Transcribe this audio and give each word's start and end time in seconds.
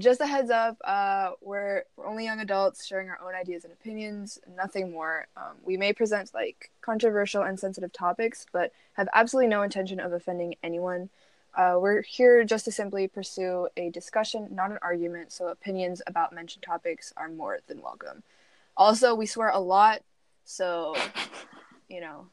just 0.00 0.20
a 0.20 0.26
heads 0.26 0.50
up, 0.50 0.76
uh, 0.84 1.30
we're, 1.40 1.84
we're 1.96 2.06
only 2.06 2.24
young 2.24 2.40
adults 2.40 2.84
sharing 2.86 3.08
our 3.08 3.20
own 3.24 3.34
ideas 3.34 3.64
and 3.64 3.72
opinions, 3.72 4.38
nothing 4.56 4.90
more. 4.90 5.26
Um, 5.36 5.56
we 5.62 5.76
may 5.76 5.92
present 5.92 6.32
like 6.34 6.70
controversial 6.80 7.42
and 7.42 7.58
sensitive 7.58 7.92
topics, 7.92 8.46
but 8.52 8.72
have 8.94 9.08
absolutely 9.14 9.48
no 9.48 9.62
intention 9.62 10.00
of 10.00 10.12
offending 10.12 10.54
anyone. 10.62 11.10
Uh, 11.54 11.76
we're 11.80 12.02
here 12.02 12.44
just 12.44 12.64
to 12.64 12.72
simply 12.72 13.08
pursue 13.08 13.68
a 13.76 13.90
discussion, 13.90 14.48
not 14.52 14.70
an 14.70 14.78
argument, 14.82 15.32
so 15.32 15.48
opinions 15.48 16.00
about 16.06 16.32
mentioned 16.32 16.62
topics 16.62 17.12
are 17.16 17.28
more 17.28 17.58
than 17.66 17.82
welcome. 17.82 18.22
Also, 18.76 19.14
we 19.14 19.26
swear 19.26 19.50
a 19.50 19.58
lot, 19.58 20.02
so 20.44 20.94
you 21.88 22.00
know, 22.00 22.26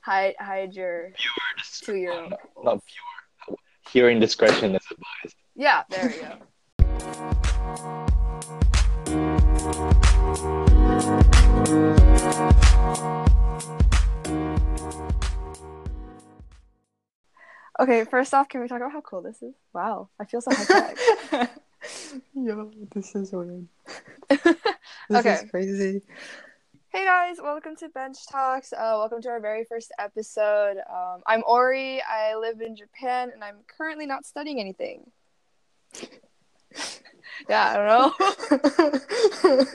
hide 0.00 0.36
hide 0.38 0.74
your 0.74 1.10
two 1.82 1.96
year 1.96 2.12
old. 2.12 2.34
Not 2.62 2.80
pure. 2.84 3.56
Hearing 3.90 4.20
discretion 4.20 4.76
is 4.76 4.84
advised. 4.90 5.36
Yeah, 5.56 5.82
there 5.90 6.06
we 6.06 6.22
go. 6.22 6.36
Okay, 17.80 18.04
first 18.04 18.34
off, 18.34 18.48
can 18.48 18.60
we 18.60 18.66
talk 18.68 18.78
about 18.78 18.92
how 18.92 19.00
cool 19.00 19.22
this 19.22 19.40
is? 19.42 19.54
Wow, 19.72 20.08
I 20.18 20.24
feel 20.24 20.40
so 20.40 20.50
high 20.52 20.64
tech. 21.30 21.50
Yo, 22.34 22.70
this 22.94 23.14
is 23.14 23.32
weird. 23.32 23.66
This 25.10 25.20
Okay. 25.20 25.34
is 25.36 25.50
crazy. 25.50 26.02
hey 26.90 27.04
guys, 27.06 27.36
welcome 27.42 27.74
to 27.76 27.88
Bench 27.88 28.18
Talks. 28.30 28.74
Uh, 28.74 28.92
welcome 28.98 29.22
to 29.22 29.28
our 29.30 29.40
very 29.40 29.64
first 29.64 29.90
episode. 29.98 30.76
Um, 30.92 31.22
I'm 31.26 31.42
Ori. 31.46 32.02
I 32.02 32.34
live 32.36 32.60
in 32.60 32.76
Japan, 32.76 33.30
and 33.32 33.42
I'm 33.42 33.56
currently 33.78 34.04
not 34.04 34.26
studying 34.26 34.60
anything. 34.60 35.10
yeah, 37.48 37.70
I 37.70 37.76
don't 37.76 37.86
know. 37.86 39.00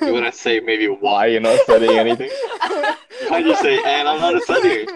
You 0.08 0.14
want 0.14 0.26
to 0.26 0.32
say 0.32 0.60
maybe 0.60 0.88
why 0.88 1.28
you're 1.28 1.42
not 1.42 1.60
studying 1.62 1.98
anything? 1.98 2.30
Why 3.30 3.38
you 3.40 3.56
say, 3.56 3.78
and 3.84 4.08
I'm 4.08 4.20
not 4.20 4.42
studying? 4.44 4.88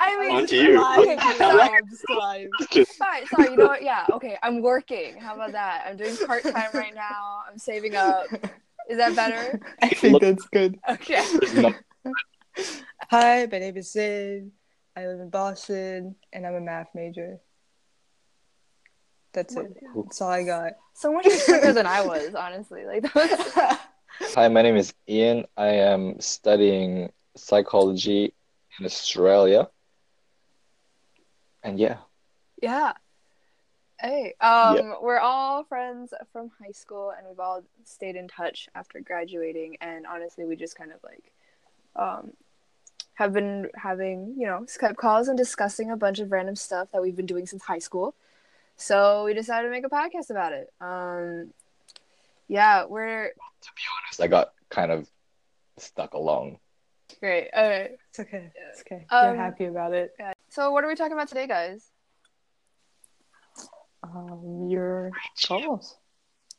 I 0.00 0.18
mean, 0.20 0.36
On 0.36 0.46
to 0.46 0.56
you. 0.56 0.82
Okay, 0.82 1.16
Describe, 1.16 1.38
sorry. 1.38 1.80
describe. 1.90 2.48
Just 2.70 2.96
Sorry, 2.96 3.26
sorry. 3.26 3.50
You 3.50 3.56
know 3.56 3.66
what? 3.66 3.82
Yeah, 3.82 4.06
okay. 4.12 4.38
I'm 4.42 4.62
working. 4.62 5.18
How 5.18 5.34
about 5.34 5.52
that? 5.52 5.84
I'm 5.86 5.96
doing 5.98 6.16
part 6.26 6.44
time 6.44 6.70
right 6.72 6.94
now. 6.94 7.40
I'm 7.48 7.58
saving 7.58 7.94
up. 7.94 8.26
Is 8.88 8.96
that 8.96 9.14
better? 9.14 9.60
I 9.82 9.88
think 9.88 10.20
that's 10.20 10.46
good. 10.48 10.78
Okay. 10.88 11.22
no 11.54 11.74
Hi, 13.10 13.46
my 13.50 13.58
name 13.58 13.76
is 13.76 13.92
Sid. 13.92 14.50
I 14.96 15.06
live 15.06 15.20
in 15.20 15.28
Boston, 15.30 16.14
and 16.32 16.46
I'm 16.46 16.54
a 16.54 16.60
math 16.60 16.88
major. 16.94 17.38
That's 19.32 19.56
it. 19.56 19.82
That's 19.94 20.20
all 20.20 20.30
I 20.30 20.42
got. 20.42 20.72
So 20.94 21.12
much 21.12 21.26
younger 21.48 21.72
than 21.72 21.86
I 21.86 22.04
was, 22.04 22.34
honestly. 22.38 22.84
Like 22.84 23.02
that 23.02 23.14
was 23.14 23.78
Hi, 24.34 24.48
my 24.48 24.62
name 24.62 24.76
is 24.76 24.92
Ian. 25.08 25.46
I 25.56 25.68
am 25.68 26.20
studying 26.20 27.10
psychology 27.34 28.34
in 28.78 28.84
Australia. 28.84 29.68
And 31.62 31.78
yeah, 31.78 31.98
Yeah. 32.60 32.92
Hey, 34.00 34.34
um, 34.40 34.96
we're 35.00 35.20
all 35.20 35.62
friends 35.62 36.12
from 36.32 36.50
high 36.60 36.72
school, 36.72 37.12
and 37.16 37.24
we've 37.28 37.38
all 37.38 37.62
stayed 37.84 38.16
in 38.16 38.26
touch 38.26 38.68
after 38.74 38.98
graduating. 39.00 39.76
And 39.80 40.06
honestly, 40.06 40.44
we 40.44 40.56
just 40.56 40.76
kind 40.76 40.90
of 40.90 40.98
like, 41.04 41.32
um, 41.94 42.32
have 43.14 43.32
been 43.32 43.68
having 43.76 44.34
you 44.36 44.46
know 44.46 44.66
Skype 44.66 44.96
calls 44.96 45.28
and 45.28 45.38
discussing 45.38 45.90
a 45.90 45.96
bunch 45.96 46.18
of 46.18 46.32
random 46.32 46.56
stuff 46.56 46.88
that 46.92 47.00
we've 47.00 47.14
been 47.14 47.26
doing 47.26 47.46
since 47.46 47.62
high 47.62 47.78
school. 47.78 48.14
So 48.76 49.24
we 49.24 49.34
decided 49.34 49.68
to 49.68 49.70
make 49.70 49.84
a 49.86 49.88
podcast 49.90 50.30
about 50.30 50.52
it. 50.52 50.68
Um, 50.80 51.52
yeah, 52.48 52.84
we're 52.84 53.28
To 53.28 53.70
be 53.76 53.82
honest, 54.04 54.20
I 54.20 54.26
got 54.26 54.52
kind 54.70 54.90
of 54.90 55.08
stuck 55.78 56.14
along. 56.14 56.58
great. 57.20 57.48
All 57.54 57.68
right. 57.68 57.92
It's 58.10 58.20
okay. 58.20 58.50
It's 58.70 58.80
okay. 58.82 59.06
Um, 59.10 59.34
You're 59.34 59.36
happy 59.36 59.64
about 59.66 59.92
it. 59.92 60.12
so 60.48 60.70
what 60.72 60.84
are 60.84 60.88
we 60.88 60.94
talking 60.96 61.12
about 61.12 61.28
today, 61.28 61.46
guys? 61.46 61.88
Um, 64.02 64.66
your 64.68 65.12
goals, 65.48 65.96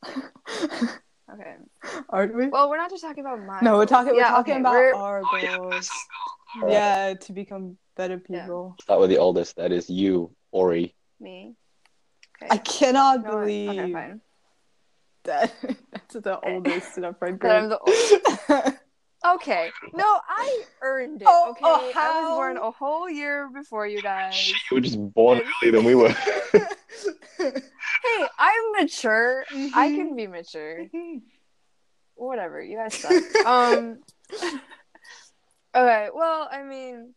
Okay. 0.05 1.55
aren't 2.09 2.35
we? 2.35 2.47
Well, 2.47 2.69
we're 2.69 2.77
not 2.77 2.89
just 2.89 3.03
talking 3.03 3.19
about 3.25 3.43
mine. 3.45 3.59
no, 3.63 3.75
we're 3.77 3.85
talking. 3.85 4.13
We're 4.13 4.19
Yeah, 4.21 4.29
talking 4.29 4.53
okay, 4.53 4.59
about 4.61 4.71
we're- 4.73 4.93
our 4.93 5.21
Oh, 5.23 5.37
yeah, 5.37 5.57
goals. 5.57 5.89
Alright. 6.55 6.71
Yeah, 6.71 7.13
to 7.15 7.33
become 7.33 7.77
better 7.97 8.17
people. 8.17 8.35
Yeah. 8.35 8.41
people. 8.43 8.75
Start 8.81 8.99
with 9.01 9.09
the 9.09 9.17
oldest. 9.17 9.57
That 9.57 9.71
is 9.73 9.89
you, 9.89 10.31
Ori. 10.51 10.95
me. 11.19 11.55
Okay. 12.45 12.55
I 12.55 12.57
cannot 12.57 13.23
No, 13.23 13.31
believe 13.39 13.69
Okay, 13.79 13.93
fine. 13.93 14.21
that 15.23 15.53
that's 15.91 16.13
the 16.15 16.39
oldest 16.41 16.97
in 16.97 17.05
our 17.05 17.13
friend 17.13 17.39
That 17.39 17.51
I'm 17.51 17.69
group. 17.69 17.79
the 17.79 18.59
oldest. 18.59 18.79
Okay. 19.25 19.71
No, 19.93 20.19
I 20.27 20.63
earned 20.81 21.21
it. 21.21 21.27
Oh, 21.31 21.51
Okay. 21.51 21.61
oh, 21.63 21.91
I 21.95 22.21
was 22.21 22.35
born 22.35 22.57
a 22.57 22.71
whole 22.71 23.09
year 23.09 23.49
before 23.53 23.87
you 23.87 24.01
guys. 24.01 24.49
You 24.69 24.75
were 24.75 24.81
just 24.81 24.99
born 25.13 25.39
earlier 25.61 25.71
than 25.77 25.85
we 25.85 25.95
were. 25.95 26.09
Hey, 27.37 28.27
I'm 28.37 28.71
mature. 28.77 29.45
I 29.73 29.89
Mhm. 29.89 29.95
can 29.95 30.15
be 30.17 30.27
mature. 30.27 30.87
Whatever. 32.15 32.61
You 32.61 32.75
guys 32.77 32.95
suck. 32.95 33.45
um. 33.45 33.99
Okay. 35.73 36.09
Well, 36.13 36.47
I 36.51 36.63
mean, 36.63 37.13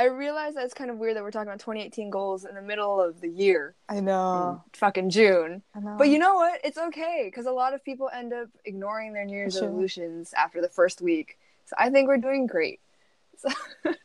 I 0.00 0.04
realize 0.06 0.54
that 0.54 0.64
it's 0.64 0.72
kind 0.72 0.90
of 0.90 0.96
weird 0.96 1.14
that 1.16 1.22
we're 1.22 1.30
talking 1.30 1.48
about 1.48 1.60
2018 1.60 2.08
goals 2.08 2.46
in 2.46 2.54
the 2.54 2.62
middle 2.62 2.98
of 3.02 3.20
the 3.20 3.28
year, 3.28 3.74
I 3.86 3.96
in 3.96 4.06
know. 4.06 4.64
fucking 4.72 5.10
June. 5.10 5.62
I 5.74 5.80
know. 5.80 5.96
But 5.98 6.08
you 6.08 6.18
know 6.18 6.36
what? 6.36 6.58
It's 6.64 6.78
okay 6.78 7.24
because 7.26 7.44
a 7.44 7.52
lot 7.52 7.74
of 7.74 7.84
people 7.84 8.08
end 8.10 8.32
up 8.32 8.48
ignoring 8.64 9.12
their 9.12 9.26
New 9.26 9.36
Year's 9.36 9.52
Sure. 9.52 9.64
resolutions 9.68 10.32
after 10.32 10.62
the 10.62 10.70
first 10.70 11.02
week. 11.02 11.38
So 11.66 11.76
I 11.78 11.90
think 11.90 12.08
we're 12.08 12.16
doing 12.16 12.46
great. 12.46 12.80
So, 13.36 13.48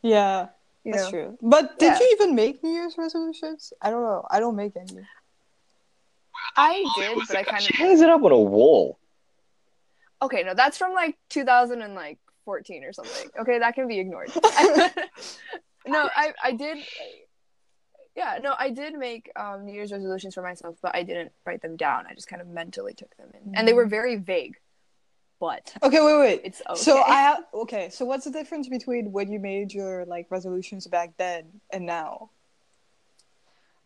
yeah, 0.02 0.48
you 0.84 0.92
that's 0.92 1.04
know. 1.04 1.10
true. 1.10 1.38
But 1.40 1.78
did 1.78 1.86
Yeah. 1.92 1.98
you 1.98 2.08
even 2.20 2.34
make 2.34 2.62
New 2.62 2.72
Year's 2.72 2.96
resolutions? 2.98 3.72
I 3.80 3.88
don't 3.90 4.02
know. 4.02 4.26
I 4.30 4.38
don't 4.38 4.56
make 4.56 4.76
any. 4.76 5.00
I 6.56 6.84
did, 6.98 7.18
but 7.26 7.36
I 7.38 7.42
kind 7.42 7.62
She 7.62 7.72
of 7.72 7.78
hangs 7.78 8.00
it 8.02 8.10
up 8.10 8.22
on 8.22 8.32
a 8.32 8.38
wall. 8.38 8.98
okay. 10.20 10.42
No, 10.42 10.52
that's 10.54 10.76
from 10.76 10.92
like 10.92 11.16
2014 11.30 12.84
or 12.84 12.92
something. 12.92 13.30
Okay, 13.40 13.58
that 13.58 13.74
can 13.74 13.88
be 13.88 13.98
ignored. 13.98 14.30
no, 15.86 16.08
I 16.14 16.32
I 16.42 16.52
did. 16.52 16.78
Yeah, 18.14 18.38
no, 18.42 18.54
I 18.58 18.70
did 18.70 18.94
make 18.94 19.30
um, 19.36 19.66
New 19.66 19.74
Year's 19.74 19.92
resolutions 19.92 20.32
for 20.34 20.42
myself, 20.42 20.76
but 20.80 20.96
I 20.96 21.02
didn't 21.02 21.32
write 21.44 21.60
them 21.60 21.76
down. 21.76 22.06
I 22.08 22.14
just 22.14 22.28
kind 22.28 22.40
of 22.40 22.48
mentally 22.48 22.94
took 22.94 23.14
them 23.18 23.28
in, 23.34 23.54
and 23.54 23.68
they 23.68 23.74
were 23.74 23.86
very 23.86 24.16
vague. 24.16 24.56
But 25.38 25.74
Okay, 25.82 26.00
wait, 26.00 26.18
wait. 26.18 26.40
it's 26.44 26.62
okay. 26.66 26.80
So 26.80 27.02
I 27.02 27.16
have 27.20 27.40
okay. 27.52 27.90
So 27.90 28.06
what's 28.06 28.24
the 28.24 28.30
difference 28.30 28.68
between 28.68 29.12
when 29.12 29.30
you 29.30 29.38
made 29.38 29.74
your 29.74 30.06
like 30.06 30.28
resolutions 30.30 30.86
back 30.86 31.12
then 31.18 31.60
and 31.70 31.84
now? 31.84 32.30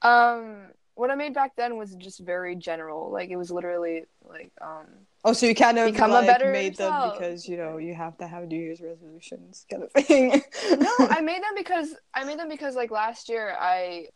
um 0.02 0.68
what 1.00 1.10
I 1.10 1.14
made 1.14 1.32
back 1.32 1.56
then 1.56 1.78
was 1.78 1.94
just 1.94 2.20
very 2.20 2.54
general. 2.54 3.10
Like 3.10 3.30
it 3.30 3.36
was 3.36 3.50
literally 3.50 4.04
like 4.22 4.52
um 4.60 4.84
Oh, 5.24 5.32
so 5.32 5.46
you 5.46 5.54
kind 5.54 5.78
of 5.78 5.92
Become 5.92 6.10
a 6.10 6.14
like, 6.14 6.26
better 6.26 6.52
made 6.52 6.76
them 6.76 7.10
because 7.12 7.48
you 7.48 7.56
know 7.56 7.78
you 7.78 7.94
have 7.94 8.18
to 8.18 8.26
have 8.26 8.46
New 8.48 8.60
Year's 8.60 8.82
resolutions 8.82 9.64
kind 9.70 9.82
of 9.82 9.92
thing. 9.92 10.42
no 10.78 10.92
i 11.16 11.20
made 11.22 11.42
them 11.42 11.54
because 11.56 11.94
i 12.14 12.22
made 12.24 12.38
them 12.38 12.48
because 12.50 12.74
like 12.76 12.90
last 12.90 13.28
year 13.30 13.56
i 13.58 14.06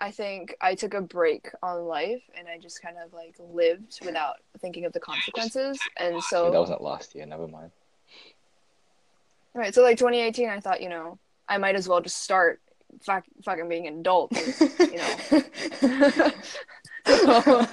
i 0.00 0.10
think 0.10 0.56
i 0.60 0.74
took 0.74 0.92
a 0.94 1.00
break 1.00 1.48
on 1.62 1.84
life 1.84 2.22
and 2.36 2.48
i 2.48 2.58
just 2.58 2.82
kind 2.82 2.96
of 3.04 3.12
like 3.12 3.36
lived 3.38 3.98
without 4.04 4.36
thinking 4.58 4.84
of 4.84 4.92
the 4.92 5.00
consequences 5.00 5.78
and 5.98 6.20
so 6.24 6.50
that 6.50 6.58
wasn't 6.58 6.80
last 6.82 7.14
year. 7.14 7.26
Never 7.26 7.46
mind. 7.46 7.70
right 9.54 9.72
so 9.74 9.82
like 9.82 9.98
2018 9.98 10.48
i 10.48 10.58
thought 10.60 10.80
you 10.82 10.88
know 10.88 11.18
i 11.48 11.58
might 11.58 11.76
as 11.76 11.88
well 11.88 12.00
just 12.00 12.22
start 12.22 12.60
fuck, 13.02 13.24
fucking 13.44 13.68
being 13.68 13.86
an 13.86 14.00
adult 14.00 14.32
you 14.78 14.98
know. 14.98 16.30
So, 17.06 17.66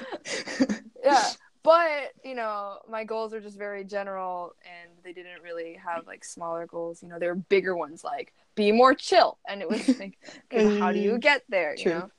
yeah 1.03 1.29
but 1.63 2.11
you 2.25 2.35
know 2.35 2.79
my 2.90 3.03
goals 3.05 3.34
are 3.34 3.40
just 3.40 3.57
very 3.57 3.84
general 3.84 4.53
and 4.66 4.91
they 5.03 5.13
didn't 5.13 5.41
really 5.43 5.79
have 5.84 6.05
like 6.07 6.25
smaller 6.25 6.66
goals 6.66 7.01
you 7.01 7.07
know 7.07 7.17
they 7.19 7.28
were 7.28 7.35
bigger 7.35 7.75
ones 7.75 8.03
like 8.03 8.34
be 8.55 8.72
more 8.73 8.93
chill. 8.93 9.37
And 9.47 9.61
it 9.61 9.69
was 9.69 9.87
like 9.99 10.17
okay, 10.51 10.79
how 10.79 10.91
do 10.91 10.99
you 10.99 11.17
get 11.17 11.43
there? 11.47 11.73
You 11.78 11.84
True. 11.84 11.93
know? 11.93 12.09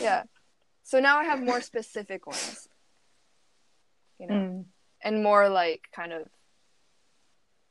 Yeah. 0.00 0.22
So 0.84 1.00
now 1.00 1.18
i 1.18 1.24
have 1.24 1.40
more 1.42 1.60
specific 1.60 2.26
ones 2.26 2.68
you 4.20 4.26
know 4.26 4.34
Mm. 4.34 4.64
and 5.02 5.22
more 5.22 5.48
like 5.48 5.82
kind 5.94 6.12
of 6.12 6.28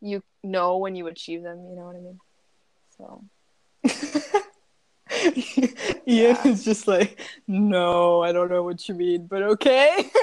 you 0.02 0.24
know 0.44 0.78
when 0.78 0.96
you 0.96 1.08
achieve 1.08 1.44
them 1.44 1.60
you 1.70 1.76
know 1.76 1.86
what 1.86 1.96
i 1.96 2.00
mean? 2.00 2.20
So 2.98 3.24
Ian 6.08 6.36
Yeah. 6.36 6.48
is 6.48 6.64
just 6.64 6.88
like, 6.88 7.20
no, 7.48 8.22
I 8.22 8.32
don't 8.32 8.50
know 8.50 8.64
what 8.64 8.88
you 8.88 8.96
mean, 8.96 9.28
but 9.28 9.42
okay. 9.44 10.10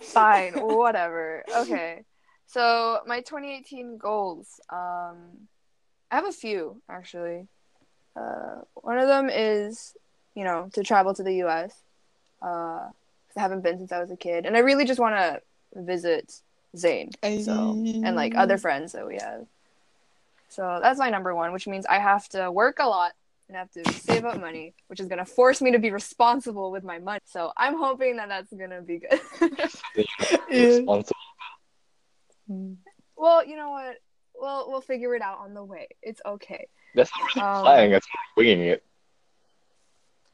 fine 0.00 0.52
whatever 0.52 1.42
okay 1.56 2.04
so 2.46 3.00
my 3.04 3.20
2018 3.20 3.98
goals 3.98 4.60
um 4.70 5.16
i 6.10 6.14
have 6.14 6.26
a 6.26 6.30
few 6.30 6.80
actually 6.88 7.48
uh 8.16 8.60
one 8.74 8.98
of 8.98 9.08
them 9.08 9.28
is 9.28 9.96
you 10.34 10.44
know, 10.44 10.68
to 10.72 10.82
travel 10.82 11.14
to 11.14 11.22
the 11.22 11.36
U.S. 11.36 11.72
Uh, 12.42 12.88
I 13.36 13.40
haven't 13.40 13.62
been 13.62 13.78
since 13.78 13.92
I 13.92 14.00
was 14.00 14.10
a 14.10 14.16
kid, 14.16 14.46
and 14.46 14.56
I 14.56 14.60
really 14.60 14.84
just 14.84 15.00
want 15.00 15.16
to 15.16 15.40
visit 15.74 16.40
Zane. 16.76 17.10
So 17.42 17.76
and 18.04 18.16
like 18.16 18.34
other 18.36 18.58
friends 18.58 18.92
that 18.92 19.06
we 19.06 19.16
have. 19.16 19.46
So 20.48 20.78
that's 20.82 20.98
my 20.98 21.10
number 21.10 21.34
one, 21.34 21.52
which 21.52 21.66
means 21.66 21.86
I 21.86 21.98
have 21.98 22.28
to 22.30 22.50
work 22.50 22.76
a 22.80 22.86
lot 22.86 23.12
and 23.48 23.56
have 23.56 23.70
to 23.72 23.92
save 23.92 24.24
up 24.24 24.40
money, 24.40 24.74
which 24.86 25.00
is 25.00 25.06
gonna 25.06 25.24
force 25.24 25.60
me 25.60 25.72
to 25.72 25.78
be 25.78 25.90
responsible 25.90 26.70
with 26.70 26.84
my 26.84 26.98
money. 26.98 27.20
So 27.24 27.52
I'm 27.56 27.76
hoping 27.76 28.16
that 28.16 28.28
that's 28.28 28.52
gonna 28.52 28.80
be 28.82 29.00
good. 29.00 29.20
Responsible. 30.50 31.16
Mm. 32.50 32.76
well, 33.16 33.44
you 33.46 33.56
know 33.56 33.70
what? 33.70 33.96
We'll 34.36 34.68
we'll 34.70 34.80
figure 34.80 35.14
it 35.14 35.22
out 35.22 35.38
on 35.38 35.54
the 35.54 35.64
way. 35.64 35.88
It's 36.02 36.20
okay. 36.26 36.66
That's 36.94 37.10
not 37.18 37.34
really 37.34 37.48
Um, 37.48 37.62
flying. 37.62 37.90
That's 37.90 38.06
more 38.36 38.44
winging 38.44 38.66
it. 38.66 38.84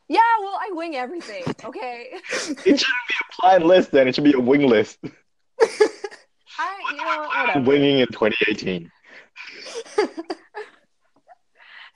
Yeah, 0.09 0.19
well, 0.41 0.59
I 0.61 0.71
wing 0.73 0.97
everything. 0.97 1.45
Okay. 1.65 2.09
It 2.13 2.19
shouldn't 2.49 2.67
be 2.67 2.75
a 2.85 3.33
flying 3.41 3.63
list 3.65 3.93
then. 3.93 4.09
It 4.09 4.15
should 4.15 4.25
be 4.25 4.33
a 4.33 4.41
wing 4.41 4.67
list. 4.67 4.99
I 5.63 6.81
you 6.91 6.97
know 6.97 7.05
what? 7.05 7.29
Whatever. 7.29 7.61
Winging 7.61 7.99
in 8.01 8.07
2018. 8.09 8.91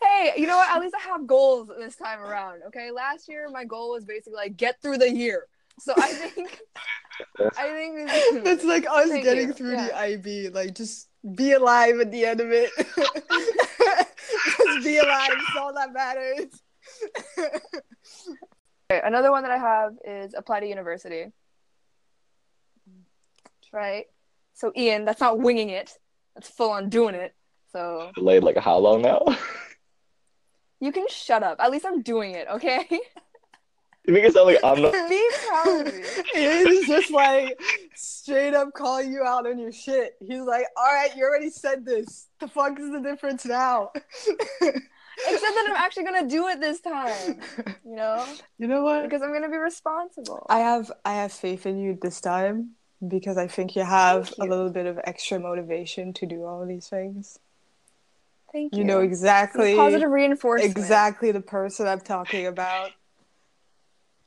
Hey, 0.03 0.33
you 0.37 0.47
know 0.47 0.57
what? 0.57 0.69
At 0.75 0.81
least 0.83 0.95
I 0.95 1.01
have 1.09 1.27
goals 1.27 1.69
this 1.79 1.97
time 1.97 2.21
around. 2.21 2.63
Okay. 2.67 2.91
Last 2.91 3.29
year 3.29 3.49
my 3.51 3.65
goal 3.65 3.93
was 3.93 4.05
basically 4.05 4.35
like 4.37 4.57
get 4.57 4.81
through 4.83 4.99
the 4.99 5.11
year. 5.11 5.47
So 5.81 5.95
I 5.97 6.13
think 6.13 6.61
I 7.57 7.69
think 7.69 8.09
this 8.09 8.45
That's 8.45 8.65
like 8.65 8.87
us 8.87 9.09
Thank 9.09 9.25
getting 9.25 9.49
you. 9.49 9.55
through 9.55 9.73
Yeah. 9.73 9.87
the 9.87 9.97
IB. 9.97 10.49
Like, 10.51 10.75
just 10.75 11.09
be 11.35 11.53
alive 11.53 11.99
at 12.01 12.11
the 12.11 12.27
end 12.27 12.41
of 12.41 12.53
it. 12.53 12.71
just 14.67 14.85
be 14.85 14.99
alive. 14.99 15.31
It's 15.33 15.57
all 15.59 15.73
that 15.75 15.93
matters. 15.93 16.47
Okay, 18.91 19.01
another 19.03 19.31
one 19.31 19.45
that 19.45 19.51
I 19.51 19.57
have 19.57 19.95
is 20.05 20.35
apply 20.37 20.61
to 20.61 20.67
university. 20.69 21.33
Right? 23.73 24.05
So 24.53 24.73
Ian, 24.77 25.07
that's 25.07 25.23
not 25.23 25.39
winging 25.39 25.71
it. 25.71 25.91
That's 26.35 26.51
full 26.51 26.71
on 26.71 26.91
doing 26.91 27.15
it. 27.15 27.35
So 27.75 28.13
Delayed 28.15 28.45
like 28.45 28.57
how 28.57 28.79
long 28.79 29.03
now? 29.03 29.21
you 30.81 30.93
can 30.93 31.09
shut 31.09 31.43
up. 31.43 31.59
At 31.59 31.73
least 31.73 31.85
I'm 31.85 32.03
doing 32.03 32.33
it, 32.33 32.47
okay? 32.49 32.87
you 34.07 34.15
make 34.15 34.23
it 34.23 34.33
sound 34.33 34.47
like 34.47 34.63
I'm 34.63 34.81
not. 34.81 34.93
Be 35.09 35.29
proud 35.49 35.89
of 35.89 35.95
me. 35.95 36.03
He's 36.35 36.87
just 36.87 37.11
like 37.11 37.61
straight 37.97 38.55
up 38.55 38.73
calling 38.75 39.13
you 39.13 39.25
out 39.25 39.49
on 39.49 39.59
your 39.59 39.73
shit. 39.73 40.15
He's 40.21 40.43
like, 40.43 40.67
all 40.77 40.85
right, 40.85 41.11
you 41.17 41.25
already 41.25 41.51
said 41.51 41.85
this. 41.85 42.29
The 42.39 42.47
fuck 42.47 42.79
is 42.79 42.93
the 42.93 43.01
difference 43.01 43.45
now? 43.45 43.91
Except 43.97 44.81
that 45.43 45.67
I'm 45.69 45.77
actually 45.77 46.05
gonna 46.05 46.29
do 46.29 46.47
it 46.47 46.61
this 46.61 46.81
time. 46.81 47.41
You 47.85 47.97
know? 47.97 48.25
you 48.59 48.69
know 48.69 48.83
what? 48.83 49.03
Because 49.03 49.23
I'm 49.23 49.33
gonna 49.33 49.51
be 49.51 49.57
responsible. 49.57 50.47
I 50.49 50.61
have 50.61 50.93
I 51.05 51.15
have 51.15 51.33
faith 51.33 51.67
in 51.67 51.79
you 51.79 51.99
this 52.01 52.21
time 52.21 52.71
because 53.07 53.37
I 53.37 53.49
think 53.49 53.75
you 53.75 53.83
have 53.83 54.29
Thank 54.29 54.39
a 54.39 54.55
little 54.55 54.71
bit 54.71 54.87
of 54.87 55.01
extra 55.05 55.41
motivation 55.41 56.13
to 56.15 56.27
do 56.27 56.45
all 56.45 56.65
these 56.67 56.89
things. 56.89 57.39
Thank 58.55 58.73
you. 58.73 58.79
You 58.79 58.85
know 58.85 59.01
exactly 59.01 59.75
positive 59.75 60.09
reinforcement. 60.11 60.71
exactly 60.79 61.33
the 61.33 61.41
person 61.41 61.89
I'm 61.89 62.01
talking 62.01 62.47
about. 62.47 62.93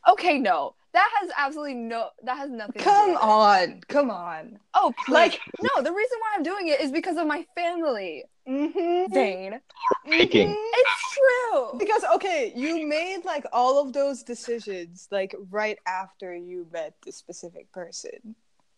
Okay, 0.07 0.37
no. 0.37 0.75
That 0.93 1.09
has 1.21 1.31
absolutely 1.37 1.75
no 1.75 2.09
that 2.23 2.37
has 2.37 2.49
nothing 2.49 2.73
to 2.73 2.79
do 2.79 2.83
Come 2.83 3.11
with 3.11 3.17
it. 3.19 3.23
on, 3.23 3.81
come 3.87 4.11
on. 4.11 4.59
Oh, 4.73 4.93
please. 5.05 5.13
Like- 5.13 5.39
no, 5.61 5.81
the 5.81 5.93
reason 5.93 6.17
why 6.19 6.33
I'm 6.35 6.43
doing 6.43 6.67
it 6.67 6.81
is 6.81 6.91
because 6.91 7.15
of 7.15 7.25
my 7.25 7.45
family. 7.55 8.25
Mm-hmm. 8.49 9.13
Zane. 9.13 9.61
Making. 10.05 10.55
It's 10.73 11.17
true. 11.17 11.79
Because 11.79 12.03
okay, 12.15 12.51
you 12.55 12.85
made 12.85 13.23
like 13.23 13.45
all 13.53 13.81
of 13.81 13.93
those 13.93 14.23
decisions 14.23 15.07
like 15.09 15.35
right 15.49 15.77
after 15.87 16.35
you 16.35 16.67
met 16.73 16.95
the 17.05 17.13
specific 17.13 17.71
person. 17.71 18.35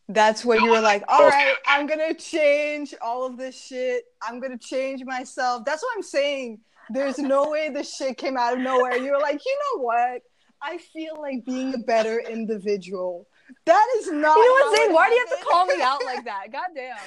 That's 0.10 0.44
when 0.44 0.64
you 0.64 0.72
were 0.72 0.82
like, 0.82 1.04
all 1.08 1.22
oh. 1.22 1.30
right, 1.30 1.56
I'm 1.68 1.86
gonna 1.86 2.16
change 2.16 2.96
all 3.00 3.28
of 3.28 3.38
this 3.38 3.56
shit. 3.56 4.06
I'm 4.28 4.40
gonna 4.40 4.58
change 4.58 5.04
myself. 5.06 5.64
That's 5.66 5.84
what 5.84 5.96
I'm 5.96 6.02
saying. 6.02 6.60
There's 6.90 7.20
no 7.20 7.52
way 7.52 7.70
this 7.70 7.96
shit 7.96 8.18
came 8.18 8.36
out 8.36 8.54
of 8.54 8.60
nowhere. 8.60 8.98
You 8.98 9.12
were 9.12 9.20
like, 9.20 9.40
you 9.46 9.60
know 9.76 9.84
what? 9.84 10.24
I 10.64 10.80
feel 10.80 11.22
like 11.22 11.46
being 11.46 11.76
a 11.76 11.78
better 11.78 12.20
individual. 12.20 13.28
That 13.66 13.88
is 13.98 14.08
not. 14.08 14.14
You 14.14 14.22
know 14.22 14.32
how 14.32 14.72
what, 14.72 14.78
Zane? 14.78 14.90
it 14.90 14.94
Why 14.94 15.10
do 15.10 15.14
you 15.16 15.26
have 15.30 15.40
to 15.40 15.46
call 15.46 15.66
me 15.68 15.82
out 15.82 16.04
like 16.04 16.26
that? 16.26 16.52
God 16.52 16.70
damn. 16.76 16.98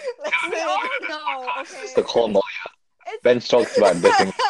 We 0.44 0.50
Listen. 0.50 0.68
all 0.68 1.08
know, 1.08 1.48
okay? 1.60 1.76
It's 1.82 1.94
the 1.94 2.02
call 2.04 2.28
Moya. 2.28 2.42
It's- 3.08 3.18
Bench 3.24 3.48
Talks 3.48 3.76
about 3.76 3.96
dissing. 3.96 4.32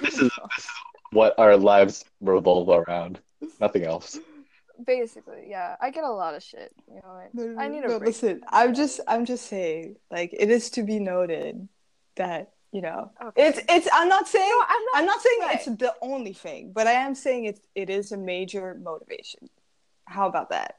This 0.00 0.14
is, 0.14 0.20
this 0.20 0.64
is 0.64 0.70
what 1.12 1.38
our 1.38 1.56
lives 1.56 2.04
revolve 2.20 2.68
around. 2.68 3.20
Nothing 3.60 3.84
else. 3.84 4.18
Basically, 4.86 5.44
yeah. 5.48 5.76
I 5.80 5.90
get 5.90 6.04
a 6.04 6.10
lot 6.10 6.34
of 6.34 6.42
shit. 6.42 6.72
You 6.88 6.96
know 6.96 7.14
what? 7.14 7.34
No, 7.34 7.44
no, 7.44 7.60
I 7.60 7.68
need 7.68 7.84
a 7.84 7.88
no, 7.88 7.98
break. 7.98 8.08
listen. 8.08 8.42
I'm 8.48 8.74
just, 8.74 9.00
I'm 9.06 9.24
just 9.24 9.46
saying, 9.46 9.96
like, 10.10 10.34
it 10.38 10.50
is 10.50 10.70
to 10.70 10.82
be 10.82 10.98
noted 10.98 11.68
that 12.16 12.52
you 12.72 12.82
know, 12.82 13.10
Okay. 13.20 13.48
it's, 13.48 13.58
it's. 13.68 13.88
I'm 13.92 14.08
not 14.08 14.28
saying, 14.28 14.48
No, 14.48 14.64
I'm 14.68 14.82
not. 14.84 14.94
I'm 14.94 15.06
not 15.06 15.20
saying 15.20 15.38
right. 15.40 15.54
it's 15.56 15.64
the 15.64 15.92
only 16.02 16.32
thing, 16.32 16.70
but 16.72 16.86
I 16.86 16.92
am 16.92 17.16
saying 17.16 17.46
it's 17.46 17.60
it 17.74 17.90
is 17.90 18.12
a 18.12 18.16
major 18.16 18.78
motivation. 18.80 19.48
How 20.04 20.28
about 20.28 20.50
that? 20.50 20.76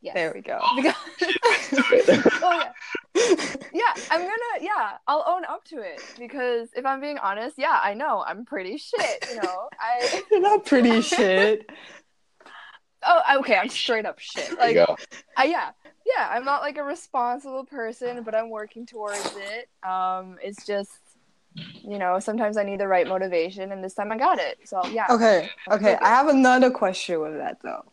Yes. 0.00 0.14
There 0.14 0.32
we 0.34 0.40
go. 0.40 0.60
Because- 0.76 0.94
oh 2.42 2.62
yeah. 2.62 2.72
Yeah, 3.72 4.02
I'm 4.10 4.20
gonna. 4.20 4.32
Yeah, 4.60 4.92
I'll 5.06 5.24
own 5.26 5.44
up 5.44 5.64
to 5.66 5.80
it 5.80 6.00
because 6.18 6.68
if 6.76 6.84
I'm 6.84 7.00
being 7.00 7.18
honest, 7.18 7.56
yeah, 7.58 7.80
I 7.82 7.94
know 7.94 8.22
I'm 8.26 8.44
pretty 8.44 8.76
shit. 8.78 9.26
You 9.30 9.42
know, 9.42 9.68
I. 9.80 10.22
You're 10.30 10.40
not 10.40 10.66
pretty 10.66 11.00
shit. 11.00 11.68
Oh, 13.04 13.38
okay. 13.40 13.56
I'm 13.56 13.68
straight 13.68 14.06
up 14.06 14.18
shit. 14.18 14.48
There 14.50 14.58
Like, 14.58 14.76
you 14.76 14.86
go. 14.86 14.96
I, 15.36 15.44
yeah, 15.44 15.70
yeah. 16.06 16.28
I'm 16.30 16.44
not 16.44 16.62
like 16.62 16.76
a 16.78 16.82
responsible 16.82 17.64
person, 17.64 18.22
but 18.22 18.34
I'm 18.34 18.50
working 18.50 18.86
towards 18.86 19.34
it. 19.36 19.68
Um, 19.88 20.38
it's 20.42 20.64
just, 20.66 20.90
you 21.86 21.98
know, 21.98 22.18
sometimes 22.20 22.56
I 22.56 22.62
need 22.62 22.80
the 22.80 22.88
right 22.88 23.08
motivation, 23.08 23.72
and 23.72 23.82
this 23.82 23.94
time 23.94 24.12
I 24.12 24.18
got 24.18 24.38
it. 24.38 24.58
So 24.64 24.86
yeah. 24.86 25.06
Okay, 25.10 25.50
okay. 25.70 25.94
Okay. 25.94 25.98
I 26.00 26.08
have 26.08 26.28
another 26.28 26.70
question 26.70 27.20
with 27.20 27.36
that 27.38 27.58
though. 27.62 27.84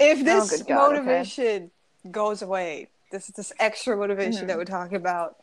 If 0.00 0.24
this 0.24 0.52
Oh, 0.52 0.56
good 0.56 0.66
God, 0.66 0.92
okay. 0.92 1.00
motivation 1.00 1.70
goes 2.10 2.42
away, 2.42 2.88
this 3.12 3.28
this 3.28 3.52
extra 3.60 3.96
motivation 3.96 4.44
Mhm. 4.44 4.48
that 4.48 4.56
we're 4.56 4.64
talking 4.64 4.96
about, 4.96 5.36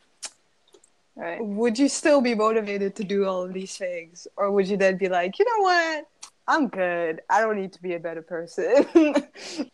Right. 1.15 1.39
would 1.41 1.79
you 1.79 1.87
still 1.87 2.19
be 2.19 2.35
motivated 2.35 2.95
to 2.97 3.05
do 3.05 3.25
all 3.25 3.43
of 3.43 3.53
these 3.53 3.77
things, 3.77 4.27
or 4.35 4.51
would 4.51 4.67
you 4.67 4.75
then 4.75 4.97
be 4.97 5.07
like, 5.07 5.39
you 5.39 5.45
know 5.45 5.63
what? 5.63 6.07
I'm 6.47 6.67
good. 6.67 7.21
I 7.29 7.41
don't 7.41 7.57
need 7.59 7.73
to 7.73 7.81
be 7.81 7.93
a 7.95 7.99
better 7.99 8.21
person. 8.21 8.85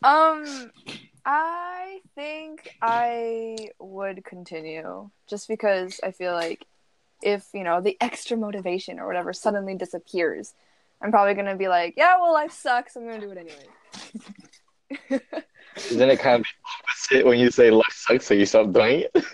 Um, 0.03 0.71
I 1.25 1.99
think 2.15 2.69
I 2.81 3.69
would 3.79 4.23
continue 4.25 5.09
just 5.27 5.47
because 5.47 5.99
I 6.03 6.11
feel 6.11 6.33
like 6.33 6.65
if 7.21 7.45
you 7.53 7.63
know 7.63 7.81
the 7.81 7.97
extra 8.01 8.35
motivation 8.35 8.99
or 8.99 9.05
whatever 9.05 9.31
suddenly 9.33 9.75
disappears, 9.75 10.53
I'm 11.01 11.11
probably 11.11 11.35
gonna 11.35 11.55
be 11.55 11.67
like, 11.67 11.93
yeah, 11.97 12.17
well, 12.19 12.33
life 12.33 12.51
sucks. 12.51 12.95
I'm 12.95 13.07
gonna 13.07 13.21
do 13.21 13.31
it 13.31 13.37
anyway. 13.37 15.21
Isn't 15.75 16.09
it 16.09 16.19
kind 16.19 16.39
of 16.39 16.45
opposite 16.79 17.25
when 17.25 17.39
you 17.39 17.51
say 17.51 17.69
life 17.69 17.85
sucks, 17.91 18.25
so 18.25 18.33
you 18.33 18.45
stop 18.45 18.71
doing 18.73 19.05
it? 19.13 19.25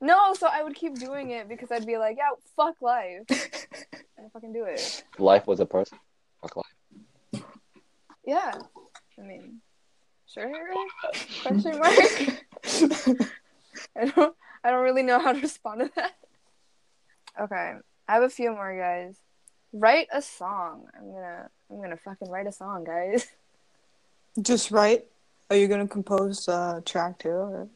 No, 0.00 0.34
so 0.34 0.48
I 0.50 0.62
would 0.62 0.74
keep 0.74 0.98
doing 0.98 1.30
it 1.30 1.48
because 1.48 1.70
I'd 1.70 1.86
be 1.86 1.96
like, 1.96 2.16
yeah, 2.18 2.30
fuck 2.56 2.80
life. 2.82 3.22
I 4.24 4.28
fucking 4.28 4.52
do 4.52 4.64
it. 4.64 5.04
Life 5.18 5.46
was 5.46 5.60
a 5.60 5.66
person. 5.66 5.98
Fuck 6.40 6.56
life. 6.56 7.42
Yeah. 8.26 8.52
I 9.18 9.22
mean, 9.22 9.60
sure. 10.26 10.50
Question 11.42 11.78
mark. 11.78 11.94
I 13.96 14.06
don't. 14.06 14.34
I 14.64 14.70
don't 14.70 14.82
really 14.82 15.02
know 15.02 15.18
how 15.18 15.32
to 15.32 15.40
respond 15.40 15.80
to 15.80 15.90
that. 15.96 16.14
Okay, 17.38 17.74
I 18.08 18.12
have 18.12 18.22
a 18.22 18.30
few 18.30 18.50
more 18.50 18.76
guys. 18.78 19.16
Write 19.72 20.08
a 20.12 20.22
song. 20.22 20.86
I'm 20.96 21.12
gonna. 21.12 21.50
I'm 21.70 21.80
gonna 21.82 21.96
fucking 21.96 22.30
write 22.30 22.46
a 22.46 22.52
song, 22.52 22.84
guys. 22.84 23.26
just 24.40 24.70
write. 24.70 25.04
Are 25.50 25.56
you 25.56 25.68
gonna 25.68 25.86
compose 25.86 26.48
a 26.48 26.82
track 26.86 27.18
too, 27.18 27.28
or 27.28 27.68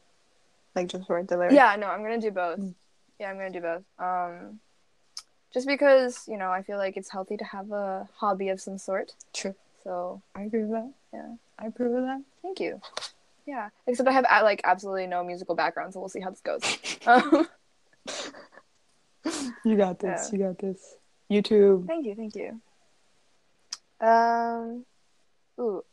like 0.75 0.87
just 0.87 1.09
write 1.09 1.27
the 1.27 1.37
lyrics? 1.37 1.53
Yeah, 1.53 1.75
no, 1.77 1.87
I'm 1.87 2.01
gonna 2.01 2.19
do 2.19 2.31
both. 2.31 2.59
Mm. 2.59 2.73
Yeah, 3.19 3.29
I'm 3.29 3.37
gonna 3.37 3.51
do 3.51 3.61
both. 3.61 3.83
Um, 3.99 4.59
just 5.53 5.67
because 5.67 6.25
you 6.27 6.37
know, 6.37 6.51
I 6.51 6.61
feel 6.63 6.77
like 6.77 6.97
it's 6.97 7.09
healthy 7.09 7.37
to 7.37 7.45
have 7.45 7.71
a 7.71 8.07
hobby 8.15 8.49
of 8.49 8.59
some 8.61 8.77
sort. 8.77 9.13
True. 9.33 9.55
So 9.83 10.21
I 10.35 10.43
agree 10.43 10.61
with 10.63 10.71
that. 10.71 10.91
Yeah. 11.13 11.35
I 11.57 11.67
approve 11.67 11.95
of 11.95 12.03
that. 12.03 12.21
thank 12.41 12.59
you. 12.59 12.81
Yeah, 13.45 13.69
except 13.87 14.07
I 14.07 14.11
have 14.11 14.25
uh, 14.29 14.41
like 14.43 14.61
absolutely 14.63 15.07
no 15.07 15.23
musical 15.23 15.55
background, 15.55 15.93
so 15.93 15.99
we'll 15.99 16.09
see 16.09 16.19
how 16.19 16.29
this 16.29 16.41
goes. 16.41 16.61
Um, 17.07 17.47
You 19.65 19.75
got 19.75 19.99
this. 19.99 20.31
You 20.31 20.39
got 20.39 20.57
this. 20.57 20.95
YouTube. 21.29 21.85
Thank 21.85 22.05
you, 22.05 22.15
thank 22.15 22.35
you. 22.35 22.59
Um, 24.05 24.85
ooh. 25.59 25.83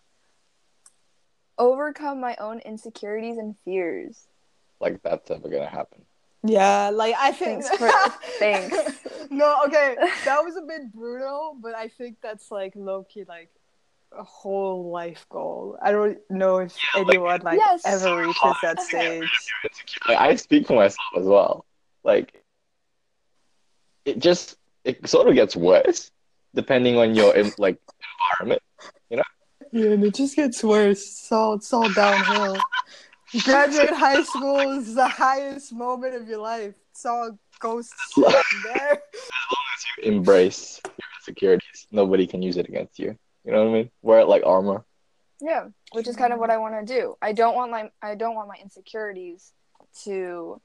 Overcome 1.59 2.21
my 2.21 2.37
own 2.39 2.61
insecurities 2.61 3.37
and 3.37 3.55
fears. 3.65 4.29
Like 4.81 5.03
that's 5.03 5.31
ever 5.31 5.49
gonna 5.49 5.69
happen. 5.69 6.06
Yeah, 6.49 6.91
like 6.93 7.15
I 7.19 7.33
think. 7.33 7.65
Thanks 7.65 7.77
for- 7.79 8.11
thanks. 8.39 8.77
no, 9.31 9.63
okay, 9.67 9.97
that 10.25 10.43
was 10.45 10.57
a 10.57 10.63
bit 10.63 10.93
brutal, 10.93 11.57
but 11.61 11.75
I 11.75 11.89
think 11.89 12.17
that's 12.23 12.51
like 12.51 12.73
low 12.77 13.05
key, 13.05 13.25
like 13.29 13.51
a 14.17 14.23
whole 14.23 14.91
life 14.91 15.27
goal. 15.29 15.79
I 15.83 15.93
don't 15.93 16.19
know 16.31 16.59
if 16.59 16.75
Yeah, 16.95 17.03
anyone 17.03 17.41
like 17.43 17.59
Yes. 17.59 17.83
ever 17.85 18.19
reaches 18.23 18.57
that 18.63 18.81
stage. 18.81 19.29
Like, 20.09 20.19
I 20.19 20.37
speak 20.37 20.67
for 20.67 20.75
myself 20.75 21.09
as 21.19 21.27
well. 21.27 21.67
Like, 22.05 22.43
it 24.05 24.19
just 24.21 24.57
it 24.85 25.07
sort 25.09 25.29
of 25.29 25.35
gets 25.35 25.57
worse 25.57 26.11
depending 26.55 26.97
on 26.97 27.15
your 27.15 27.35
in, 27.37 27.53
like 27.59 27.79
environment. 28.31 28.63
You 29.11 29.17
know. 29.19 29.23
Yeah, 29.73 29.91
and 29.91 30.05
it 30.05 30.15
just 30.15 30.37
gets 30.37 30.63
worse. 30.63 31.03
It's 31.03 31.33
all 31.33 31.55
it's 31.55 31.73
all 31.73 31.93
downhill. 31.93 32.57
Graduate 33.45 33.91
high 33.91 34.23
school 34.23 34.79
is 34.79 34.95
the 34.95 35.09
highest 35.09 35.73
moment 35.73 36.15
of 36.15 36.29
your 36.29 36.39
life. 36.39 36.75
It's 36.93 37.05
all 37.05 37.39
ghost 37.59 37.93
shit 38.15 38.25
there. 38.65 39.03
You 39.99 40.13
embrace 40.13 40.81
your 40.85 41.07
insecurities. 41.21 41.87
Nobody 41.91 42.27
can 42.27 42.43
use 42.43 42.57
it 42.57 42.69
against 42.69 42.99
you. 42.99 43.17
You 43.45 43.53
know 43.53 43.65
what 43.65 43.71
I 43.71 43.73
mean? 43.73 43.91
Wear 44.03 44.21
it 44.21 44.29
like 44.29 44.43
armor. 44.45 44.85
Yeah, 45.41 45.67
which 45.93 46.09
is 46.09 46.17
kind 46.17 46.33
of 46.33 46.39
what 46.39 46.51
I 46.51 46.57
want 46.57 46.87
to 46.87 46.95
do. 46.95 47.17
I 47.21 47.33
don't 47.33 47.55
want 47.55 47.71
my 47.71 47.91
I 48.01 48.15
don't 48.15 48.35
want 48.35 48.49
my 48.49 48.57
insecurities 48.63 49.53
to 50.05 50.61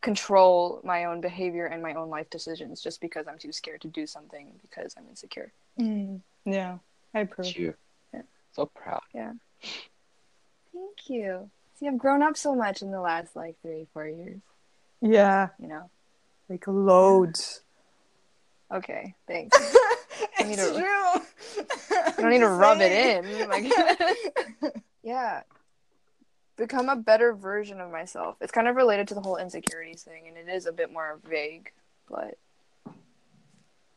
control 0.00 0.80
my 0.84 1.04
own 1.04 1.20
behavior 1.20 1.66
and 1.66 1.82
my 1.82 1.94
own 1.94 2.08
life 2.08 2.30
decisions 2.30 2.80
just 2.80 3.00
because 3.00 3.26
I'm 3.28 3.38
too 3.38 3.52
scared 3.52 3.80
to 3.82 3.88
do 3.88 4.06
something 4.06 4.52
because 4.62 4.94
I'm 4.96 5.08
insecure. 5.08 5.52
Mm, 5.78 6.20
yeah, 6.44 6.78
I 7.14 7.20
approve. 7.20 7.56
You. 7.56 7.74
Yeah. 8.14 8.22
So 8.52 8.66
proud. 8.66 9.00
Yeah. 9.14 9.32
Thank 10.72 11.08
you. 11.08 11.50
See, 11.78 11.86
I've 11.86 11.98
grown 11.98 12.22
up 12.22 12.36
so 12.36 12.54
much 12.54 12.82
in 12.82 12.90
the 12.90 13.00
last 13.00 13.36
like 13.36 13.56
three, 13.62 13.86
four 13.92 14.08
years. 14.08 14.40
Yeah, 15.00 15.48
You 15.60 15.68
know. 15.68 15.90
like 16.48 16.64
loads. 16.66 17.60
Okay, 18.72 19.14
thanks. 19.28 19.56
it's 20.40 20.62
to- 20.62 20.72
true. 20.74 21.64
I 22.06 22.12
don't 22.20 22.30
need 22.30 22.40
to 22.40 22.48
rub 22.48 22.80
it 22.80 22.90
in. 22.92 23.42
Oh 23.42 23.46
like, 23.46 24.74
yeah. 25.02 25.42
Become 26.56 26.88
a 26.88 26.96
better 26.96 27.32
version 27.32 27.80
of 27.80 27.92
myself. 27.92 28.36
It's 28.40 28.50
kind 28.50 28.66
of 28.66 28.74
related 28.74 29.06
to 29.08 29.14
the 29.14 29.20
whole 29.20 29.36
insecurities 29.36 30.02
thing, 30.02 30.26
and 30.26 30.36
it 30.36 30.52
is 30.52 30.66
a 30.66 30.72
bit 30.72 30.92
more 30.92 31.20
vague, 31.28 31.70
but 32.10 32.36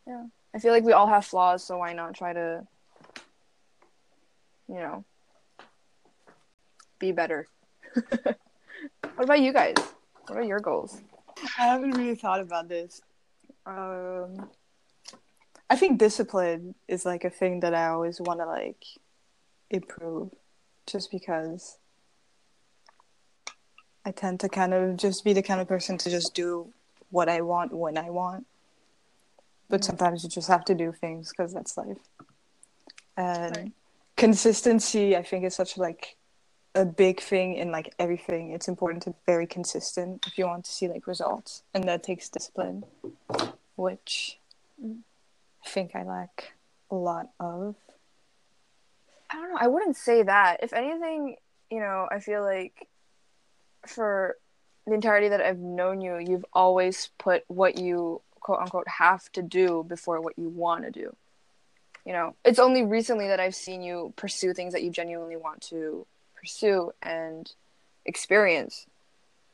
yeah. 0.08 0.26
I 0.54 0.60
feel 0.60 0.72
like 0.72 0.84
we 0.84 0.94
all 0.94 1.08
have 1.08 1.26
flaws, 1.26 1.64
so 1.64 1.80
why 1.80 1.94
not 1.94 2.14
try 2.14 2.34
to, 2.34 2.68
you 4.68 4.76
know, 4.76 5.04
be 7.00 7.12
better? 7.12 7.48
what 8.24 9.24
about 9.24 9.40
you 9.40 9.54
guys? 9.54 9.76
What 10.28 10.38
are 10.38 10.44
your 10.44 10.60
goals? 10.60 11.02
I 11.58 11.68
haven't 11.68 11.92
really 11.92 12.16
thought 12.16 12.40
about 12.40 12.70
this. 12.70 13.02
Um, 13.66 14.50
I 15.70 15.76
think 15.76 16.00
discipline 16.00 16.76
is 16.88 17.06
like 17.06 17.24
a 17.24 17.30
thing 17.30 17.62
that 17.62 17.74
I 17.74 17.88
always 17.88 18.20
want 18.20 18.40
to 18.40 18.46
like 18.46 18.84
improve, 19.70 20.32
just 20.86 21.12
because 21.12 21.78
I 24.06 24.12
tend 24.12 24.40
to 24.42 24.50
kind 24.50 24.74
of 24.74 24.98
just 24.98 25.24
be 25.24 25.34
the 25.34 25.44
kind 25.44 25.62
of 25.62 25.68
person 25.68 25.98
to 26.00 26.10
just 26.10 26.34
do 26.34 26.74
what 27.10 27.30
I 27.30 27.42
want 27.42 27.74
when 27.74 27.98
I 27.98 28.10
want. 28.10 28.46
But 29.70 29.84
sometimes 29.84 30.24
you 30.24 30.30
just 30.30 30.48
have 30.50 30.66
to 30.66 30.76
do 30.76 30.92
things 30.92 31.30
because 31.30 31.54
that's 31.54 31.78
life. 31.78 31.98
And 33.16 33.72
consistency, 34.18 35.16
I 35.16 35.24
think, 35.24 35.46
is 35.46 35.56
such 35.56 35.78
like 35.78 36.18
a 36.74 36.86
big 36.86 37.20
thing 37.20 37.56
in 37.56 37.72
like 37.72 37.94
everything. 38.00 38.52
It's 38.52 38.68
important 38.68 39.04
to 39.04 39.12
be 39.12 39.18
very 39.26 39.48
consistent 39.48 40.26
if 40.28 40.38
you 40.38 40.48
want 40.48 40.66
to 40.66 40.72
see 40.72 40.88
like 40.88 41.08
results, 41.08 41.64
and 41.74 41.84
that 41.86 42.04
takes 42.04 42.30
discipline, 42.30 42.86
which. 43.76 44.38
I 45.64 45.70
think 45.70 45.96
I 45.96 46.04
lack 46.04 46.54
a 46.90 46.96
lot 46.96 47.30
of. 47.40 47.76
I 49.30 49.36
don't 49.36 49.52
know. 49.52 49.58
I 49.60 49.68
wouldn't 49.68 49.96
say 49.96 50.24
that. 50.24 50.58
If 50.64 50.74
anything, 50.74 51.38
you 51.70 51.80
know, 51.80 52.08
I 52.12 52.20
feel 52.20 52.42
like 52.42 52.88
for 53.88 54.38
the 54.86 54.94
entirety 54.94 55.30
that 55.30 55.42
I've 55.42 55.60
known 55.60 56.02
you, 56.02 56.18
you've 56.18 56.46
always 56.54 57.10
put 57.18 57.44
what 57.48 57.78
you 57.78 58.22
quote 58.40 58.60
unquote 58.60 58.88
have 58.88 59.32
to 59.34 59.42
do 59.42 59.86
before 59.88 60.20
what 60.20 60.38
you 60.38 60.50
want 60.50 60.84
to 60.84 60.92
do. 60.92 61.16
You 62.06 62.14
know, 62.14 62.36
it's 62.44 62.60
only 62.60 62.84
recently 62.84 63.28
that 63.28 63.40
I've 63.40 63.56
seen 63.56 63.84
you 63.84 64.14
pursue 64.16 64.54
things 64.54 64.74
that 64.74 64.84
you 64.84 64.90
genuinely 64.90 65.38
want 65.38 65.62
to 65.70 66.08
pursue 66.42 66.92
and 67.02 67.54
experience 68.06 68.88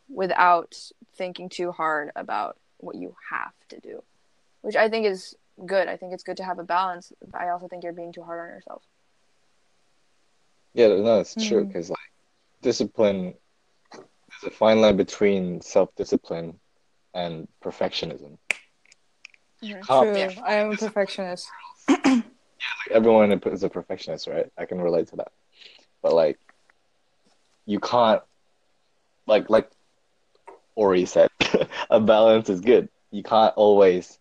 without 0.10 0.74
thinking 1.15 1.50
too 1.50 1.72
hard 1.72 2.12
about 2.15 2.58
what 2.77 2.96
you 2.96 3.15
have 3.29 3.51
to 3.70 3.79
do, 3.79 4.01
which 4.62 4.75
I 4.75 4.89
think 4.89 5.06
is 5.06 5.36
good. 5.65 5.88
I 5.88 5.98
think 5.98 6.13
it's 6.13 6.24
good 6.24 6.38
to 6.38 6.44
have 6.46 6.60
a 6.60 6.63
balance. 6.63 7.12
But 7.29 7.41
I 7.41 7.50
also 7.50 7.67
think 7.67 7.84
you're 7.84 7.94
being 7.94 8.13
too 8.13 8.24
hard 8.24 8.39
on 8.39 8.56
yourself. 8.56 8.84
Yeah, 10.74 10.88
no, 10.88 11.20
it's 11.20 11.36
true 11.36 11.65
Mm. 11.65 11.67
because 11.67 11.89
like 11.89 11.98
discipline, 12.62 13.34
there's 13.91 14.44
a 14.46 14.50
fine 14.51 14.79
line 14.79 14.96
between 14.96 15.60
self-discipline 15.62 16.60
and 17.13 17.48
perfectionism. 17.63 18.38
Oh, 19.89 20.03
True, 20.03 20.17
yeah. 20.17 20.32
I 20.46 20.53
am 20.56 20.72
a 20.72 20.75
perfectionist. 20.77 21.50
Like, 22.86 22.96
everyone 22.96 23.32
is 23.32 23.63
a 23.63 23.70
perfectionist, 23.70 24.27
right? 24.27 24.48
I 24.58 24.65
can 24.65 24.82
relate 24.82 25.08
to 25.10 25.17
that. 25.17 25.32
But 26.01 26.13
like, 26.13 26.39
you 27.67 27.79
can't, 27.79 28.24
like, 29.27 29.51
like 29.51 29.69
Ori 30.75 31.05
said, 31.05 31.29
a 31.91 32.00
balance 32.00 32.50
is 32.50 32.62
good. 32.62 32.89
You 33.12 33.21
can't 33.21 33.53
always 33.55 34.17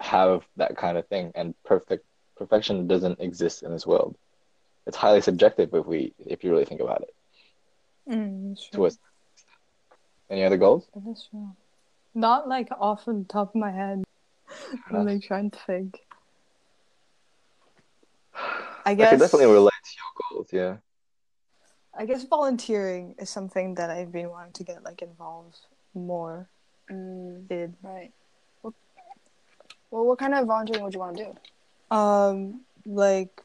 have 0.00 0.46
that 0.56 0.76
kind 0.78 0.96
of 0.96 1.06
thing, 1.08 1.32
and 1.34 1.54
perfect 1.64 2.06
perfection 2.36 2.86
doesn't 2.86 3.20
exist 3.20 3.62
in 3.62 3.70
this 3.70 3.86
world. 3.86 4.16
It's 4.86 4.96
highly 4.96 5.20
subjective 5.20 5.74
if 5.74 5.84
we, 5.84 6.14
if 6.18 6.42
you 6.42 6.50
really 6.50 6.64
think 6.64 6.80
about 6.80 7.02
it. 7.02 7.14
Mm, 8.10 8.48
that's 8.50 8.70
To 8.70 8.76
true. 8.76 8.86
us. 8.86 8.98
Any 10.30 10.44
other 10.44 10.56
goals? 10.56 10.88
That's 10.94 11.28
true. 11.28 11.54
Not 12.14 12.48
like 12.48 12.68
off 12.78 13.04
the 13.04 13.26
top 13.28 13.50
of 13.50 13.54
my 13.56 13.70
head. 13.70 14.04
I'm 14.90 15.04
like 15.04 15.22
trying 15.22 15.50
to 15.50 15.58
think. 15.66 15.98
I 18.86 18.94
guess 18.94 19.08
I 19.08 19.10
can 19.10 19.18
definitely 19.18 19.52
relate 19.52 19.72
to 19.84 19.96
your 19.96 20.38
goals. 20.38 20.48
Yeah. 20.52 20.76
I 21.96 22.06
guess 22.06 22.24
volunteering 22.24 23.14
is 23.18 23.30
something 23.30 23.74
that 23.74 23.90
I've 23.90 24.12
been 24.12 24.30
wanting 24.30 24.52
to 24.54 24.64
get 24.64 24.82
like 24.82 25.02
involved 25.02 25.58
more 25.94 26.48
Mm, 26.90 27.48
in. 27.50 27.76
right. 27.82 28.12
Well, 28.62 28.74
well, 29.90 30.04
what 30.06 30.18
kind 30.18 30.34
of 30.34 30.46
volunteering 30.46 30.82
would 30.82 30.94
you 30.94 31.00
want 31.00 31.16
to 31.18 31.24
do? 31.90 31.96
Um, 31.96 32.62
like 32.86 33.40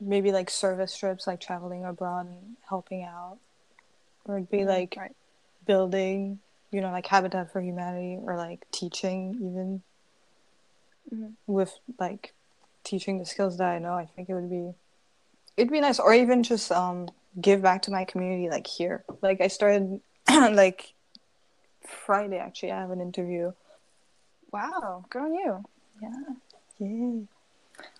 maybe 0.00 0.32
like 0.32 0.50
service 0.50 0.96
trips, 0.96 1.26
like 1.26 1.40
traveling 1.40 1.84
abroad 1.84 2.26
and 2.26 2.56
helping 2.68 3.04
out, 3.04 3.38
or 4.24 4.36
it'd 4.36 4.50
be 4.50 4.64
like 4.64 4.96
right. 4.96 5.14
building, 5.66 6.38
you 6.70 6.80
know, 6.80 6.90
like 6.90 7.06
Habitat 7.06 7.52
for 7.52 7.60
Humanity, 7.60 8.18
or 8.22 8.36
like 8.36 8.66
teaching 8.72 9.34
even 9.36 9.82
Mhm. 11.12 11.34
with 11.46 11.78
like 11.98 12.34
teaching 12.84 13.18
the 13.18 13.26
skills 13.26 13.58
that 13.58 13.68
I 13.68 13.78
know. 13.78 13.94
I 13.94 14.06
think 14.06 14.28
it 14.28 14.34
would 14.34 14.50
be 14.50 14.72
it'd 15.56 15.72
be 15.72 15.80
nice, 15.80 15.98
or 15.98 16.14
even 16.14 16.42
just 16.42 16.72
um 16.72 17.08
give 17.40 17.62
back 17.62 17.82
to 17.82 17.90
my 17.90 18.04
community, 18.04 18.48
like 18.50 18.66
here. 18.66 19.04
Like 19.20 19.40
I 19.40 19.48
started 19.48 20.00
like 20.28 20.92
Friday 21.86 22.38
actually. 22.38 22.72
I 22.72 22.80
have 22.80 22.90
an 22.90 23.00
interview. 23.00 23.52
Wow, 24.52 25.04
good 25.08 25.22
on 25.22 25.34
you. 25.34 25.64
Yeah. 26.00 26.10
Yay. 26.78 27.22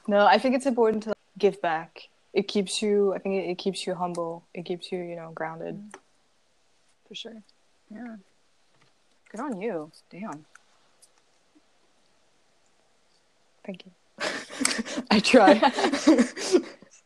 No, 0.06 0.26
I 0.26 0.38
think 0.38 0.54
it's 0.54 0.66
important 0.66 1.04
to 1.04 1.10
like, 1.10 1.18
give 1.38 1.62
back. 1.62 2.08
It 2.34 2.48
keeps 2.48 2.82
you. 2.82 3.14
I 3.14 3.18
think 3.18 3.36
it, 3.36 3.50
it 3.50 3.58
keeps 3.58 3.86
you 3.86 3.94
humble. 3.94 4.44
It 4.54 4.64
keeps 4.64 4.92
you, 4.92 4.98
you 4.98 5.16
know, 5.16 5.32
grounded. 5.34 5.76
Mm-hmm. 5.76 5.88
For 7.08 7.14
sure. 7.14 7.42
Yeah. 7.90 8.16
Good 9.30 9.40
on 9.40 9.60
you. 9.60 9.90
Damn. 10.10 10.44
Thank 13.64 13.84
you. 13.86 13.92
I 15.10 15.20
try. 15.20 15.54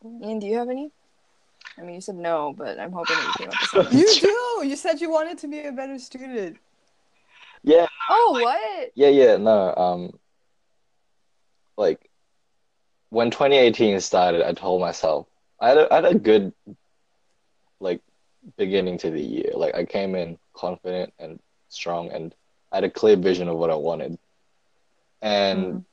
Ian, 0.05 0.39
do 0.39 0.47
you 0.47 0.59
have 0.59 0.69
any? 0.69 0.91
I 1.79 1.83
mean, 1.83 1.97
you 1.97 2.01
said 2.01 2.17
no, 2.17 2.55
but 2.57 2.79
I'm 2.79 2.93
hoping 2.93 3.17
that 3.17 3.27
you 3.27 3.33
came 3.39 3.49
up 3.49 3.61
with 3.61 3.71
something. 3.93 3.99
you 3.99 4.15
do. 4.21 4.69
You 4.69 4.77
said 4.77 5.01
you 5.01 5.11
wanted 5.11 5.39
to 5.39 5.49
be 5.49 5.61
a 5.61 5.73
better 5.73 5.99
student. 5.99 6.57
Yeah. 7.63 7.87
oh, 8.11 8.39
what? 8.41 8.93
Yeah, 8.95 9.09
yeah, 9.09 9.37
no. 9.37 9.75
Um, 9.75 10.19
like 11.77 12.09
when 13.11 13.31
2018 13.31 14.01
started, 14.01 14.47
I 14.47 14.53
told 14.53 14.81
myself 14.81 15.27
I 15.61 15.69
had 15.69 15.79
a, 15.79 15.93
I 15.93 15.97
had 15.97 16.05
a 16.05 16.15
good 16.15 16.53
like 17.81 18.01
beginning 18.57 18.99
to 18.99 19.11
the 19.11 19.21
year. 19.21 19.51
Like 19.55 19.75
I 19.75 19.85
came 19.85 20.15
in 20.15 20.39
confident 20.55 21.13
and 21.19 21.41
strong, 21.69 22.11
and 22.11 22.35
I 22.73 22.77
had 22.77 22.85
a 22.85 22.91
clear 22.91 23.17
vision 23.17 23.49
of 23.49 23.57
what 23.57 23.71
I 23.71 23.75
wanted. 23.75 24.19
And 25.23 25.85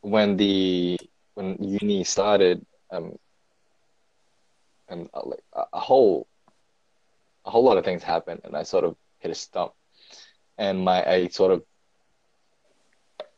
when 0.00 0.36
the 0.36 0.98
when 1.34 1.56
uni 1.60 2.04
started, 2.04 2.64
um, 2.90 3.16
and 4.90 5.08
uh, 5.14 5.22
like 5.24 5.42
a, 5.54 5.62
a 5.72 5.80
whole 5.80 6.26
a 7.46 7.50
whole 7.50 7.64
lot 7.64 7.78
of 7.78 7.84
things 7.84 8.02
happened, 8.02 8.42
and 8.44 8.54
I 8.56 8.64
sort 8.64 8.84
of 8.84 8.96
hit 9.20 9.30
a 9.30 9.34
stump 9.34 9.72
and 10.60 10.84
my 10.84 11.04
I 11.10 11.28
sort 11.28 11.50
of 11.52 11.62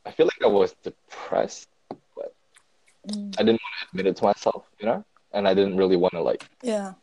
I 0.04 0.10
feel 0.10 0.26
like 0.26 0.42
I 0.44 0.48
was 0.48 0.74
depressed. 0.82 1.68
Mm. 3.08 3.34
I 3.38 3.42
didn't 3.42 3.60
want 3.62 3.74
to 3.80 3.86
admit 3.90 4.06
it 4.06 4.16
to 4.16 4.24
myself, 4.24 4.64
you 4.78 4.86
know, 4.86 5.04
and 5.32 5.48
I 5.48 5.54
didn't 5.54 5.76
really 5.76 5.96
want 5.96 6.12
to 6.14 6.22
like 6.22 6.44
Yeah. 6.62 6.94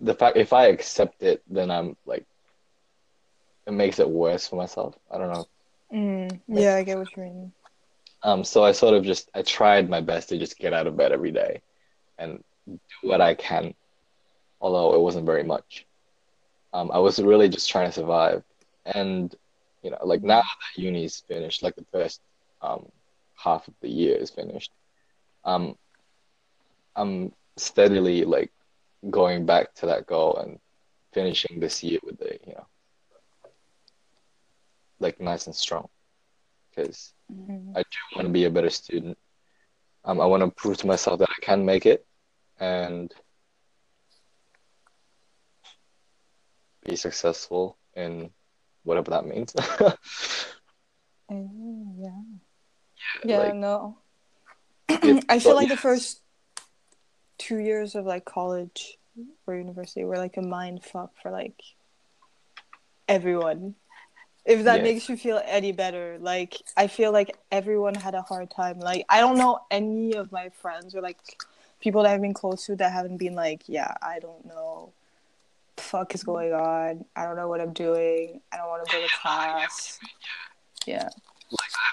the 0.00 0.14
fact 0.14 0.36
if 0.36 0.52
I 0.52 0.66
accept 0.66 1.22
it, 1.22 1.42
then 1.48 1.70
I'm 1.70 1.96
like 2.06 2.26
it 3.66 3.72
makes 3.72 3.98
it 3.98 4.08
worse 4.08 4.46
for 4.46 4.56
myself. 4.56 4.94
I 5.10 5.18
don't 5.18 5.32
know. 5.32 5.46
Mm. 5.92 6.40
Yeah, 6.48 6.76
I 6.76 6.82
get 6.82 6.98
what 6.98 7.16
you 7.16 7.22
mean. 7.22 7.52
Um, 8.22 8.44
so 8.44 8.62
I 8.64 8.72
sort 8.72 8.94
of 8.94 9.04
just 9.04 9.30
I 9.34 9.42
tried 9.42 9.88
my 9.88 10.00
best 10.00 10.28
to 10.30 10.38
just 10.38 10.58
get 10.58 10.74
out 10.74 10.86
of 10.86 10.96
bed 10.96 11.12
every 11.12 11.32
day 11.32 11.62
and 12.18 12.42
do 12.66 12.78
what 13.02 13.20
I 13.20 13.34
can, 13.34 13.74
although 14.60 14.94
it 14.94 15.00
wasn't 15.00 15.26
very 15.26 15.42
much. 15.44 15.86
Um, 16.72 16.90
I 16.92 16.98
was 16.98 17.18
really 17.18 17.48
just 17.48 17.68
trying 17.68 17.86
to 17.86 17.92
survive, 17.92 18.42
and 18.84 19.34
you 19.82 19.90
know, 19.90 19.98
like 20.04 20.22
now 20.22 20.40
that 20.40 20.82
uni's 20.82 21.22
finished, 21.28 21.62
like 21.62 21.76
the 21.76 21.84
first 21.92 22.20
um 22.62 22.86
half 23.36 23.66
of 23.68 23.74
the 23.80 23.88
year 23.88 24.16
is 24.16 24.30
finished, 24.30 24.70
um, 25.44 25.76
I'm 26.96 27.32
steadily 27.56 28.24
like 28.24 28.50
going 29.10 29.46
back 29.46 29.74
to 29.76 29.86
that 29.86 30.06
goal 30.06 30.36
and 30.36 30.58
finishing 31.12 31.60
this 31.60 31.82
year 31.82 31.98
with 32.04 32.20
a 32.22 32.38
you 32.46 32.54
know 32.54 32.66
like 35.00 35.20
nice 35.20 35.46
and 35.46 35.54
strong 35.54 35.88
because 36.70 37.12
Mm. 37.32 37.72
I 37.74 37.82
do 37.82 37.98
want 38.14 38.26
to 38.28 38.32
be 38.32 38.44
a 38.44 38.50
better 38.50 38.70
student. 38.70 39.16
Um, 40.04 40.20
I 40.20 40.26
want 40.26 40.42
to 40.42 40.50
prove 40.50 40.76
to 40.78 40.86
myself 40.86 41.18
that 41.20 41.30
I 41.30 41.40
can 41.44 41.64
make 41.64 41.86
it 41.86 42.06
and 42.60 43.12
be 46.84 46.96
successful 46.96 47.78
in 47.94 48.30
whatever 48.82 49.10
that 49.10 49.26
means. 49.26 49.54
Mm, 51.30 51.94
yeah. 51.98 52.20
Yeah, 53.24 53.38
like, 53.38 53.54
no. 53.54 53.98
I 55.28 55.38
feel 55.38 55.54
like 55.54 55.68
the 55.68 55.76
first 55.76 56.20
two 57.38 57.58
years 57.58 57.94
of 57.94 58.04
like 58.04 58.24
college 58.24 58.98
or 59.46 59.54
university 59.54 60.04
were 60.04 60.18
like 60.18 60.36
a 60.36 60.42
mind 60.42 60.84
fuck 60.84 61.12
for 61.22 61.30
like 61.30 61.60
everyone. 63.08 63.74
If 64.44 64.64
that 64.64 64.78
Yeah. 64.78 64.82
makes 64.82 65.08
you 65.08 65.16
feel 65.16 65.40
any 65.44 65.72
better, 65.72 66.18
like 66.20 66.60
I 66.76 66.86
feel 66.86 67.12
like 67.12 67.36
everyone 67.50 67.94
had 67.94 68.14
a 68.14 68.22
hard 68.22 68.50
time. 68.50 68.78
Like 68.78 69.06
I 69.08 69.20
don't 69.20 69.38
know 69.38 69.60
any 69.70 70.14
of 70.14 70.30
my 70.32 70.50
friends 70.50 70.94
or 70.94 71.00
like 71.00 71.18
people 71.80 72.02
that 72.02 72.12
I've 72.12 72.20
been 72.20 72.34
close 72.34 72.66
to 72.66 72.76
that 72.76 72.92
haven't 72.92 73.16
been 73.16 73.34
like, 73.34 73.62
yeah, 73.66 73.94
I 74.02 74.18
don't 74.18 74.44
know, 74.46 74.92
the 75.76 75.82
fuck 75.82 76.14
is 76.14 76.22
going 76.22 76.52
on. 76.52 77.04
I 77.16 77.24
don't 77.24 77.36
know 77.36 77.48
what 77.48 77.60
I'm 77.60 77.72
doing. 77.72 78.40
I 78.52 78.56
don't 78.58 78.68
want 78.68 78.86
to 78.86 78.92
go 78.92 79.02
to 79.02 79.08
class. 79.20 79.98
Yeah. 80.86 81.08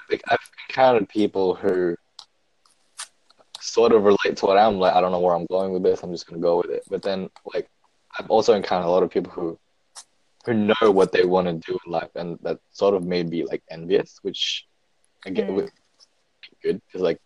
like, 0.09 0.21
I've 0.29 0.39
encountered 0.67 1.07
people 1.07 1.55
who 1.55 1.95
sort 3.61 3.91
of 3.93 4.03
relate 4.03 4.35
to 4.37 4.45
what 4.45 4.57
I'm 4.57 4.77
like. 4.77 4.93
I 4.93 5.01
don't 5.01 5.11
know 5.11 5.19
where 5.19 5.35
I'm 5.35 5.45
going 5.45 5.71
with 5.71 5.83
this. 5.83 6.03
I'm 6.03 6.11
just 6.11 6.27
gonna 6.27 6.41
go 6.41 6.57
with 6.57 6.71
it. 6.71 6.83
But 6.89 7.01
then, 7.01 7.29
like, 7.53 7.69
I've 8.19 8.29
also 8.29 8.53
encountered 8.53 8.87
a 8.87 8.91
lot 8.91 9.03
of 9.03 9.09
people 9.09 9.31
who 9.31 9.57
who 10.45 10.53
know 10.53 10.91
what 10.91 11.11
they 11.11 11.25
want 11.25 11.47
to 11.47 11.53
do 11.71 11.77
in 11.85 11.91
life, 11.91 12.09
and 12.15 12.37
that 12.41 12.59
sort 12.71 12.95
of 12.95 13.03
made 13.03 13.29
me 13.29 13.45
like 13.45 13.63
envious, 13.69 14.19
which 14.21 14.65
I 15.25 15.29
get 15.29 15.47
Mm. 15.47 15.69
good 16.63 16.81
because 16.87 17.01
like, 17.01 17.19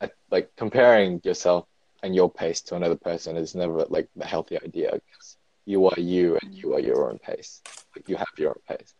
I, 0.00 0.10
like 0.30 0.50
comparing 0.56 1.20
yourself 1.24 1.66
and 2.02 2.14
your 2.14 2.30
pace 2.30 2.60
to 2.62 2.74
another 2.76 2.96
person 2.96 3.36
is 3.36 3.54
never 3.54 3.84
like 3.88 4.08
the 4.16 4.26
healthy 4.26 4.56
idea 4.62 4.92
because 4.92 5.36
you 5.64 5.86
are 5.86 5.98
you 5.98 6.38
and 6.42 6.54
you 6.54 6.74
are 6.74 6.80
your 6.80 7.10
own 7.10 7.18
pace. 7.18 7.62
Like 7.94 8.08
you 8.08 8.16
have 8.16 8.28
your 8.38 8.50
own 8.50 8.62
pace. 8.76 8.94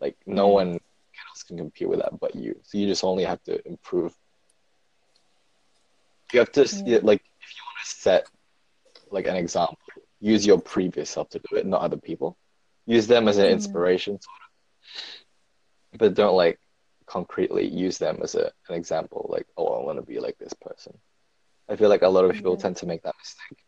Like 0.00 0.16
no 0.26 0.48
Mm. 0.48 0.52
one 0.52 0.70
else 0.72 1.42
can 1.44 1.56
compete 1.56 1.88
with 1.88 2.00
that 2.00 2.18
but 2.20 2.34
you. 2.34 2.60
So 2.62 2.78
you 2.78 2.86
just 2.86 3.04
only 3.04 3.24
have 3.24 3.42
to 3.44 3.66
improve. 3.66 4.14
You 6.32 6.40
have 6.40 6.52
to 6.52 6.62
Yeah. 6.84 6.98
like 7.02 7.22
if 7.40 7.50
you 7.56 7.62
want 7.64 7.84
to 7.84 7.90
set 7.90 8.26
like 9.10 9.26
an 9.26 9.36
example, 9.36 9.78
use 10.20 10.46
your 10.46 10.58
previous 10.58 11.10
self 11.10 11.28
to 11.30 11.38
do 11.38 11.56
it, 11.56 11.66
not 11.66 11.80
other 11.80 11.96
people. 11.96 12.36
Use 12.86 13.06
them 13.06 13.28
as 13.28 13.38
an 13.38 13.46
Mhm. 13.46 13.52
inspiration, 13.52 14.20
sort 14.20 14.40
of. 15.92 15.98
But 15.98 16.14
don't 16.14 16.36
like 16.36 16.58
concretely 17.06 17.66
use 17.66 17.98
them 17.98 18.20
as 18.22 18.34
a, 18.34 18.52
an 18.68 18.74
example, 18.74 19.26
like, 19.28 19.46
oh, 19.56 19.68
I 19.80 19.84
want 19.84 19.98
to 19.98 20.02
be 20.02 20.18
like 20.20 20.36
this 20.38 20.52
person. 20.54 20.98
I 21.68 21.76
feel 21.76 21.88
like 21.88 22.02
a 22.02 22.08
lot 22.08 22.24
of 22.24 22.32
people 22.32 22.52
Yeah. 22.52 22.62
tend 22.62 22.76
to 22.78 22.86
make 22.86 23.02
that 23.02 23.14
mistake. 23.18 23.64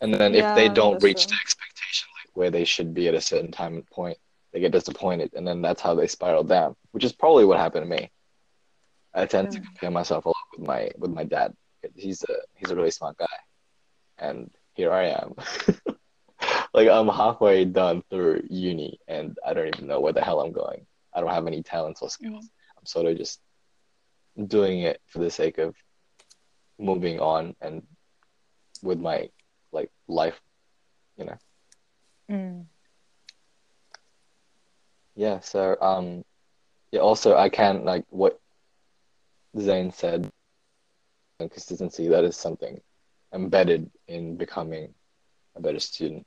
And 0.00 0.12
then 0.12 0.34
if 0.34 0.54
they 0.54 0.68
don't 0.68 1.02
reach 1.02 1.26
true. 1.26 1.36
the 1.36 1.40
expectation, 1.40 2.08
like 2.18 2.30
where 2.34 2.50
they 2.50 2.64
should 2.64 2.92
be 2.92 3.08
at 3.08 3.14
a 3.14 3.20
certain 3.20 3.52
time 3.52 3.74
and 3.74 3.86
point, 3.86 4.18
they 4.52 4.60
get 4.60 4.72
disappointed, 4.72 5.32
and 5.34 5.46
then 5.46 5.62
that's 5.62 5.80
how 5.80 5.94
they 5.94 6.06
spiral 6.06 6.44
down, 6.44 6.76
which 6.90 7.04
is 7.04 7.12
probably 7.12 7.44
what 7.44 7.58
happened 7.58 7.84
to 7.84 7.88
me. 7.88 8.10
I 9.14 9.26
tend 9.26 9.50
to 9.50 9.60
compare 9.60 9.90
myself 9.90 10.24
a 10.24 10.28
lot 10.28 10.36
with 10.56 10.66
my 10.66 10.90
with 10.98 11.10
my 11.10 11.24
dad. 11.24 11.54
He's 11.94 12.22
a 12.24 12.34
he's 12.56 12.70
a 12.70 12.76
really 12.76 12.90
smart 12.90 13.16
guy, 13.16 13.26
and 14.18 14.50
here 14.74 14.92
I 14.92 15.08
am. 15.08 15.34
like 16.74 16.88
I'm 16.88 17.08
halfway 17.08 17.64
done 17.64 18.02
through 18.10 18.42
uni, 18.48 18.98
and 19.08 19.38
I 19.46 19.54
don't 19.54 19.68
even 19.68 19.86
know 19.86 20.00
where 20.00 20.12
the 20.12 20.22
hell 20.22 20.40
I'm 20.40 20.52
going. 20.52 20.86
I 21.14 21.20
don't 21.20 21.30
have 21.30 21.46
any 21.46 21.62
talents 21.62 22.00
or 22.02 22.08
skills. 22.08 22.48
I'm 22.78 22.86
sort 22.86 23.06
of 23.06 23.16
just 23.18 23.40
doing 24.46 24.80
it 24.80 25.00
for 25.06 25.18
the 25.18 25.30
sake 25.30 25.58
of 25.58 25.74
moving 26.78 27.20
on 27.20 27.54
and 27.60 27.82
with 28.82 28.98
my 28.98 29.28
like 29.72 29.90
life, 30.08 30.40
you 31.16 31.26
know. 31.26 31.38
Mm. 32.30 32.64
Yeah, 35.14 35.40
so 35.40 35.76
um 35.80 36.24
yeah, 36.90 37.00
also 37.00 37.36
I 37.36 37.50
can 37.50 37.84
like 37.84 38.04
what 38.08 38.40
Zane 39.58 39.92
said 39.92 40.30
consistency, 41.38 42.08
that 42.08 42.24
is 42.24 42.36
something 42.36 42.80
embedded 43.34 43.90
in 44.08 44.36
becoming 44.36 44.94
a 45.56 45.60
better 45.60 45.80
student 45.80 46.26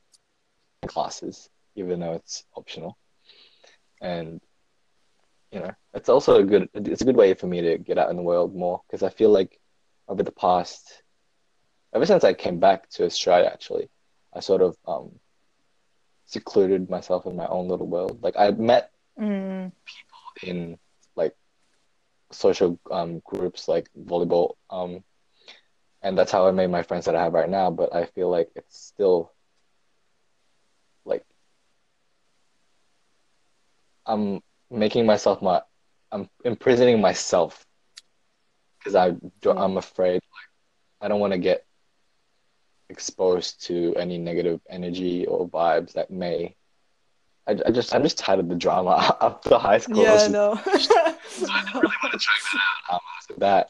classes, 0.87 1.49
even 1.75 1.99
though 1.99 2.13
it's 2.13 2.45
optional. 2.55 2.97
And 4.01 4.41
you 5.51 5.59
know, 5.59 5.71
it's 5.93 6.09
also 6.09 6.35
a 6.37 6.43
good 6.43 6.69
it's 6.73 7.01
a 7.01 7.05
good 7.05 7.15
way 7.17 7.33
for 7.33 7.47
me 7.47 7.61
to 7.61 7.77
get 7.77 7.97
out 7.97 8.09
in 8.09 8.17
the 8.17 8.23
world 8.23 8.55
more 8.55 8.81
because 8.87 9.03
I 9.03 9.09
feel 9.09 9.29
like 9.29 9.59
over 10.07 10.23
the 10.23 10.31
past 10.31 11.03
ever 11.93 12.05
since 12.05 12.23
I 12.23 12.33
came 12.33 12.59
back 12.59 12.89
to 12.91 13.05
Australia 13.05 13.49
actually, 13.51 13.89
I 14.33 14.39
sort 14.39 14.61
of 14.61 14.75
um 14.87 15.11
secluded 16.25 16.89
myself 16.89 17.25
in 17.25 17.35
my 17.35 17.47
own 17.47 17.67
little 17.67 17.87
world. 17.87 18.19
Like 18.21 18.35
I 18.37 18.51
met 18.51 18.91
Mm. 19.19 19.71
in 20.43 20.77
like 21.15 21.33
social 22.31 22.79
um, 22.91 23.21
groups 23.25 23.67
like 23.67 23.87
volleyball 23.97 24.55
um, 24.69 25.03
and 26.01 26.17
that's 26.17 26.31
how 26.31 26.47
I 26.47 26.51
made 26.51 26.69
my 26.69 26.83
friends 26.83 27.05
that 27.05 27.15
I 27.15 27.23
have 27.23 27.33
right 27.33 27.49
now 27.49 27.69
but 27.71 27.93
I 27.95 28.05
feel 28.05 28.29
like 28.29 28.49
it's 28.55 28.77
still 28.77 29.31
like 31.05 31.23
I'm 34.05 34.41
making 34.69 35.05
myself 35.05 35.41
my 35.41 35.61
I'm 36.11 36.29
imprisoning 36.43 37.01
myself 37.01 37.65
because 38.79 38.95
I 38.95 39.15
I'm 39.49 39.77
afraid 39.77 40.21
I 41.01 41.07
don't 41.07 41.19
want 41.19 41.33
to 41.33 41.39
get 41.39 41.65
exposed 42.89 43.65
to 43.65 43.93
any 43.95 44.17
negative 44.17 44.61
energy 44.69 45.25
or 45.25 45.49
vibes 45.49 45.93
that 45.93 46.11
may 46.11 46.55
I, 47.47 47.57
I 47.65 47.71
just 47.71 47.93
I'm 47.93 48.03
just 48.03 48.17
tired 48.17 48.39
of 48.39 48.47
the 48.49 48.55
drama 48.55 49.17
after 49.21 49.57
high 49.57 49.79
school. 49.79 49.99
I 50.01 50.03
Yeah, 50.03 50.13
just- 50.17 50.31
no. 50.31 50.49
want 50.49 50.63
to 50.65 52.19
check 52.19 52.41
that 52.53 52.61
out. 52.89 52.93
Um, 52.95 52.99
after 53.19 53.33
that. 53.39 53.69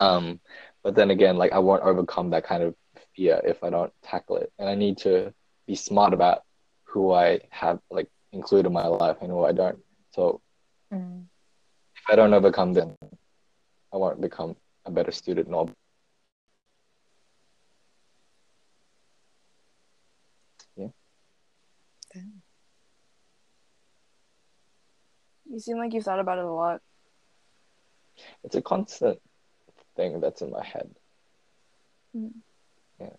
Um, 0.00 0.40
but 0.82 0.94
then 0.94 1.10
again, 1.10 1.36
like 1.36 1.52
I 1.52 1.58
won't 1.58 1.82
overcome 1.82 2.30
that 2.30 2.44
kind 2.44 2.62
of 2.62 2.74
fear 3.14 3.40
if 3.44 3.62
I 3.62 3.70
don't 3.70 3.92
tackle 4.02 4.36
it, 4.38 4.52
and 4.58 4.68
I 4.68 4.74
need 4.74 4.98
to 4.98 5.32
be 5.66 5.74
smart 5.74 6.14
about 6.14 6.42
who 6.84 7.12
I 7.12 7.40
have 7.50 7.80
like 7.90 8.08
include 8.32 8.66
in 8.66 8.72
my 8.72 8.86
life 8.86 9.16
and 9.20 9.30
who 9.30 9.44
I 9.44 9.52
don't. 9.52 9.78
So 10.14 10.40
Mm. 10.92 11.26
if 11.96 12.02
I 12.08 12.16
don't 12.16 12.34
overcome 12.34 12.72
them, 12.72 12.96
I 13.92 13.96
won't 13.96 14.20
become 14.20 14.56
a 14.86 14.90
better 14.90 15.12
student 15.12 15.48
nor 15.48 15.68
You 25.46 25.58
seem 25.58 25.78
like 25.78 25.92
you've 25.92 26.04
thought 26.04 26.20
about 26.20 26.38
it 26.38 26.44
a 26.44 26.52
lot. 26.52 26.80
it's 28.44 28.54
a 28.54 28.62
constant 28.62 29.18
thing 29.96 30.20
that's 30.20 30.42
in 30.42 30.50
my 30.50 30.64
head. 30.64 30.94
Mm. 32.14 32.32
Yeah. 33.00 33.16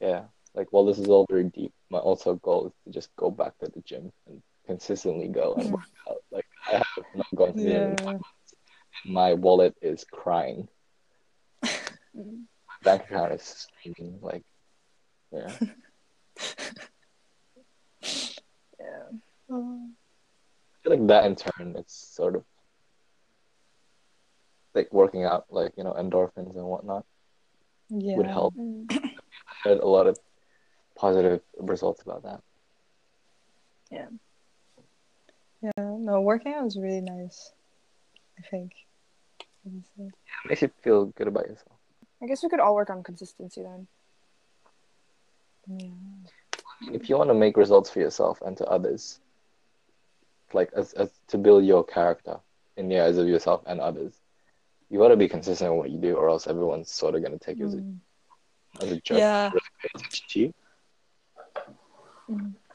Yeah. 0.00 0.24
Like 0.56 0.68
while 0.72 0.86
this 0.86 0.98
is 0.98 1.08
all 1.08 1.26
very 1.28 1.44
deep, 1.44 1.72
my 1.90 1.98
also 1.98 2.36
goal 2.36 2.66
is 2.68 2.72
to 2.84 2.90
just 2.98 3.14
go 3.16 3.30
back 3.30 3.56
to 3.58 3.70
the 3.72 3.82
gym 3.82 4.10
and 4.26 4.42
consistently 4.66 5.28
go 5.28 5.54
and 5.54 5.68
Mm. 5.68 5.72
work 5.72 5.82
out. 6.08 6.16
Like 6.32 6.46
I 6.66 6.72
have 6.78 6.86
not 7.14 7.26
gone 7.34 7.48
to 7.48 7.52
the 7.60 7.60
gym 7.62 7.84
in 7.84 7.90
Yeah. 7.92 8.04
months. 8.04 8.28
My 9.04 9.34
wallet 9.34 9.76
is 9.82 10.04
crying. 10.10 10.66
Mm. 12.16 12.46
My 12.66 12.74
bank 12.82 13.02
account 13.04 13.32
is 13.34 13.42
screaming 13.42 14.18
like 14.22 14.42
yeah. 15.30 15.52
Um, 19.48 19.94
I 20.74 20.88
feel 20.88 20.98
like 20.98 21.06
that 21.06 21.24
in 21.26 21.36
turn, 21.36 21.76
it's 21.76 21.94
sort 22.14 22.34
of 22.34 22.44
like 24.74 24.92
working 24.92 25.24
out, 25.24 25.46
like 25.50 25.72
you 25.76 25.84
know, 25.84 25.92
endorphins 25.92 26.56
and 26.56 26.64
whatnot 26.66 27.04
yeah. 27.90 28.16
would 28.16 28.26
help. 28.26 28.54
Mm. 28.54 28.86
I 28.90 29.68
had 29.68 29.78
a 29.78 29.86
lot 29.86 30.06
of 30.06 30.18
positive 30.96 31.40
results 31.58 32.02
about 32.02 32.22
that. 32.24 32.42
Yeah, 33.90 34.08
Yeah. 35.62 35.70
no, 35.76 36.20
working 36.20 36.54
out 36.54 36.66
is 36.66 36.76
really 36.76 37.00
nice. 37.00 37.52
I 38.38 38.42
think. 38.42 38.72
It 39.64 40.12
makes 40.48 40.62
you 40.62 40.70
feel 40.82 41.06
good 41.06 41.28
about 41.28 41.46
yourself. 41.46 41.78
I 42.22 42.26
guess 42.26 42.42
we 42.42 42.48
could 42.48 42.60
all 42.60 42.74
work 42.74 42.90
on 42.90 43.02
consistency 43.02 43.62
then. 43.62 43.86
Yeah. 45.66 46.92
If 46.92 47.08
you 47.08 47.16
want 47.16 47.30
to 47.30 47.34
make 47.34 47.56
results 47.56 47.90
for 47.90 48.00
yourself 48.00 48.40
and 48.42 48.56
to 48.58 48.66
others, 48.66 49.20
like 50.52 50.70
as, 50.76 50.92
as 50.92 51.10
to 51.28 51.38
build 51.38 51.64
your 51.64 51.84
character 51.84 52.38
in 52.76 52.88
the 52.88 53.00
eyes 53.00 53.16
of 53.18 53.26
yourself 53.26 53.62
and 53.66 53.80
others, 53.80 54.12
you 54.88 54.98
got 54.98 55.08
to 55.08 55.16
be 55.16 55.28
consistent 55.28 55.72
with 55.72 55.78
what 55.78 55.90
you 55.90 55.98
do, 55.98 56.14
or 56.14 56.28
else 56.28 56.46
everyone's 56.46 56.90
sort 56.90 57.14
of 57.14 57.22
gonna 57.22 57.38
take 57.38 57.58
you 57.58 57.66
hmm. 57.66 57.94
as 58.80 58.82
a, 58.82 58.84
as 58.84 58.92
a 58.92 59.00
joke. 59.00 59.18
Yeah. 59.18 59.48
Really 59.48 59.60
pay 59.82 59.88
attention 59.94 60.26
to 60.28 60.40
you. 60.40 60.54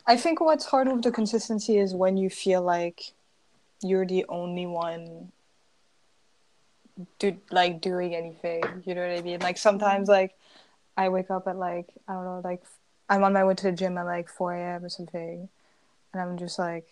I 0.05 0.17
think 0.17 0.41
what's 0.41 0.65
hard 0.65 0.87
with 0.87 1.03
the 1.03 1.11
consistency 1.11 1.77
is 1.77 1.93
when 1.93 2.17
you 2.17 2.29
feel 2.29 2.61
like 2.61 3.13
you're 3.81 4.05
the 4.05 4.25
only 4.29 4.65
one 4.65 5.31
do 7.19 7.37
like 7.51 7.81
doing 7.81 8.15
anything. 8.15 8.63
You 8.85 8.95
know 8.95 9.07
what 9.07 9.17
I 9.17 9.21
mean? 9.21 9.39
Like 9.39 9.57
sometimes 9.57 10.07
like 10.07 10.35
I 10.97 11.09
wake 11.09 11.31
up 11.31 11.47
at 11.47 11.57
like 11.57 11.87
I 12.07 12.13
don't 12.13 12.25
know, 12.25 12.41
like 12.43 12.63
I'm 13.09 13.23
on 13.23 13.33
my 13.33 13.43
way 13.43 13.55
to 13.55 13.63
the 13.63 13.71
gym 13.71 13.97
at 13.97 14.05
like 14.05 14.29
four 14.29 14.53
AM 14.55 14.85
or 14.85 14.89
something 14.89 15.49
and 16.13 16.21
I'm 16.21 16.37
just 16.37 16.59
like 16.59 16.87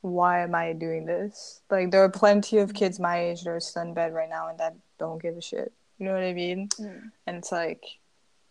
why 0.00 0.42
am 0.42 0.54
I 0.54 0.72
doing 0.74 1.06
this? 1.06 1.60
Like 1.70 1.90
there 1.90 2.02
are 2.02 2.08
plenty 2.08 2.58
of 2.58 2.72
kids 2.72 3.00
my 3.00 3.18
age 3.18 3.42
that 3.42 3.50
are 3.50 3.60
still 3.60 3.82
in 3.82 3.94
bed 3.94 4.14
right 4.14 4.28
now 4.28 4.48
and 4.48 4.58
that 4.58 4.76
don't 4.98 5.20
give 5.20 5.36
a 5.36 5.42
shit. 5.42 5.72
You 5.98 6.06
know 6.06 6.14
what 6.14 6.22
I 6.22 6.32
mean? 6.32 6.68
Mm. 6.78 7.10
and 7.26 7.36
it's 7.36 7.50
like 7.50 7.84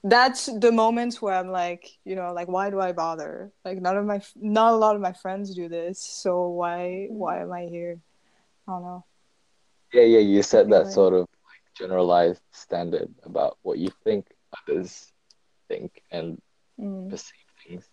that's 0.04 0.46
the 0.60 0.72
moments 0.72 1.22
where 1.22 1.34
i'm 1.34 1.50
like 1.50 1.90
you 2.06 2.16
know 2.16 2.32
like 2.34 2.48
why 2.48 2.70
do 2.70 2.80
i 2.80 2.92
bother 2.92 3.52
like 3.66 3.82
none 3.82 3.98
of 3.98 4.06
my 4.06 4.22
not 4.36 4.74
a 4.74 4.78
lot 4.78 4.96
of 4.96 5.02
my 5.02 5.14
friends 5.14 5.56
do 5.56 5.68
this 5.68 6.00
so 6.00 6.48
why 6.50 7.08
why 7.10 7.42
am 7.42 7.52
i 7.52 7.64
here 7.64 8.00
i 8.68 8.72
don't 8.72 8.84
know 8.84 9.04
Yeah, 9.94 10.04
yeah. 10.04 10.20
You 10.20 10.44
set 10.44 10.70
that 10.70 10.88
sort 10.88 11.14
of 11.14 11.22
like 11.22 11.74
generalized 11.76 12.42
standard 12.52 13.14
about 13.24 13.58
what 13.62 13.78
you 13.78 13.90
think 14.04 14.28
others 14.68 15.12
think 15.68 16.04
and 16.12 16.42
mm. 16.80 17.10
perceive 17.10 17.36
things. 17.66 17.86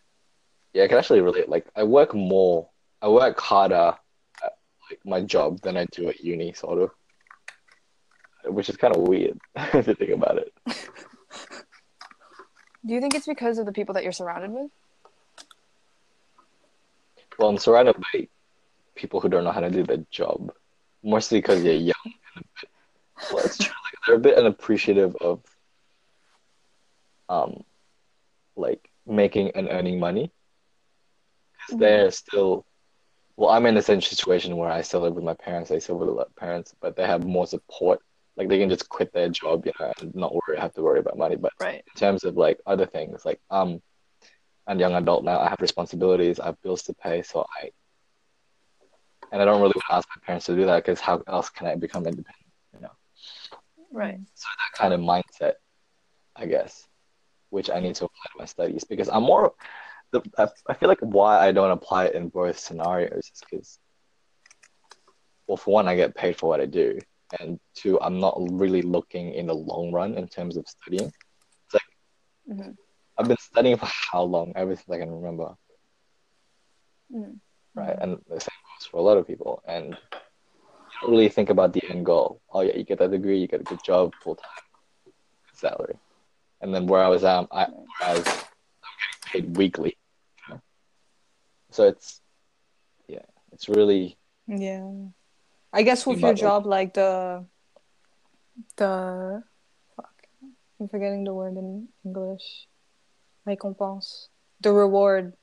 Yeah, 0.72 0.84
I 0.84 0.88
can 0.88 0.98
actually 0.98 1.20
relate. 1.20 1.48
Like, 1.48 1.66
I 1.76 1.84
work 1.84 2.14
more, 2.14 2.68
I 3.00 3.08
work 3.08 3.38
harder 3.40 3.94
at 4.42 4.52
like 4.90 5.00
my 5.04 5.20
job 5.20 5.60
than 5.60 5.76
I 5.76 5.86
do 5.86 6.08
at 6.08 6.20
uni, 6.20 6.52
sort 6.52 6.80
of, 6.80 6.90
which 8.52 8.68
is 8.68 8.76
kind 8.76 8.94
of 8.96 9.02
weird 9.02 9.38
if 9.56 9.86
you 9.86 9.94
think 9.94 10.10
about 10.10 10.38
it. 10.38 10.52
Do 12.86 12.92
you 12.92 13.00
think 13.00 13.14
it's 13.14 13.26
because 13.26 13.58
of 13.58 13.66
the 13.66 13.72
people 13.72 13.94
that 13.94 14.02
you're 14.02 14.12
surrounded 14.12 14.50
with? 14.50 14.70
Well, 17.38 17.48
I'm 17.48 17.58
surrounded 17.58 17.96
by 17.96 18.28
people 18.94 19.20
who 19.20 19.28
don't 19.28 19.44
know 19.44 19.52
how 19.52 19.60
to 19.60 19.70
do 19.70 19.82
their 19.82 20.04
job, 20.10 20.52
mostly 21.02 21.38
because 21.38 21.62
they're 21.62 21.74
young 21.74 21.94
and 22.04 22.14
a 22.36 22.60
bit. 22.60 22.70
Well, 23.32 23.44
it's 23.44 23.58
true. 23.58 23.74
Like, 23.84 23.94
they're 24.06 24.16
a 24.16 24.20
bit 24.20 24.38
unappreciative 24.38 25.16
of, 25.16 25.42
um, 27.28 27.64
like 28.54 28.90
making 29.06 29.50
and 29.52 29.68
earning 29.70 29.98
money. 29.98 30.30
'Cause 31.66 31.76
Mhm. 31.76 31.78
they're 31.80 32.10
still, 32.10 32.66
well, 33.36 33.50
I'm 33.50 33.66
in 33.66 33.74
the 33.74 33.82
same 33.82 34.02
situation 34.02 34.56
where 34.56 34.70
I 34.70 34.82
still 34.82 35.00
live 35.00 35.14
with 35.14 35.24
my 35.24 35.34
parents. 35.34 35.70
I 35.70 35.78
still 35.78 35.96
live 35.96 36.08
with 36.08 36.18
my 36.18 36.32
parents, 36.36 36.74
but 36.80 36.96
they 36.96 37.06
have 37.06 37.24
more 37.24 37.46
support. 37.46 38.00
Like 38.36 38.48
they 38.48 38.58
can 38.58 38.68
just 38.70 38.88
quit 38.88 39.12
their 39.12 39.28
job, 39.28 39.64
you 39.66 39.72
know, 39.78 39.92
and 40.00 40.14
not 40.14 40.34
worry, 40.34 40.58
have 40.58 40.74
to 40.74 40.82
worry 40.82 41.00
about 41.00 41.18
money. 41.18 41.36
But 41.36 41.52
Right. 41.60 41.82
in 41.86 41.98
terms 41.98 42.24
of 42.24 42.36
like 42.36 42.60
other 42.66 42.86
things, 42.86 43.24
like 43.24 43.40
um, 43.50 43.80
I'm 44.66 44.78
a 44.78 44.80
young 44.80 44.94
adult 44.94 45.24
now. 45.24 45.38
I 45.40 45.48
have 45.48 45.60
responsibilities. 45.60 46.40
I 46.40 46.46
have 46.46 46.60
bills 46.62 46.82
to 46.84 46.94
pay, 46.94 47.22
so 47.22 47.46
I 47.62 47.70
and 49.32 49.42
I 49.42 49.44
don't 49.44 49.60
really 49.60 49.72
want 49.74 49.84
to 49.88 49.94
ask 49.94 50.08
my 50.14 50.20
parents 50.24 50.46
to 50.46 50.54
do 50.56 50.66
that 50.66 50.76
because 50.84 51.00
how 51.00 51.22
else 51.26 51.50
can 51.50 51.66
I 51.66 51.74
become 51.74 52.06
independent? 52.06 52.46
You 52.74 52.80
know, 52.80 52.90
Right. 53.92 54.20
so 54.34 54.46
that 54.58 54.78
kind 54.78 54.94
of 54.94 55.00
mindset, 55.00 55.54
I 56.36 56.46
guess, 56.46 56.86
which 57.50 57.70
I 57.70 57.80
need 57.80 57.94
to 57.96 58.04
apply 58.04 58.24
to 58.32 58.38
my 58.38 58.44
studies 58.46 58.84
because 58.84 59.08
I'm 59.08 59.24
more. 59.24 59.54
The, 60.12 60.22
I, 60.38 60.48
I 60.68 60.74
feel 60.74 60.88
like 60.88 61.00
why 61.00 61.44
I 61.46 61.52
don't 61.52 61.72
apply 61.72 62.06
it 62.06 62.14
in 62.14 62.28
both 62.28 62.58
scenarios 62.58 63.30
is 63.34 63.42
because, 63.50 63.78
well, 65.48 65.56
for 65.56 65.72
one, 65.74 65.88
I 65.88 65.96
get 65.96 66.14
paid 66.14 66.36
for 66.36 66.48
what 66.48 66.60
I 66.60 66.66
do, 66.66 66.98
and 67.40 67.58
two, 67.74 68.00
I'm 68.00 68.20
not 68.20 68.36
really 68.50 68.82
looking 68.82 69.34
in 69.34 69.46
the 69.46 69.54
long 69.54 69.92
run 69.92 70.14
in 70.14 70.28
terms 70.28 70.56
of 70.56 70.66
studying. 70.66 71.12
hmm 72.46 72.70
I've 73.16 73.28
been 73.28 73.38
studying 73.38 73.76
for 73.76 73.86
how 73.86 74.22
long? 74.24 74.52
Ever 74.56 74.74
since 74.74 74.90
I 74.90 74.98
can 74.98 75.10
remember. 75.10 75.54
Mm. 77.14 77.38
right? 77.74 77.96
And 78.00 78.18
the 78.28 78.40
same 78.40 78.60
goes 78.74 78.86
for 78.90 78.96
a 78.96 79.02
lot 79.02 79.18
of 79.18 79.26
people. 79.26 79.62
And 79.66 79.90
you 79.90 81.00
don't 81.00 81.10
really 81.10 81.28
think 81.28 81.50
about 81.50 81.72
the 81.72 81.82
end 81.88 82.06
goal. 82.06 82.40
Oh 82.50 82.62
yeah, 82.62 82.76
you 82.76 82.84
get 82.84 82.98
that 82.98 83.10
degree, 83.10 83.38
you 83.38 83.46
get 83.46 83.60
a 83.60 83.64
good 83.64 83.82
job, 83.84 84.12
full 84.22 84.36
time, 84.36 84.50
good 85.04 85.14
salary. 85.52 85.98
And 86.60 86.74
then 86.74 86.86
where 86.86 87.02
I 87.02 87.08
was 87.08 87.24
at, 87.24 87.46
I 87.52 87.66
whereas 88.00 88.26
I'm 88.26 88.94
getting 89.00 89.46
paid 89.46 89.56
weekly. 89.56 89.96
So 91.70 91.88
it's 91.88 92.20
yeah, 93.08 93.26
it's 93.52 93.68
really 93.68 94.16
yeah 94.46 94.90
i 95.74 95.82
guess 95.82 96.06
with 96.06 96.20
your 96.20 96.34
job 96.34 96.66
like 96.66 96.94
the 96.94 97.44
the 98.76 99.42
fuck 99.96 100.14
i'm 100.80 100.88
forgetting 100.88 101.24
the 101.24 101.34
word 101.34 101.56
in 101.56 101.88
english. 102.04 102.66
Récompense 103.46 104.28
the 104.62 104.72
reward 104.72 105.34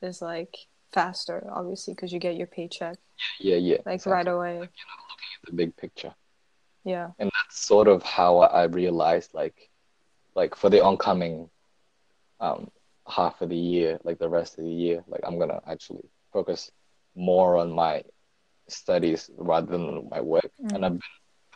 is 0.00 0.22
like 0.22 0.56
faster 0.92 1.48
obviously 1.52 1.92
because 1.92 2.12
you 2.12 2.20
get 2.20 2.36
your 2.36 2.46
paycheck 2.46 2.96
yeah, 3.40 3.56
yeah, 3.56 3.78
like 3.84 3.96
exactly. 3.96 4.12
right 4.12 4.28
away 4.28 4.68
the 5.46 5.52
big 5.52 5.76
picture. 5.76 6.14
yeah. 6.84 7.10
And 7.18 7.30
that's 7.34 7.60
sort 7.60 7.88
of 7.88 8.02
how 8.02 8.38
I 8.38 8.64
realized 8.64 9.34
like 9.34 9.70
like 10.34 10.54
for 10.54 10.70
the 10.70 10.82
oncoming 10.82 11.50
um 12.40 12.70
half 13.08 13.40
of 13.40 13.48
the 13.48 13.56
year, 13.56 13.98
like 14.04 14.18
the 14.18 14.28
rest 14.28 14.58
of 14.58 14.64
the 14.64 14.70
year, 14.70 15.02
like 15.08 15.22
I'm 15.24 15.38
gonna 15.38 15.60
actually 15.66 16.04
focus 16.32 16.70
more 17.14 17.56
on 17.56 17.72
my 17.72 18.04
studies 18.68 19.30
rather 19.36 19.66
than 19.66 20.08
my 20.10 20.20
work. 20.20 20.50
And 20.72 20.84
I've 20.84 20.92
been 20.92 21.00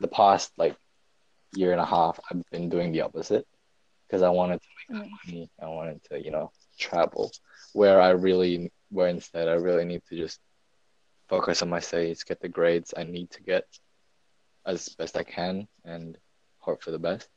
the 0.00 0.08
past 0.08 0.52
like 0.56 0.76
year 1.54 1.72
and 1.72 1.80
a 1.80 1.86
half 1.86 2.18
I've 2.30 2.42
been 2.50 2.68
doing 2.68 2.92
the 2.92 3.02
opposite 3.02 3.46
because 4.06 4.22
I 4.22 4.30
wanted 4.30 4.60
to 4.60 4.68
make 4.78 5.00
that 5.00 5.08
money. 5.26 5.50
I 5.62 5.66
wanted 5.68 6.00
to, 6.10 6.22
you 6.22 6.30
know, 6.30 6.50
travel 6.78 7.30
where 7.72 8.00
I 8.00 8.10
really 8.10 8.70
where 8.90 9.08
instead 9.08 9.48
I 9.48 9.54
really 9.54 9.84
need 9.84 10.02
to 10.08 10.16
just 10.16 10.38
focus 11.28 11.62
on 11.62 11.70
my 11.70 11.80
studies, 11.80 12.24
get 12.24 12.40
the 12.40 12.48
grades 12.48 12.92
I 12.96 13.04
need 13.04 13.30
to 13.30 13.42
get 13.42 13.64
as 14.66 14.88
best 14.90 15.16
I 15.16 15.22
can 15.22 15.66
and 15.84 16.16
hope 16.58 16.82
for 16.82 16.90
the 16.90 16.98
best. 16.98 17.28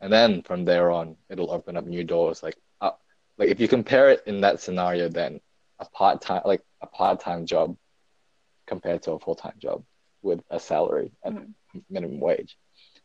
And 0.00 0.12
then 0.12 0.42
from 0.42 0.64
there 0.64 0.90
on, 0.90 1.16
it'll 1.28 1.50
open 1.50 1.76
up 1.76 1.84
new 1.84 2.04
doors. 2.04 2.42
Like, 2.42 2.56
uh, 2.80 2.92
like 3.38 3.48
if 3.48 3.60
you 3.60 3.68
compare 3.68 4.10
it 4.10 4.22
in 4.26 4.40
that 4.42 4.60
scenario, 4.60 5.08
then 5.08 5.40
a 5.78 5.84
part 5.86 6.22
time, 6.22 6.42
like 6.44 6.62
a 6.80 6.86
part 6.86 7.20
time 7.20 7.44
job, 7.44 7.76
compared 8.70 9.02
to 9.02 9.12
a 9.12 9.18
full 9.18 9.34
time 9.34 9.58
job 9.58 9.82
with 10.22 10.40
a 10.50 10.60
salary 10.60 11.10
and 11.24 11.54
minimum 11.90 12.20
wage. 12.20 12.56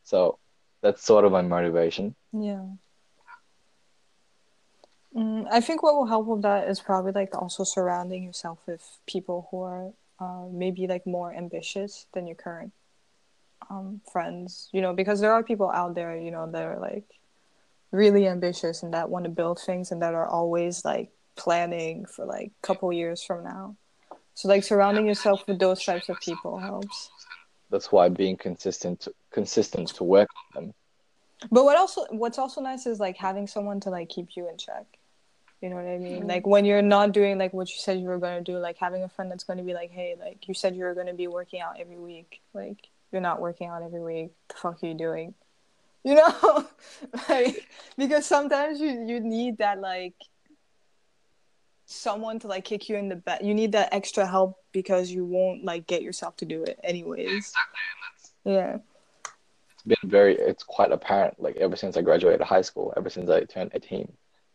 So 0.03 0.39
that's 0.81 1.03
sort 1.03 1.25
of 1.25 1.31
my 1.31 1.41
motivation. 1.41 2.15
Yeah. 2.31 2.65
Mm, 5.15 5.47
I 5.49 5.61
think 5.61 5.81
what 5.81 5.95
will 5.95 6.05
help 6.05 6.25
with 6.27 6.43
that 6.43 6.67
is 6.69 6.79
probably 6.79 7.13
like 7.13 7.33
also 7.35 7.63
surrounding 7.63 8.23
yourself 8.23 8.59
with 8.67 8.83
people 9.07 9.47
who 9.49 9.61
are 9.61 9.91
uh, 10.19 10.45
maybe 10.51 10.87
like 10.87 11.07
more 11.07 11.33
ambitious 11.33 12.05
than 12.13 12.27
your 12.27 12.35
current 12.35 12.73
um, 13.69 14.01
friends, 14.11 14.69
you 14.73 14.81
know, 14.81 14.93
because 14.93 15.19
there 15.19 15.33
are 15.33 15.43
people 15.43 15.71
out 15.71 15.95
there, 15.95 16.15
you 16.15 16.31
know, 16.31 16.45
that 16.51 16.63
are 16.63 16.79
like 16.79 17.05
really 17.91 18.27
ambitious 18.27 18.83
and 18.83 18.93
that 18.93 19.09
want 19.09 19.25
to 19.25 19.31
build 19.31 19.59
things 19.59 19.91
and 19.91 20.01
that 20.01 20.13
are 20.13 20.27
always 20.27 20.83
like 20.83 21.09
planning 21.35 22.05
for 22.05 22.25
like 22.25 22.51
a 22.51 22.67
couple 22.67 22.91
years 22.91 23.23
from 23.23 23.43
now. 23.43 23.75
So 24.35 24.49
like 24.49 24.63
surrounding 24.63 25.07
yourself 25.07 25.47
with 25.47 25.59
those 25.59 25.83
types 25.83 26.09
of 26.09 26.19
people 26.19 26.59
helps. 26.59 27.09
That's 27.69 27.91
why 27.91 28.09
being 28.09 28.35
consistent, 28.37 29.07
consistent 29.31 29.87
to 29.95 30.03
work 30.03 30.29
on 30.55 30.65
them. 30.65 30.73
But 31.51 31.63
what 31.63 31.77
also 31.77 32.05
what's 32.11 32.37
also 32.37 32.61
nice 32.61 32.85
is 32.85 32.99
like 32.99 33.17
having 33.17 33.47
someone 33.47 33.79
to 33.81 33.89
like 33.89 34.09
keep 34.09 34.35
you 34.35 34.49
in 34.49 34.57
check. 34.57 34.85
You 35.61 35.69
know 35.69 35.77
what 35.77 35.85
I 35.85 35.97
mean? 35.97 36.23
Mm. 36.23 36.29
Like 36.29 36.45
when 36.45 36.65
you're 36.65 36.81
not 36.81 37.13
doing 37.13 37.37
like 37.37 37.53
what 37.53 37.69
you 37.69 37.77
said 37.77 37.99
you 37.99 38.07
were 38.07 38.19
gonna 38.19 38.41
do, 38.41 38.57
like 38.57 38.77
having 38.77 39.03
a 39.03 39.09
friend 39.09 39.31
that's 39.31 39.45
gonna 39.45 39.63
be 39.63 39.73
like, 39.73 39.91
Hey, 39.91 40.15
like 40.19 40.47
you 40.47 40.53
said 40.53 40.75
you 40.75 40.83
were 40.83 40.93
gonna 40.93 41.13
be 41.13 41.27
working 41.27 41.61
out 41.61 41.79
every 41.79 41.97
week. 41.97 42.41
Like 42.53 42.89
you're 43.11 43.21
not 43.21 43.39
working 43.39 43.67
out 43.67 43.83
every 43.83 44.01
week. 44.01 44.31
The 44.49 44.55
fuck 44.55 44.83
are 44.83 44.87
you 44.87 44.93
doing? 44.93 45.33
You 46.05 46.13
know? 46.13 46.67
like 47.29 47.67
because 47.97 48.27
sometimes 48.27 48.79
you 48.79 49.05
you 49.07 49.19
need 49.21 49.57
that 49.57 49.81
like 49.81 50.13
someone 51.85 52.39
to 52.39 52.47
like 52.47 52.65
kick 52.65 52.89
you 52.89 52.97
in 52.97 53.09
the 53.09 53.15
butt. 53.15 53.43
You 53.43 53.53
need 53.53 53.71
that 53.73 53.93
extra 53.93 54.25
help 54.25 54.57
because 54.71 55.11
you 55.11 55.25
won't 55.25 55.63
like 55.63 55.87
get 55.87 56.01
yourself 56.01 56.35
to 56.37 56.45
do 56.45 56.63
it 56.63 56.79
anyways. 56.83 57.53
Yeah. 58.43 58.77
It's 59.73 59.83
been 60.01 60.09
very, 60.09 60.35
it's 60.35 60.63
quite 60.63 60.91
apparent. 60.91 61.39
Like 61.39 61.57
ever 61.57 61.75
since 61.75 61.95
I 61.97 62.01
graduated 62.01 62.41
high 62.41 62.61
school, 62.61 62.93
ever 62.97 63.09
since 63.09 63.29
I 63.29 63.41
turned 63.41 63.71
18, 63.73 63.99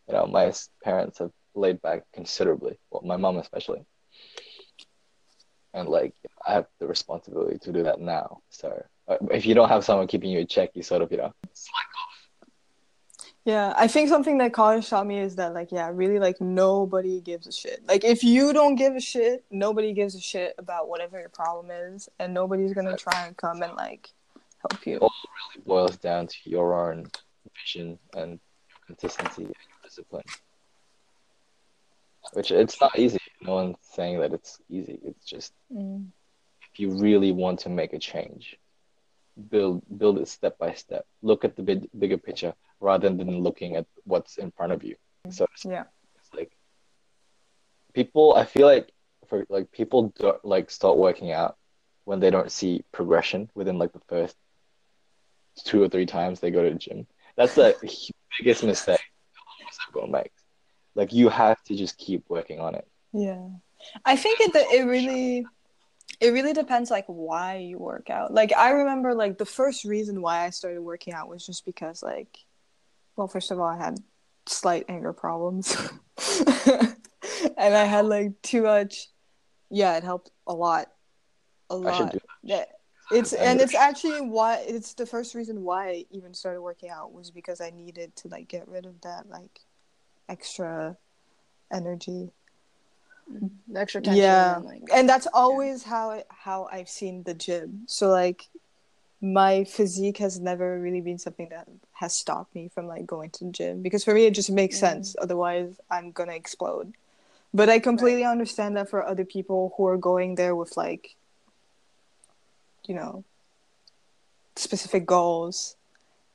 you 0.07 0.13
know, 0.13 0.25
my 0.27 0.53
parents 0.83 1.19
have 1.19 1.31
laid 1.55 1.81
back 1.81 2.03
considerably. 2.13 2.77
Well, 2.89 3.03
my 3.05 3.17
mom 3.17 3.37
especially. 3.37 3.85
And 5.73 5.87
like, 5.87 6.13
I 6.45 6.53
have 6.53 6.67
the 6.79 6.87
responsibility 6.87 7.57
to 7.59 7.71
do 7.71 7.83
that 7.83 8.01
now. 8.01 8.41
So 8.49 8.83
uh, 9.07 9.17
if 9.31 9.45
you 9.45 9.55
don't 9.55 9.69
have 9.69 9.85
someone 9.85 10.07
keeping 10.07 10.29
you 10.29 10.39
in 10.39 10.47
check, 10.47 10.71
you 10.73 10.83
sort 10.83 11.01
of, 11.01 11.11
you 11.11 11.17
know, 11.17 11.33
Yeah, 13.43 13.73
I 13.75 13.87
think 13.87 14.07
something 14.07 14.37
that 14.37 14.53
college 14.53 14.87
taught 14.87 15.07
me 15.07 15.19
is 15.19 15.35
that 15.37 15.53
like 15.53 15.71
yeah, 15.71 15.89
really 15.91 16.19
like 16.19 16.39
nobody 16.39 17.21
gives 17.21 17.47
a 17.47 17.51
shit. 17.51 17.81
Like 17.87 18.03
if 18.03 18.23
you 18.23 18.53
don't 18.53 18.75
give 18.75 18.95
a 18.95 18.99
shit, 18.99 19.43
nobody 19.49 19.93
gives 19.93 20.13
a 20.13 20.21
shit 20.21 20.53
about 20.59 20.87
whatever 20.87 21.19
your 21.19 21.29
problem 21.29 21.71
is, 21.71 22.07
and 22.19 22.33
nobody's 22.35 22.73
gonna 22.73 22.95
try 22.97 23.25
and 23.25 23.35
come 23.35 23.63
and 23.63 23.73
like 23.75 24.09
help 24.59 24.85
you. 24.85 24.97
it 24.97 25.01
really 25.01 25.65
boils 25.65 25.97
down 25.97 26.27
to 26.27 26.35
your 26.45 26.87
own 26.87 27.07
vision 27.59 27.97
and 28.15 28.39
your 28.69 28.85
consistency 28.85 29.43
and 29.43 29.55
your 29.55 29.81
discipline. 29.83 30.23
Which 32.33 32.51
it's 32.51 32.79
not 32.79 32.97
easy. 32.97 33.17
No 33.41 33.55
one's 33.55 33.77
saying 33.81 34.19
that 34.19 34.33
it's 34.33 34.59
easy. 34.69 34.99
It's 35.03 35.25
just 35.25 35.51
Mm. 35.73 36.09
if 36.71 36.79
you 36.79 36.91
really 36.91 37.31
want 37.31 37.61
to 37.61 37.69
make 37.69 37.93
a 37.93 37.99
change, 37.99 38.55
build 39.49 39.81
build 39.97 40.19
it 40.19 40.27
step 40.27 40.59
by 40.59 40.73
step. 40.73 41.07
Look 41.23 41.43
at 41.43 41.55
the 41.55 41.63
big, 41.63 41.89
bigger 41.97 42.19
picture 42.19 42.53
rather 42.81 43.09
than 43.09 43.39
looking 43.39 43.75
at 43.75 43.85
what's 44.03 44.37
in 44.37 44.51
front 44.51 44.73
of 44.73 44.83
you. 44.83 44.95
So 45.29 45.45
Yeah. 45.63 45.85
it's 46.17 46.33
like 46.33 46.51
people. 47.93 48.33
I 48.33 48.45
feel 48.45 48.67
like 48.67 48.91
for 49.27 49.45
like 49.49 49.71
people 49.71 50.13
don't 50.17 50.43
like 50.43 50.69
start 50.69 50.97
working 50.97 51.31
out 51.31 51.57
when 52.05 52.19
they 52.19 52.31
don't 52.31 52.51
see 52.51 52.83
progression 52.91 53.49
within 53.55 53.77
like 53.77 53.93
the 53.93 54.01
first 54.09 54.35
two 55.63 55.83
or 55.83 55.87
three 55.89 56.05
times 56.05 56.39
they 56.39 56.51
go 56.51 56.63
to 56.63 56.71
the 56.71 56.79
gym. 56.79 57.07
That's 57.37 57.55
the 57.55 57.77
biggest 58.39 58.63
mistake 58.63 58.99
almost 59.59 59.79
everyone 59.89 60.11
makes. 60.11 60.43
Like 60.95 61.13
you 61.13 61.29
have 61.29 61.61
to 61.65 61.75
just 61.75 61.97
keep 61.97 62.25
working 62.27 62.59
on 62.59 62.75
it. 62.75 62.87
Yeah, 63.13 63.47
I 64.03 64.15
think 64.15 64.39
it 64.41 64.55
it 64.55 64.85
really 64.85 65.45
it 66.19 66.31
really 66.31 66.53
depends 66.53 66.91
like 66.91 67.05
why 67.07 67.57
you 67.57 67.77
work 67.77 68.09
out. 68.09 68.33
Like 68.33 68.53
I 68.53 68.71
remember 68.71 69.13
like 69.13 69.37
the 69.37 69.45
first 69.45 69.85
reason 69.85 70.21
why 70.21 70.45
I 70.45 70.49
started 70.49 70.81
working 70.81 71.13
out 71.13 71.29
was 71.29 71.45
just 71.45 71.65
because 71.65 72.03
like, 72.03 72.37
well, 73.21 73.27
first 73.27 73.51
of 73.51 73.59
all, 73.59 73.67
I 73.67 73.77
had 73.77 73.99
slight 74.47 74.85
anger 74.89 75.13
problems, 75.13 75.77
and 76.65 77.75
I 77.75 77.83
had 77.83 78.07
like 78.07 78.41
too 78.41 78.63
much. 78.63 79.09
Yeah, 79.69 79.95
it 79.95 80.03
helped 80.03 80.31
a 80.47 80.53
lot, 80.55 80.87
a 81.69 81.75
lot. 81.75 82.15
Yeah, 82.41 82.63
it's 83.11 83.33
and 83.33 83.61
it's 83.61 83.75
actually 83.75 84.21
why 84.21 84.65
it's 84.67 84.95
the 84.95 85.05
first 85.05 85.35
reason 85.35 85.61
why 85.61 85.89
I 85.89 86.05
even 86.09 86.33
started 86.33 86.61
working 86.61 86.89
out 86.89 87.13
was 87.13 87.29
because 87.29 87.61
I 87.61 87.69
needed 87.69 88.15
to 88.15 88.27
like 88.27 88.47
get 88.47 88.67
rid 88.67 88.87
of 88.87 88.99
that 89.01 89.29
like 89.29 89.59
extra 90.27 90.97
energy. 91.71 92.31
The 93.67 93.79
extra 93.79 94.01
tension. 94.01 94.23
Yeah. 94.23 94.55
And, 94.55 94.65
like, 94.65 94.81
and 94.91 95.07
that's 95.07 95.27
always 95.31 95.83
how 95.83 96.09
it, 96.09 96.25
how 96.27 96.67
I've 96.71 96.89
seen 96.89 97.21
the 97.21 97.35
gym. 97.35 97.83
So 97.85 98.09
like 98.09 98.47
my 99.21 99.63
physique 99.63 100.17
has 100.17 100.39
never 100.39 100.79
really 100.79 101.01
been 101.01 101.19
something 101.19 101.49
that 101.49 101.67
has 101.93 102.15
stopped 102.15 102.55
me 102.55 102.69
from 102.73 102.87
like 102.87 103.05
going 103.05 103.29
to 103.29 103.45
the 103.45 103.51
gym 103.51 103.81
because 103.83 104.03
for 104.03 104.13
me 104.13 104.25
it 104.25 104.33
just 104.33 104.49
makes 104.51 104.77
Mm. 104.77 104.79
sense. 104.79 105.15
Otherwise, 105.21 105.79
I'm 105.91 106.11
gonna 106.11 106.33
explode. 106.33 106.95
But 107.53 107.69
I 107.69 107.79
completely 107.79 108.23
understand 108.23 108.77
that 108.77 108.89
for 108.89 109.05
other 109.05 109.25
people 109.25 109.73
who 109.77 109.85
are 109.87 109.97
going 109.97 110.35
there 110.35 110.55
with 110.55 110.77
like, 110.77 111.15
you 112.87 112.95
know, 112.95 113.25
specific 114.55 115.05
goals, 115.05 115.75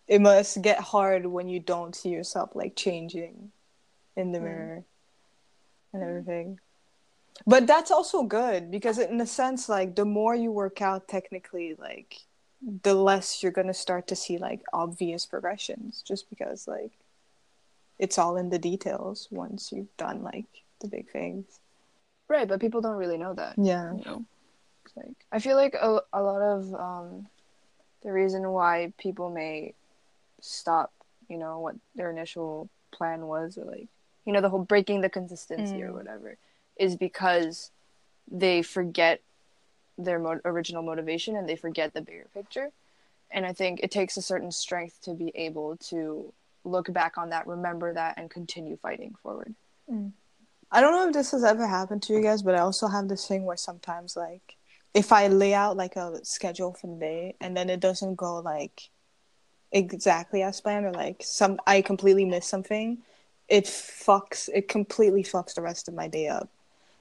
it 0.06 0.20
must 0.20 0.62
get 0.62 0.78
hard 0.78 1.26
when 1.26 1.48
you 1.48 1.58
don't 1.60 1.96
see 1.96 2.10
yourself 2.10 2.50
like 2.54 2.76
changing 2.76 3.52
in 4.16 4.32
the 4.32 4.38
Mm. 4.38 4.42
mirror 4.44 4.84
and 5.92 6.02
everything. 6.02 6.58
But 7.46 7.66
that's 7.66 7.90
also 7.90 8.22
good 8.24 8.70
because 8.70 8.98
in 8.98 9.20
a 9.20 9.26
sense, 9.26 9.68
like 9.68 9.96
the 9.96 10.04
more 10.04 10.34
you 10.34 10.52
work 10.52 10.80
out 10.82 11.08
technically, 11.08 11.74
like 11.78 12.25
the 12.82 12.94
less 12.94 13.42
you're 13.42 13.52
gonna 13.52 13.74
start 13.74 14.06
to 14.08 14.16
see 14.16 14.38
like 14.38 14.62
obvious 14.72 15.26
progressions 15.26 16.02
just 16.06 16.28
because 16.30 16.66
like 16.66 16.92
it's 17.98 18.18
all 18.18 18.36
in 18.36 18.50
the 18.50 18.58
details 18.58 19.28
once 19.30 19.72
you've 19.72 19.94
done 19.96 20.22
like 20.22 20.46
the 20.80 20.88
big 20.88 21.10
things. 21.10 21.44
right, 22.28 22.46
but 22.48 22.60
people 22.60 22.80
don't 22.80 22.96
really 22.96 23.18
know 23.18 23.34
that. 23.34 23.54
Yeah. 23.58 23.92
you 23.92 24.02
know 24.04 24.24
It's 24.84 24.96
like 24.96 25.16
i 25.32 25.38
feel 25.38 25.56
like 25.56 25.74
a, 25.74 26.00
a 26.12 26.22
lot 26.22 26.42
of 26.42 26.74
um 26.74 27.26
the 28.02 28.12
reason 28.12 28.50
why 28.50 28.92
people 28.98 29.30
may 29.30 29.74
stop 30.40 30.92
you 31.28 31.38
know 31.38 31.58
what 31.60 31.74
their 31.94 32.10
initial 32.10 32.68
plan 32.92 33.26
was 33.26 33.56
or 33.58 33.64
like 33.64 33.88
you 34.24 34.32
know 34.32 34.40
the 34.40 34.48
whole 34.50 34.62
breaking 34.64 35.00
the 35.00 35.08
consistency 35.10 35.82
or 35.82 35.90
Mm. 35.90 35.94
whatever 35.94 36.36
is 36.78 36.96
because 36.96 37.70
they 38.30 38.60
forget 38.62 39.20
their 39.98 40.18
mo- 40.18 40.40
original 40.44 40.82
motivation 40.82 41.36
and 41.36 41.48
they 41.48 41.56
forget 41.56 41.94
the 41.94 42.00
bigger 42.00 42.26
picture. 42.34 42.70
And 43.30 43.44
i 43.44 43.52
think 43.52 43.80
it 43.82 43.90
takes 43.90 44.16
a 44.16 44.22
certain 44.22 44.52
strength 44.52 45.02
to 45.02 45.14
be 45.14 45.32
able 45.34 45.76
to 45.90 46.32
look 46.66 46.92
back 46.92 47.16
on 47.16 47.30
that 47.30 47.46
remember 47.46 47.92
that 47.94 48.18
and 48.18 48.30
continue 48.30 48.76
fighting 48.76 49.14
forward. 49.22 49.54
Mm. 49.90 50.12
I 50.70 50.80
don't 50.80 50.92
know 50.92 51.06
if 51.06 51.14
this 51.14 51.30
has 51.30 51.44
ever 51.44 51.66
happened 51.66 52.02
to 52.04 52.12
you 52.12 52.20
guys, 52.20 52.42
but 52.42 52.56
I 52.56 52.58
also 52.58 52.88
have 52.88 53.08
this 53.08 53.26
thing 53.26 53.44
where 53.44 53.56
sometimes 53.56 54.16
like 54.16 54.56
if 54.94 55.12
I 55.12 55.28
lay 55.28 55.54
out 55.54 55.76
like 55.76 55.96
a 55.96 56.24
schedule 56.24 56.72
for 56.72 56.88
the 56.88 56.96
day 56.96 57.36
and 57.40 57.56
then 57.56 57.70
it 57.70 57.80
doesn't 57.80 58.16
go 58.16 58.40
like 58.40 58.90
exactly 59.70 60.42
as 60.42 60.60
planned 60.60 60.86
or 60.86 60.92
like 60.92 61.22
some 61.22 61.58
I 61.66 61.82
completely 61.82 62.24
miss 62.24 62.46
something, 62.46 62.98
it 63.48 63.64
fucks 63.64 64.48
it 64.52 64.68
completely 64.68 65.22
fucks 65.22 65.54
the 65.54 65.62
rest 65.62 65.88
of 65.88 65.94
my 65.94 66.08
day 66.08 66.28
up. 66.28 66.48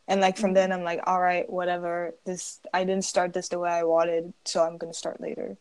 And 0.07 0.21
like 0.21 0.37
from 0.37 0.53
then 0.53 0.71
I'm 0.71 0.83
like, 0.83 1.01
all 1.07 1.19
right, 1.19 1.49
whatever. 1.49 2.13
This 2.25 2.59
I 2.73 2.83
didn't 2.83 3.05
start 3.05 3.33
this 3.33 3.49
the 3.49 3.59
way 3.59 3.71
I 3.71 3.83
wanted, 3.83 4.33
so 4.45 4.63
I'm 4.63 4.77
gonna 4.77 4.93
start 4.93 5.19
later. 5.19 5.57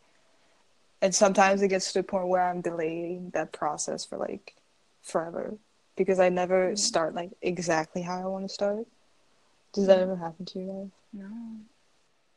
And 1.01 1.13
sometimes 1.13 1.61
it 1.61 1.67
gets 1.69 1.91
to 1.93 1.99
the 1.99 2.03
point 2.03 2.27
where 2.27 2.41
I'm 2.47 2.61
delaying 2.61 3.31
that 3.31 3.51
process 3.51 4.05
for 4.05 4.17
like 4.17 4.55
forever 5.01 5.55
because 5.95 6.19
I 6.19 6.29
never 6.29 6.71
Mm. 6.71 6.77
start 6.79 7.13
like 7.15 7.31
exactly 7.41 8.01
how 8.01 8.19
I 8.19 8.25
want 8.25 8.47
to 8.47 8.53
start. 8.53 8.85
Does 9.73 9.87
that 9.87 9.99
ever 9.99 10.15
happen 10.15 10.45
to 10.45 10.59
you 10.59 10.67
guys? 10.67 10.91
No. 11.13 11.29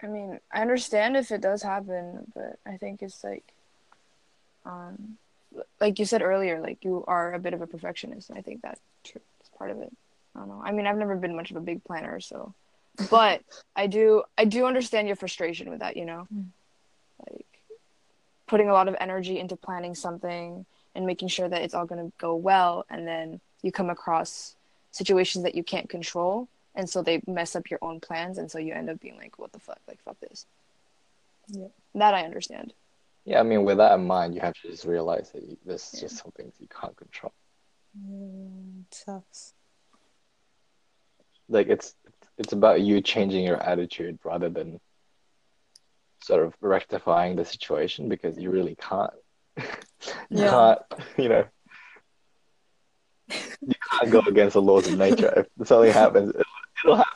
I 0.03 0.07
mean, 0.07 0.40
I 0.53 0.61
understand 0.62 1.16
if 1.16 1.31
it 1.31 1.40
does 1.40 1.62
happen, 1.62 2.31
but 2.35 2.59
I 2.64 2.77
think 2.77 3.03
it's 3.03 3.23
like, 3.25 3.53
um, 4.64 5.18
like 5.81 5.99
you 5.99 6.05
said 6.05 6.23
earlier, 6.23 6.61
like 6.61 6.85
you 6.85 7.05
are 7.07 7.33
a 7.33 7.38
bit 7.38 7.55
of 7.55 7.62
a 7.62 7.66
perfectionist, 7.66 8.29
and 8.31 8.38
I 8.38 8.42
think 8.42 8.62
that's 8.62 8.81
true. 9.05 9.21
It's 9.40 9.51
part 9.51 9.71
of 9.71 9.81
it. 9.81 9.92
I 10.38 10.40
don't 10.46 10.48
know. 10.48 10.62
I 10.64 10.70
mean, 10.72 10.87
I've 10.87 10.96
never 10.96 11.16
been 11.16 11.35
much 11.35 11.51
of 11.51 11.57
a 11.57 11.61
big 11.61 11.83
planner, 11.85 12.20
so, 12.20 12.55
but 13.11 13.42
I 13.74 13.87
do, 13.88 14.22
I 14.37 14.44
do 14.44 14.66
understand 14.66 15.07
your 15.09 15.16
frustration 15.16 15.68
with 15.70 15.81
that. 15.81 15.96
You 15.96 16.05
know, 16.05 16.29
Mm. 16.33 16.46
like 17.29 17.46
putting 18.46 18.68
a 18.68 18.72
lot 18.72 18.87
of 18.88 18.96
energy 19.01 19.38
into 19.38 19.57
planning 19.57 19.94
something 19.94 20.64
and 20.94 21.07
making 21.07 21.29
sure 21.29 21.48
that 21.48 21.62
it's 21.62 21.74
all 21.74 21.87
going 21.87 22.05
to 22.07 22.12
go 22.18 22.35
well, 22.37 22.85
and 22.88 23.07
then 23.07 23.40
you 23.62 23.72
come 23.72 23.90
across 23.90 24.55
situations 24.92 25.42
that 25.44 25.55
you 25.55 25.62
can't 25.64 25.88
control 25.88 26.48
and 26.74 26.88
so 26.88 27.03
they 27.03 27.20
mess 27.27 27.55
up 27.57 27.68
your 27.70 27.79
own 27.83 28.01
plans 28.01 28.38
and 28.38 28.51
so 28.51 28.59
you 28.59 28.72
end 28.72 28.88
up 28.88 28.98
being 29.01 29.16
like 29.16 29.38
what 29.38 29.53
the 29.53 29.59
fuck 29.59 29.79
like 29.87 30.01
fuck 30.03 30.18
this 30.20 30.46
yeah 31.48 31.66
that 31.94 32.14
i 32.14 32.22
understand 32.24 32.72
Yeah, 33.27 33.40
I 33.40 33.42
mean, 33.42 33.64
with 33.64 33.77
that 33.79 33.92
in 33.98 34.07
mind, 34.07 34.35
you 34.35 34.40
have 34.40 34.55
to 34.62 34.70
just 34.70 34.85
realize 34.87 35.31
that 35.33 35.42
you, 35.42 35.57
this 35.66 35.92
is 35.92 36.01
Yeah. 36.01 36.09
just 36.09 36.22
some 36.22 36.33
things 36.33 36.55
you 36.59 36.68
can't 36.68 36.96
control. 36.96 37.33
Mm, 38.01 38.85
sucks. 38.90 39.53
Like 41.48 41.68
it's 41.68 41.94
it's 42.37 42.52
about 42.52 42.80
you 42.82 43.00
changing 43.00 43.44
your 43.44 43.56
attitude 43.62 44.18
rather 44.24 44.48
than 44.48 44.80
sort 46.22 46.44
of 46.44 46.54
rectifying 46.61 47.37
the 47.37 47.44
situation 47.44 48.08
because 48.08 48.37
you 48.38 48.50
really 48.50 48.76
can't. 48.76 49.12
you 49.56 49.64
Yeah. 50.30 50.50
can't, 50.50 51.02
you 51.16 51.28
know. 51.28 51.44
You 53.61 53.74
can't 53.90 54.11
go 54.11 54.20
against 54.20 54.54
the 54.54 54.62
laws 54.62 54.87
of 54.87 54.96
nature. 54.98 55.46
If 55.61 55.66
something 55.68 55.92
happens, 55.92 56.30
it- 56.30 56.46
it'll 56.84 56.96
happen. 56.96 57.12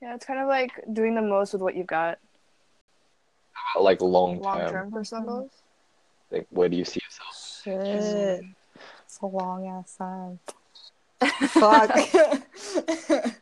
yeah 0.00 0.14
it's 0.14 0.24
kind 0.24 0.40
of 0.40 0.48
like 0.48 0.72
doing 0.92 1.14
the 1.14 1.22
most 1.22 1.52
with 1.52 1.60
what 1.62 1.74
you've 1.76 1.86
got 1.86 2.18
Like 3.78 4.00
long 4.00 4.40
long 4.40 4.58
term, 4.58 4.70
term 4.72 4.90
for 4.90 5.04
some 5.04 5.28
of 5.28 5.44
us 5.46 5.50
like 6.30 6.46
where 6.50 6.68
do 6.68 6.76
you 6.76 6.84
see 6.84 7.00
yourself? 7.04 7.62
Shit. 7.64 8.44
It's 9.04 9.18
a 9.22 9.26
long 9.26 9.66
ass 9.66 9.96
time. 9.96 10.38
Fuck. 11.48 11.90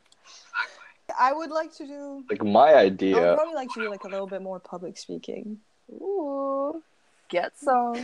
I 1.18 1.32
would 1.32 1.50
like 1.50 1.74
to 1.76 1.86
do. 1.86 2.24
Like 2.28 2.44
my 2.44 2.74
idea. 2.74 3.16
I 3.16 3.20
would 3.30 3.36
probably 3.36 3.54
like 3.54 3.68
to 3.74 3.80
do 3.80 3.90
like 3.90 4.04
a 4.04 4.08
little 4.08 4.26
bit 4.26 4.42
more 4.42 4.60
public 4.60 4.98
speaking. 4.98 5.58
ooh 5.92 6.82
get 7.28 7.56
some 7.58 7.94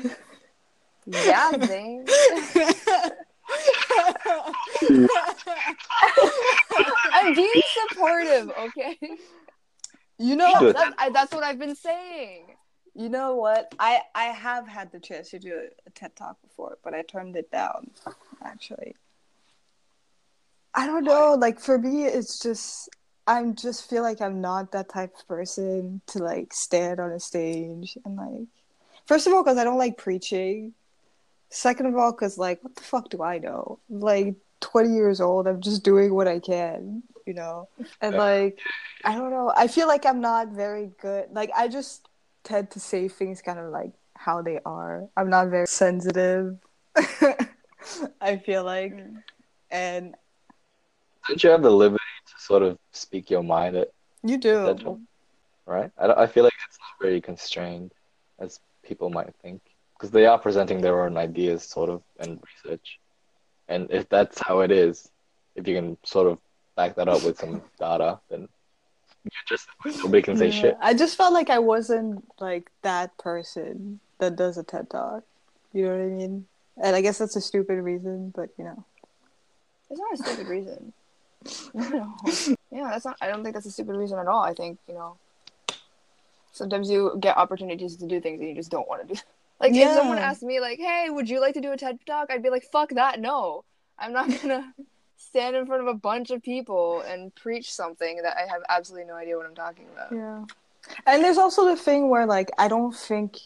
yeah 1.06 1.52
Zane. 1.66 2.06
I'm 7.12 7.34
being 7.34 7.62
supportive, 7.90 8.50
okay? 8.58 8.98
you 10.18 10.36
know, 10.36 10.52
Good. 10.58 10.76
That, 10.76 10.94
I, 10.98 11.10
that's 11.10 11.34
what 11.34 11.44
I've 11.44 11.58
been 11.58 11.74
saying. 11.74 12.46
you 12.94 13.08
know 13.08 13.34
what? 13.36 13.74
I 13.78 14.00
I 14.14 14.24
have 14.26 14.66
had 14.66 14.92
the 14.92 15.00
chance 15.00 15.30
to 15.30 15.38
do 15.38 15.68
a 15.86 15.90
TED 15.90 16.16
talk 16.16 16.40
before, 16.42 16.78
but 16.84 16.94
I 16.94 17.02
turned 17.02 17.36
it 17.36 17.50
down. 17.50 17.90
Actually, 18.42 18.94
I 20.74 20.86
don't 20.86 21.04
know. 21.04 21.34
Like 21.34 21.60
for 21.60 21.78
me, 21.78 22.04
it's 22.04 22.38
just 22.38 22.88
I'm 23.26 23.54
just 23.54 23.88
feel 23.88 24.02
like 24.02 24.20
I'm 24.20 24.40
not 24.40 24.72
that 24.72 24.88
type 24.88 25.14
of 25.18 25.28
person 25.28 26.00
to 26.08 26.18
like 26.18 26.52
stand 26.52 27.00
on 27.00 27.12
a 27.12 27.20
stage 27.20 27.96
and 28.04 28.16
like. 28.16 28.48
First 29.06 29.26
of 29.26 29.32
all, 29.32 29.42
because 29.42 29.58
I 29.58 29.64
don't 29.64 29.78
like 29.78 29.98
preaching. 29.98 30.74
Second 31.50 31.86
of 31.86 31.96
all, 31.96 32.12
because 32.12 32.38
like, 32.38 32.62
what 32.62 32.76
the 32.76 32.82
fuck 32.82 33.10
do 33.10 33.22
I 33.22 33.38
know? 33.38 33.78
I'm, 33.90 34.00
like 34.00 34.36
20 34.60 34.94
years 34.94 35.20
old, 35.20 35.46
I'm 35.46 35.60
just 35.60 35.82
doing 35.82 36.14
what 36.14 36.28
I 36.28 36.38
can, 36.38 37.02
you 37.26 37.34
know. 37.34 37.68
And 38.00 38.16
like, 38.16 38.60
I 39.04 39.14
don't 39.16 39.30
know. 39.30 39.52
I 39.54 39.66
feel 39.66 39.88
like 39.88 40.06
I'm 40.06 40.20
not 40.20 40.48
very 40.48 40.92
good. 41.00 41.26
Like, 41.32 41.50
I 41.54 41.68
just 41.68 42.08
tend 42.44 42.70
to 42.70 42.80
say 42.80 43.08
things 43.08 43.42
kind 43.42 43.58
of 43.58 43.70
like 43.70 43.90
how 44.14 44.40
they 44.40 44.60
are. 44.64 45.08
I'm 45.16 45.28
not 45.28 45.48
very 45.48 45.66
sensitive. 45.66 46.56
I 48.20 48.36
feel 48.38 48.64
like, 48.64 48.92
Mm. 48.94 49.22
and 49.70 50.14
Don't 51.28 51.42
you 51.42 51.50
have 51.50 51.62
the 51.62 51.70
liberty 51.70 52.02
to 52.26 52.42
sort 52.42 52.62
of 52.62 52.78
speak 52.92 53.30
your 53.30 53.42
mind, 53.42 53.76
at, 53.76 53.88
you 54.22 54.38
do. 54.38 54.64
That's 54.64 54.84
all. 54.84 55.00
right? 55.66 55.90
I, 55.98 56.12
I 56.12 56.26
feel 56.26 56.44
like 56.44 56.54
it's 56.68 56.78
not 56.78 57.06
very 57.06 57.20
constrained 57.20 57.92
as 58.38 58.60
people 58.82 59.10
might 59.10 59.32
think 59.42 59.60
because 59.96 60.10
they 60.10 60.26
are 60.26 60.38
presenting 60.38 60.80
their 60.80 61.04
own 61.04 61.16
ideas, 61.16 61.62
sort 61.62 61.90
of, 61.90 62.02
and 62.18 62.40
research. 62.64 62.98
And 63.68 63.88
if 63.90 64.08
that's 64.08 64.40
how 64.40 64.60
it 64.60 64.70
is, 64.70 65.10
if 65.54 65.68
you 65.68 65.74
can 65.74 65.96
sort 66.04 66.26
of 66.26 66.38
back 66.76 66.96
that 66.96 67.08
up 67.08 67.24
with 67.24 67.38
some 67.38 67.62
data, 67.78 68.18
then 68.28 68.48
you're 69.24 69.32
just 69.48 69.68
nobody 70.02 70.22
can 70.22 70.36
say 70.36 70.46
Yeah, 70.46 70.50
shit. 70.50 70.76
I 70.80 70.94
just 70.94 71.16
felt 71.16 71.32
like 71.32 71.50
I 71.50 71.60
wasn't 71.60 72.24
like 72.40 72.70
that 72.82 73.16
person 73.18 74.00
that 74.18 74.36
does 74.36 74.58
a 74.58 74.64
TED 74.64 74.90
talk. 74.90 75.22
You 75.72 75.84
know 75.84 75.96
what 75.96 76.02
I 76.02 76.06
mean? 76.06 76.46
And 76.82 76.96
I 76.96 77.00
guess 77.00 77.18
that's 77.18 77.36
a 77.36 77.40
stupid 77.40 77.80
reason, 77.80 78.32
but 78.34 78.50
you 78.58 78.64
know. 78.64 78.84
It's 79.90 80.00
not 80.00 80.14
a 80.14 80.16
stupid 80.16 80.48
reason. 80.48 80.92
No. 81.74 82.14
Yeah, 82.74 82.88
that's 82.88 83.04
not. 83.04 83.18
I 83.20 83.28
don't 83.28 83.42
think 83.42 83.54
that's 83.54 83.66
a 83.66 83.70
stupid 83.70 83.96
reason 83.96 84.18
at 84.18 84.26
all. 84.26 84.42
I 84.42 84.54
think 84.54 84.78
you 84.88 84.94
know. 84.94 85.16
Sometimes 86.52 86.90
you 86.90 87.16
get 87.20 87.36
opportunities 87.36 87.96
to 87.96 88.06
do 88.06 88.18
things 88.18 88.40
and 88.40 88.48
you 88.48 88.54
just 88.54 88.70
don't 88.70 88.88
want 88.88 89.08
to 89.08 89.14
do. 89.14 89.20
Like 89.60 89.74
if 89.74 89.92
someone 89.92 90.18
asked 90.18 90.42
me, 90.42 90.58
like, 90.58 90.80
"Hey, 90.80 91.06
would 91.08 91.30
you 91.30 91.40
like 91.40 91.54
to 91.54 91.60
do 91.60 91.70
a 91.70 91.76
TED 91.76 92.00
talk?" 92.04 92.32
I'd 92.32 92.42
be 92.42 92.50
like, 92.50 92.64
"Fuck 92.64 92.90
that, 92.94 93.20
no! 93.20 93.62
I'm 93.96 94.12
not 94.12 94.28
gonna 94.42 94.74
stand 95.16 95.54
in 95.54 95.66
front 95.66 95.82
of 95.82 95.86
a 95.86 95.94
bunch 95.94 96.32
of 96.32 96.42
people 96.42 97.02
and 97.02 97.32
preach 97.36 97.72
something 97.72 98.22
that 98.22 98.36
I 98.36 98.50
have 98.52 98.62
absolutely 98.68 99.06
no 99.06 99.14
idea 99.14 99.36
what 99.36 99.46
I'm 99.46 99.54
talking 99.54 99.84
about." 99.92 100.10
Yeah. 100.10 100.44
And 101.06 101.22
there's 101.22 101.38
also 101.38 101.64
the 101.64 101.76
thing 101.76 102.10
where 102.10 102.26
like 102.26 102.50
I 102.58 102.66
don't 102.66 102.92
think 102.96 103.38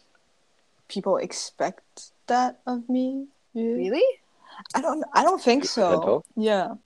people 0.89 1.19
expect 1.19 2.13
that 2.29 2.61
of 2.67 2.89
me. 2.89 3.27
Yeah. 3.53 3.75
Really? 3.75 4.21
I 4.75 4.81
don't 4.81 5.05
I 5.13 5.23
don't 5.23 5.43
think 5.43 5.67
so. 5.67 6.25
Yeah. 6.35 6.77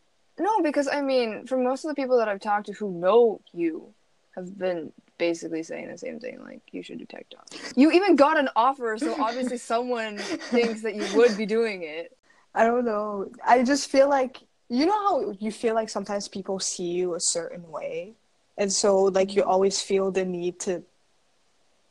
No, 0.41 0.61
because 0.63 0.89
I 0.89 1.03
mean, 1.03 1.47
for 1.47 1.57
most 1.59 1.85
of 1.85 1.89
the 1.91 1.95
people 1.95 2.17
that 2.19 2.29
I've 2.29 2.41
talked 2.41 2.67
to 2.67 2.73
who 2.73 2.91
know 2.91 3.41
you, 3.53 3.93
have 4.37 4.57
been 4.57 4.93
basically 5.19 5.63
saying 5.63 5.89
the 5.89 5.99
same 5.99 6.19
thing. 6.19 6.43
Like, 6.43 6.63
you 6.73 6.83
should 6.83 6.99
do 6.99 7.05
TED 7.05 7.25
talk. 7.31 7.47
You 7.77 7.91
even 7.93 8.17
got 8.17 8.39
an 8.39 8.49
offer, 8.57 8.97
so 8.97 9.17
obviously 9.21 9.59
someone 9.75 10.17
thinks 10.19 10.83
that 10.83 10.95
you 10.95 11.07
would 11.17 11.37
be 11.37 11.47
doing 11.47 11.83
it. 11.83 12.17
I 12.55 12.65
don't 12.65 12.85
know. 12.85 13.31
I 13.47 13.63
just 13.63 13.91
feel 13.91 14.09
like 14.09 14.39
you 14.69 14.87
know 14.87 14.93
how 15.07 15.31
you 15.39 15.53
feel 15.53 15.75
like 15.75 15.91
sometimes 15.91 16.27
people 16.29 16.59
see 16.59 16.91
you 16.91 17.15
a 17.15 17.21
certain 17.21 17.69
way. 17.71 18.15
And 18.57 18.73
so 18.73 19.03
like 19.05 19.35
you 19.35 19.43
always 19.43 19.81
feel 19.83 20.11
the 20.11 20.25
need 20.25 20.59
to 20.61 20.83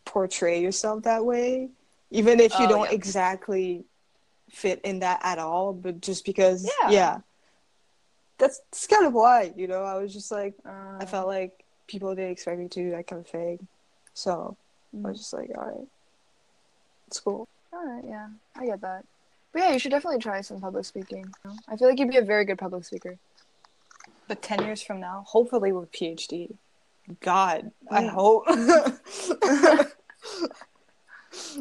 portray 0.05 0.61
yourself 0.61 1.03
that 1.03 1.23
way 1.23 1.69
even 2.11 2.39
if 2.39 2.51
you 2.59 2.65
Oh, 2.65 2.69
don't 2.69 2.85
yeah. 2.89 2.95
exactly 2.95 3.83
fit 4.49 4.81
in 4.83 4.99
that 4.99 5.19
at 5.23 5.37
all, 5.37 5.73
but 5.73 6.01
just 6.01 6.25
because 6.25 6.63
Yeah. 6.81 6.89
yeah. 6.89 7.17
That's, 8.39 8.59
that's 8.71 8.87
kind 8.87 9.05
of 9.05 9.13
why, 9.13 9.53
you 9.55 9.67
know, 9.67 9.83
I 9.83 9.95
was 9.95 10.13
just 10.13 10.31
like 10.31 10.55
Uh, 10.65 10.97
I 10.99 11.05
felt 11.05 11.27
like 11.27 11.51
people 11.87 12.15
didn't 12.15 12.31
expect 12.31 12.57
me 12.59 12.67
to 12.69 12.83
do 12.83 12.91
that 12.91 13.05
kind 13.07 13.19
of 13.19 13.27
thing. 13.27 13.67
So 14.13 14.57
I 14.93 15.09
was 15.09 15.19
just 15.19 15.33
like, 15.33 15.49
all 15.55 15.65
right, 15.65 15.87
it's 17.07 17.19
cool. 17.19 17.47
All 17.73 17.85
right, 17.85 18.03
yeah, 18.07 18.27
I 18.57 18.65
get 18.65 18.81
that. 18.81 19.03
But 19.53 19.59
yeah, 19.61 19.71
you 19.73 19.79
should 19.79 19.91
definitely 19.91 20.19
try 20.19 20.41
some 20.41 20.61
public 20.61 20.85
speaking. 20.85 21.25
I 21.67 21.75
feel 21.75 21.87
like 21.89 21.99
you'd 21.99 22.09
be 22.09 22.17
a 22.17 22.23
very 22.23 22.45
good 22.45 22.57
public 22.57 22.85
speaker. 22.85 23.17
But 24.27 24.41
10 24.41 24.63
years 24.63 24.81
from 24.81 24.99
now, 24.99 25.23
hopefully 25.27 25.71
with 25.71 25.91
PhD. 25.91 26.55
God, 27.21 27.71
I 27.89 28.03
Mm. 28.03 28.09
hope. 28.09 28.43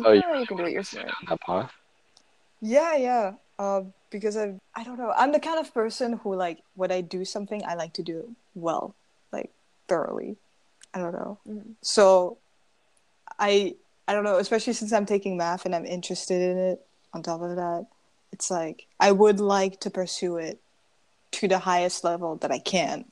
Oh, 0.05 0.13
you 0.13 0.23
Yeah, 0.27 0.39
you 0.41 0.47
can 0.47 0.57
do 0.57 0.65
it 0.65 0.73
yourself. 0.73 1.11
that 1.29 1.41
path? 1.43 1.71
yeah, 2.61 2.97
yeah. 2.97 3.33
Um, 3.59 3.93
because 4.11 4.37
I, 4.37 4.55
I 4.75 4.85
don't 4.85 4.99
know. 4.99 5.13
I'm 5.17 5.33
the 5.33 5.41
kind 5.41 5.59
of 5.59 5.73
person 5.73 6.15
who, 6.15 6.35
like, 6.35 6.59
when 6.75 6.91
I 6.91 7.01
do 7.01 7.25
something, 7.25 7.63
I 7.67 7.75
like 7.75 7.93
to 7.95 8.03
do 8.03 8.19
it 8.21 8.29
well, 8.55 8.95
like, 9.33 9.51
thoroughly. 9.89 10.37
I 10.95 10.99
don't 10.99 11.13
know. 11.13 11.39
Mhm. 11.49 11.75
So, 11.83 12.39
I, 13.39 13.75
I 14.07 14.15
don't 14.15 14.25
know. 14.25 14.37
Especially 14.39 14.73
since 14.73 14.93
I'm 14.93 15.07
taking 15.07 15.37
math 15.37 15.65
and 15.67 15.75
I'm 15.75 15.87
interested 15.87 16.41
in 16.41 16.59
it. 16.59 16.85
On 17.15 17.23
top 17.23 17.41
of 17.41 17.57
that, 17.57 17.87
it's 18.33 18.51
like 18.51 18.87
I 19.01 19.13
would 19.13 19.41
like 19.41 19.81
to 19.81 19.91
pursue 19.91 20.37
it 20.37 20.61
to 21.33 21.49
the 21.49 21.59
highest 21.59 22.05
level 22.05 22.37
that 22.37 22.51
I 22.51 22.59
can. 22.59 23.07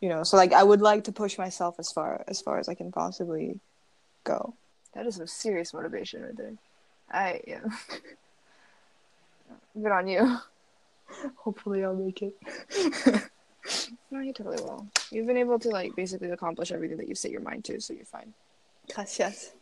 You 0.00 0.08
know, 0.08 0.22
so 0.22 0.36
like 0.36 0.52
I 0.52 0.62
would 0.62 0.80
like 0.80 1.04
to 1.04 1.12
push 1.12 1.36
myself 1.36 1.76
as 1.78 1.92
far 1.92 2.24
as 2.26 2.40
far 2.40 2.58
as 2.58 2.68
I 2.68 2.74
can 2.74 2.90
possibly 2.92 3.60
go. 4.24 4.54
That 4.94 5.06
is 5.06 5.16
some 5.16 5.26
serious 5.26 5.74
motivation 5.74 6.22
right 6.22 6.36
there. 6.36 6.52
I 7.10 7.40
yeah. 7.46 7.60
Good 9.74 9.92
on 9.92 10.08
you. 10.08 10.38
Hopefully, 11.36 11.84
I'll 11.84 11.94
make 11.94 12.22
it. 12.22 12.34
No, 14.10 14.20
you 14.20 14.32
totally 14.32 14.62
will. 14.62 14.86
You've 15.10 15.26
been 15.26 15.36
able 15.36 15.58
to 15.58 15.68
like 15.70 15.94
basically 15.96 16.30
accomplish 16.30 16.70
everything 16.70 16.98
that 16.98 17.08
you 17.08 17.14
set 17.14 17.30
your 17.30 17.40
mind 17.40 17.64
to, 17.64 17.80
so 17.80 17.94
you're 17.94 18.04
fine. 18.04 18.32
Gracias. 18.94 19.54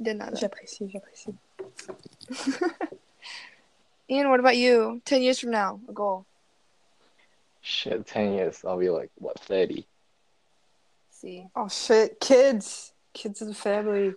De 0.00 0.14
nada. 0.14 0.36
J'apprécie, 0.36 0.90
j'apprécie. 0.90 1.36
Ian, 4.10 4.30
what 4.30 4.40
about 4.40 4.56
you? 4.56 5.00
Ten 5.04 5.22
years 5.22 5.38
from 5.38 5.50
now, 5.50 5.80
a 5.88 5.92
goal. 5.92 6.24
Shit, 7.60 8.06
10 8.06 8.34
years, 8.34 8.64
I'll 8.64 8.78
be 8.78 8.90
like, 8.90 9.10
what, 9.16 9.40
30? 9.40 9.84
See. 11.10 11.46
Oh 11.56 11.68
shit, 11.68 12.20
kids, 12.20 12.92
kids 13.12 13.42
and 13.42 13.56
family. 13.56 14.14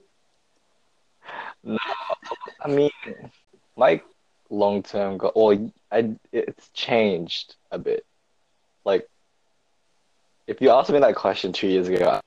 No. 1.64 1.78
I 2.62 2.68
mean, 2.68 2.92
my 3.76 4.02
long 4.50 4.84
term 4.84 5.18
goal, 5.18 5.32
well, 5.36 5.72
I, 5.92 6.16
it's 6.32 6.70
changed 6.70 7.56
a 7.72 7.78
bit. 7.78 8.06
Like, 8.86 9.08
if 10.48 10.62
you 10.62 10.72
asked 10.72 10.90
me 10.90 11.00
that 11.00 11.16
question 11.16 11.54
two 11.54 11.68
years 11.68 11.88
ago, 11.88 12.10
I 12.10 12.22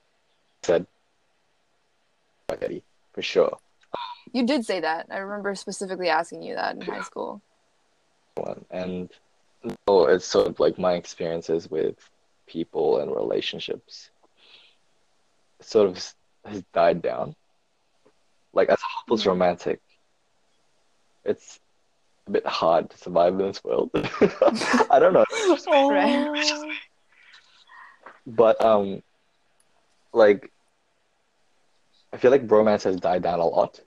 said 0.62 0.86
30, 2.48 2.82
for 3.12 3.22
sure. 3.22 3.58
You 4.32 4.46
did 4.46 4.64
say 4.64 4.80
that. 4.80 5.06
I 5.10 5.18
remember 5.18 5.54
specifically 5.54 6.08
asking 6.08 6.42
you 6.42 6.54
that 6.54 6.76
in 6.76 6.82
high 6.82 7.02
school. 7.02 7.42
And 8.70 9.10
oh, 9.86 10.06
it's 10.06 10.24
sort 10.24 10.46
of 10.46 10.58
like 10.60 10.78
my 10.78 10.94
experiences 10.94 11.70
with 11.70 11.96
people 12.46 12.98
and 12.98 13.14
relationships 13.14 14.10
sort 15.60 15.88
of 15.88 16.14
has 16.44 16.62
died 16.72 17.02
down. 17.02 17.34
Like, 18.52 18.68
as 18.68 18.78
a 18.78 18.98
hopeless 18.98 19.22
mm-hmm. 19.22 19.30
romantic, 19.30 19.80
it's 21.24 21.58
a 22.26 22.30
bit 22.30 22.46
hard 22.46 22.90
to 22.90 22.98
survive 22.98 23.32
in 23.34 23.46
this 23.48 23.62
world. 23.64 23.90
I 24.90 24.98
don't 24.98 25.12
know. 25.12 25.24
Right. 25.90 26.78
But 28.26 28.62
um, 28.64 29.02
like, 30.12 30.50
I 32.12 32.16
feel 32.18 32.30
like 32.30 32.50
romance 32.50 32.84
has 32.84 32.96
died 32.96 33.22
down 33.22 33.40
a 33.40 33.46
lot, 33.46 33.80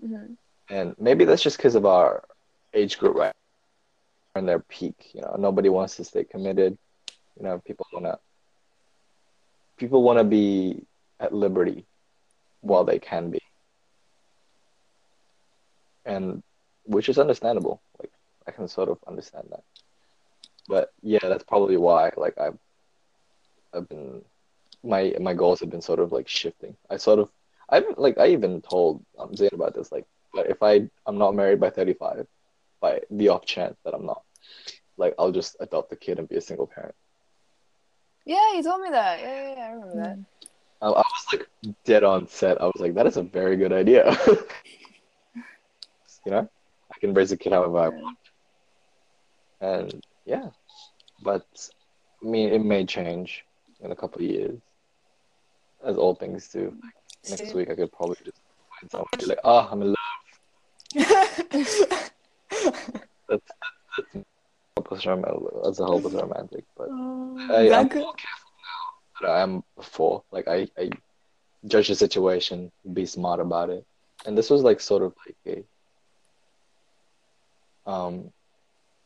hmm 0.00 0.34
and 0.70 0.94
maybe 0.98 1.24
that's 1.24 1.42
just 1.42 1.56
because 1.56 1.74
of 1.74 1.86
our 1.86 2.22
age 2.74 2.98
group, 2.98 3.16
right? 3.16 3.32
In 4.36 4.44
their 4.46 4.58
peak, 4.60 5.10
you 5.14 5.22
know, 5.22 5.34
nobody 5.38 5.70
wants 5.70 5.96
to 5.96 6.04
stay 6.04 6.24
committed. 6.24 6.76
You 7.38 7.44
know, 7.44 7.58
people 7.66 7.86
wanna, 7.92 8.18
people 9.78 10.02
wanna 10.02 10.24
be 10.24 10.84
at 11.18 11.32
liberty 11.32 11.86
while 12.60 12.84
they 12.84 12.98
can 12.98 13.30
be, 13.30 13.40
and 16.04 16.42
which 16.88 17.08
is 17.08 17.18
understandable. 17.18 17.80
Like, 18.00 18.10
I 18.46 18.50
can 18.50 18.66
sort 18.66 18.88
of 18.88 18.98
understand 19.06 19.48
that. 19.50 19.62
But 20.66 20.92
yeah, 21.02 21.20
that's 21.22 21.44
probably 21.44 21.76
why. 21.76 22.10
Like, 22.16 22.38
I've, 22.38 22.58
I've 23.72 23.88
been 23.88 24.22
my 24.82 25.14
my 25.20 25.34
goals 25.34 25.60
have 25.60 25.70
been 25.70 25.82
sort 25.82 26.00
of 26.00 26.12
like 26.12 26.28
shifting. 26.28 26.76
I 26.90 26.96
sort 26.96 27.18
of 27.18 27.30
I 27.68 27.76
haven't 27.76 27.98
like 27.98 28.18
I 28.18 28.28
even 28.28 28.62
told 28.62 29.04
um, 29.18 29.30
Zayn 29.32 29.52
about 29.52 29.74
this. 29.74 29.92
Like, 29.92 30.06
but 30.32 30.50
if 30.50 30.62
I 30.62 30.88
I'm 31.06 31.18
not 31.18 31.34
married 31.34 31.60
by 31.60 31.70
35, 31.70 32.26
by 32.80 33.00
the 33.10 33.28
off 33.28 33.44
chance 33.44 33.76
that 33.84 33.94
I'm 33.94 34.06
not, 34.06 34.22
like 34.96 35.14
I'll 35.18 35.32
just 35.32 35.56
adopt 35.60 35.90
the 35.90 35.96
kid 35.96 36.18
and 36.18 36.28
be 36.28 36.36
a 36.36 36.40
single 36.40 36.66
parent. 36.66 36.94
Yeah, 38.24 38.54
you 38.54 38.62
told 38.62 38.82
me 38.82 38.90
that. 38.90 39.20
Yeah, 39.20 39.42
yeah, 39.42 39.54
yeah 39.56 39.64
I 39.64 39.70
remember 39.72 39.96
that. 39.96 40.18
I, 40.80 40.86
I 40.86 40.90
was 40.90 41.26
like 41.32 41.46
dead 41.84 42.04
on 42.04 42.28
set. 42.28 42.60
I 42.60 42.66
was 42.66 42.78
like, 42.78 42.94
that 42.94 43.06
is 43.06 43.16
a 43.16 43.22
very 43.22 43.56
good 43.56 43.72
idea. 43.72 44.16
you 45.34 46.32
know, 46.32 46.48
I 46.98 47.00
can 47.00 47.14
raise 47.14 47.30
a 47.30 47.36
kid 47.36 47.52
however 47.52 47.78
I 47.78 47.88
want. 47.88 48.18
And 49.60 50.04
yeah, 50.24 50.48
but 51.22 51.46
I 52.22 52.26
mean, 52.26 52.48
it 52.48 52.64
may 52.64 52.84
change 52.84 53.44
in 53.80 53.92
a 53.92 53.96
couple 53.96 54.20
of 54.22 54.28
years, 54.28 54.58
as 55.84 55.96
all 55.96 56.14
things 56.16 56.48
do. 56.48 56.74
Oh 56.74 56.88
Next 57.30 57.54
week, 57.54 57.70
I 57.70 57.76
could 57.76 57.92
probably 57.92 58.16
just 58.24 58.38
find 58.80 58.90
someone 58.90 59.06
be 59.18 59.26
like, 59.26 59.38
oh, 59.44 59.68
I'm 59.70 59.82
in 59.82 59.94
love. 59.94 59.96
That's 63.28 63.42
that's 63.96 64.24
hopeless 64.76 65.06
romantic. 65.06 65.42
That's 65.62 65.80
a 65.80 65.84
hopeless 65.84 66.14
romantic, 66.14 66.64
but 66.76 66.88
oh, 66.90 67.36
I, 67.50 67.64
I'm 67.64 67.68
that 67.68 67.90
could- 67.90 68.02
more 68.02 68.14
careful 68.14 68.50
now 68.64 69.28
than 69.28 69.30
I 69.30 69.40
am 69.42 69.62
before. 69.76 70.22
Like 70.32 70.48
I, 70.48 70.66
I 70.76 70.90
judge 71.66 71.88
the 71.88 71.94
situation, 71.94 72.72
be 72.92 73.06
smart 73.06 73.38
about 73.40 73.70
it, 73.70 73.84
and 74.26 74.36
this 74.36 74.50
was 74.50 74.62
like 74.62 74.80
sort 74.80 75.02
of 75.02 75.14
like 75.26 75.36
a, 75.46 75.64
um, 77.88 78.30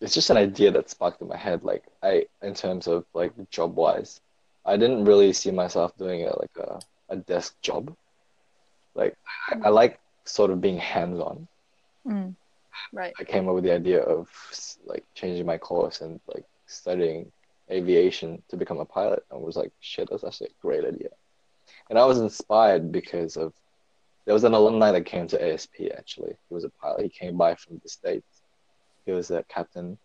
it's 0.00 0.12
just 0.12 0.30
an 0.30 0.36
idea 0.36 0.72
that 0.72 0.90
sparked 0.90 1.22
in 1.22 1.28
my 1.28 1.36
head. 1.36 1.62
Like 1.62 1.84
I, 2.02 2.26
in 2.42 2.52
terms 2.52 2.88
of 2.88 3.06
like 3.14 3.32
job 3.50 3.76
wise, 3.76 4.20
I 4.66 4.76
didn't 4.76 5.04
really 5.04 5.32
see 5.32 5.50
myself 5.50 5.96
doing 5.96 6.20
it 6.20 6.36
like 6.38 6.56
a 6.58 6.80
a 7.08 7.16
desk 7.16 7.54
job. 7.62 7.94
Like 8.94 9.16
I, 9.50 9.66
I 9.66 9.68
like 9.68 10.00
sort 10.24 10.50
of 10.50 10.60
being 10.60 10.78
hands 10.78 11.20
on. 11.20 11.48
Mm. 12.06 12.34
Right. 12.92 13.12
I 13.18 13.24
came 13.24 13.48
up 13.48 13.54
with 13.54 13.64
the 13.64 13.72
idea 13.72 14.02
of 14.02 14.28
like 14.84 15.04
changing 15.14 15.46
my 15.46 15.58
course 15.58 16.00
and 16.00 16.20
like 16.34 16.44
studying 16.66 17.30
aviation 17.70 18.42
to 18.48 18.56
become 18.56 18.80
a 18.80 18.84
pilot 18.84 19.24
and 19.30 19.40
was 19.40 19.56
like, 19.56 19.72
shit, 19.80 20.08
that's 20.10 20.24
actually 20.24 20.48
a 20.48 20.62
great 20.62 20.84
idea. 20.84 21.10
And 21.88 21.98
I 21.98 22.04
was 22.04 22.18
inspired 22.18 22.90
because 22.90 23.36
of 23.36 23.52
there 24.24 24.34
was 24.34 24.44
an 24.44 24.54
alumni 24.54 24.92
that 24.92 25.06
came 25.06 25.26
to 25.28 25.52
ASP 25.52 25.74
actually. 25.96 26.34
He 26.48 26.54
was 26.54 26.64
a 26.64 26.70
pilot. 26.70 27.02
He 27.02 27.08
came 27.08 27.36
by 27.36 27.54
from 27.54 27.80
the 27.82 27.88
States. 27.88 28.41
He 29.04 29.12
was 29.12 29.30
a 29.30 29.44
captain. 29.48 29.98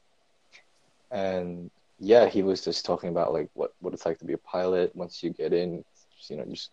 And 1.12 1.70
yeah, 2.00 2.28
he 2.28 2.43
was 2.43 2.64
just 2.64 2.86
talking 2.86 3.10
about 3.10 3.34
like 3.34 3.50
what, 3.54 3.72
what 3.80 3.93
it's 3.93 4.06
like 4.06 4.18
to 4.20 4.26
be 4.26 4.34
a 4.34 4.38
pilot 4.38 4.95
once 4.95 5.24
you 5.24 5.32
get 5.32 5.54
in, 5.54 5.84
you 6.30 6.38
know, 6.38 6.45
just 6.50 6.72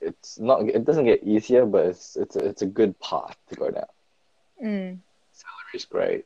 it's 0.00 0.38
not 0.38 0.62
it 0.68 0.84
doesn't 0.84 1.06
get 1.06 1.22
easier, 1.24 1.66
but 1.66 1.86
it's 1.86 2.16
it's 2.16 2.36
a, 2.36 2.44
it's 2.44 2.62
a 2.62 2.66
good 2.66 2.98
path 3.00 3.36
to 3.48 3.56
go 3.56 3.70
down 3.70 3.86
Mm. 4.62 5.00
salary 5.32 5.74
is 5.74 5.84
great, 5.84 6.24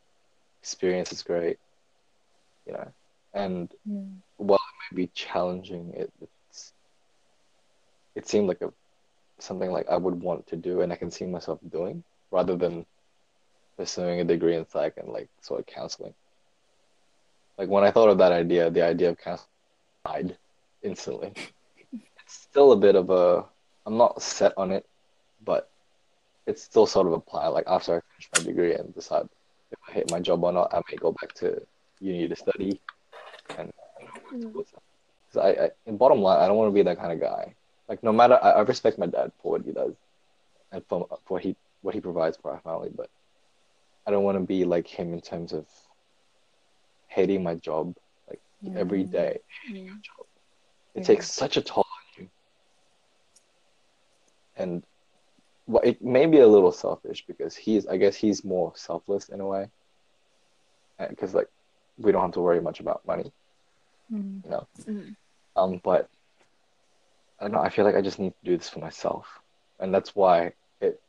experience 0.62 1.12
is 1.12 1.22
great, 1.22 1.58
you 2.66 2.72
know, 2.72 2.92
and 3.34 3.72
Mm. 3.88 4.22
while 4.36 4.58
it 4.58 4.94
may 4.94 5.02
be 5.04 5.10
challenging, 5.14 5.92
it 5.94 6.12
it's, 6.20 6.72
it 8.14 8.26
seemed 8.28 8.48
like 8.48 8.60
a 8.62 8.72
something 9.40 9.70
like 9.70 9.88
I 9.88 9.96
would 9.96 10.22
want 10.22 10.46
to 10.48 10.56
do 10.56 10.80
and 10.80 10.92
I 10.92 10.96
can 10.96 11.10
see 11.10 11.26
myself 11.26 11.58
doing 11.68 12.04
rather 12.30 12.56
than 12.56 12.86
pursuing 13.76 14.20
a 14.20 14.24
degree 14.24 14.56
in 14.56 14.66
psych 14.68 14.94
and 14.96 15.08
like 15.08 15.28
sort 15.40 15.60
of 15.60 15.66
counseling. 15.66 16.14
Like 17.58 17.68
when 17.68 17.84
I 17.84 17.90
thought 17.90 18.08
of 18.08 18.18
that 18.18 18.32
idea, 18.32 18.70
the 18.70 18.82
idea 18.82 19.10
of 19.10 19.18
counseling 19.18 19.48
died 20.04 20.36
instantly. 20.82 21.32
It's 21.92 22.34
still 22.34 22.72
a 22.72 22.76
bit 22.76 22.94
of 22.96 23.10
a 23.10 23.44
I'm 23.86 23.96
not 23.96 24.22
set 24.22 24.52
on 24.56 24.70
it, 24.72 24.86
but 25.44 25.68
it's 26.46 26.62
still 26.62 26.86
sort 26.86 27.06
of 27.06 27.12
apply. 27.12 27.48
Like 27.48 27.64
after 27.66 27.96
I 27.96 28.00
finish 28.14 28.30
my 28.36 28.42
degree 28.50 28.74
and 28.74 28.94
decide 28.94 29.28
if 29.70 29.78
I 29.88 29.92
hate 29.92 30.10
my 30.10 30.20
job 30.20 30.44
or 30.44 30.52
not, 30.52 30.72
I 30.72 30.80
may 30.90 30.96
go 30.96 31.12
back 31.12 31.32
to 31.34 31.60
uni 32.00 32.28
to 32.28 32.36
study. 32.36 32.80
And 33.58 33.68
know, 33.68 34.08
Mm. 34.32 34.52
because 34.52 35.36
I, 35.36 35.64
I, 35.64 35.70
in 35.86 35.96
bottom 35.96 36.20
line, 36.20 36.40
I 36.40 36.46
don't 36.46 36.56
want 36.56 36.68
to 36.70 36.74
be 36.74 36.82
that 36.82 36.98
kind 36.98 37.12
of 37.12 37.20
guy. 37.20 37.54
Like 37.88 38.02
no 38.02 38.12
matter, 38.12 38.38
I, 38.42 38.50
I 38.52 38.60
respect 38.62 38.98
my 38.98 39.06
dad 39.06 39.32
for 39.42 39.52
what 39.52 39.62
he 39.64 39.72
does, 39.72 39.92
and 40.72 40.82
for 40.88 41.06
for 41.26 41.38
he 41.38 41.54
what 41.82 41.94
he 41.94 42.00
provides 42.00 42.36
for 42.36 42.52
our 42.52 42.60
family, 42.60 42.90
but 42.94 43.10
I 44.06 44.10
don't 44.10 44.24
want 44.24 44.36
to 44.38 44.44
be 44.44 44.64
like 44.64 44.86
him 44.88 45.12
in 45.12 45.20
terms 45.20 45.52
of 45.52 45.66
hating 47.08 47.42
my 47.42 47.54
job 47.54 47.94
like 48.28 48.40
every 48.76 49.04
day. 49.04 49.38
Mm. 49.70 49.86
job. 50.02 50.26
It 50.94 51.00
Yeah. 51.00 51.04
takes 51.06 51.30
such 51.30 51.56
a 51.56 51.62
toll 51.62 51.84
on 52.18 52.22
you. 52.24 52.30
And 54.56 54.84
well, 55.66 55.82
it 55.84 56.02
may 56.02 56.26
be 56.26 56.38
a 56.40 56.46
little 56.48 56.72
selfish 56.72 57.24
because 57.26 57.54
he's, 57.56 57.86
I 57.86 57.96
guess 57.96 58.16
he's 58.16 58.44
more 58.44 58.72
selfless 58.76 59.28
in 59.28 59.40
a 59.40 59.46
way. 59.46 59.70
Because 60.98 61.34
like 61.34 61.48
we 61.98 62.12
don't 62.12 62.22
have 62.22 62.32
to 62.32 62.40
worry 62.40 62.60
much 62.60 62.80
about 62.80 63.06
money, 63.06 63.32
Mm. 64.12 64.44
you 64.44 64.50
know. 64.50 64.68
Mhm. 64.78 65.16
Um, 65.56 65.80
but 65.82 66.08
I 67.38 67.44
don't 67.44 67.52
know. 67.52 67.60
I 67.60 67.70
feel 67.70 67.84
like 67.84 67.96
I 67.96 68.02
just 68.02 68.18
need 68.18 68.30
to 68.30 68.44
do 68.50 68.56
this 68.56 68.68
for 68.68 68.78
myself, 68.80 69.26
and 69.80 69.92
that's 69.94 70.14
why 70.14 70.52
it 70.80 71.00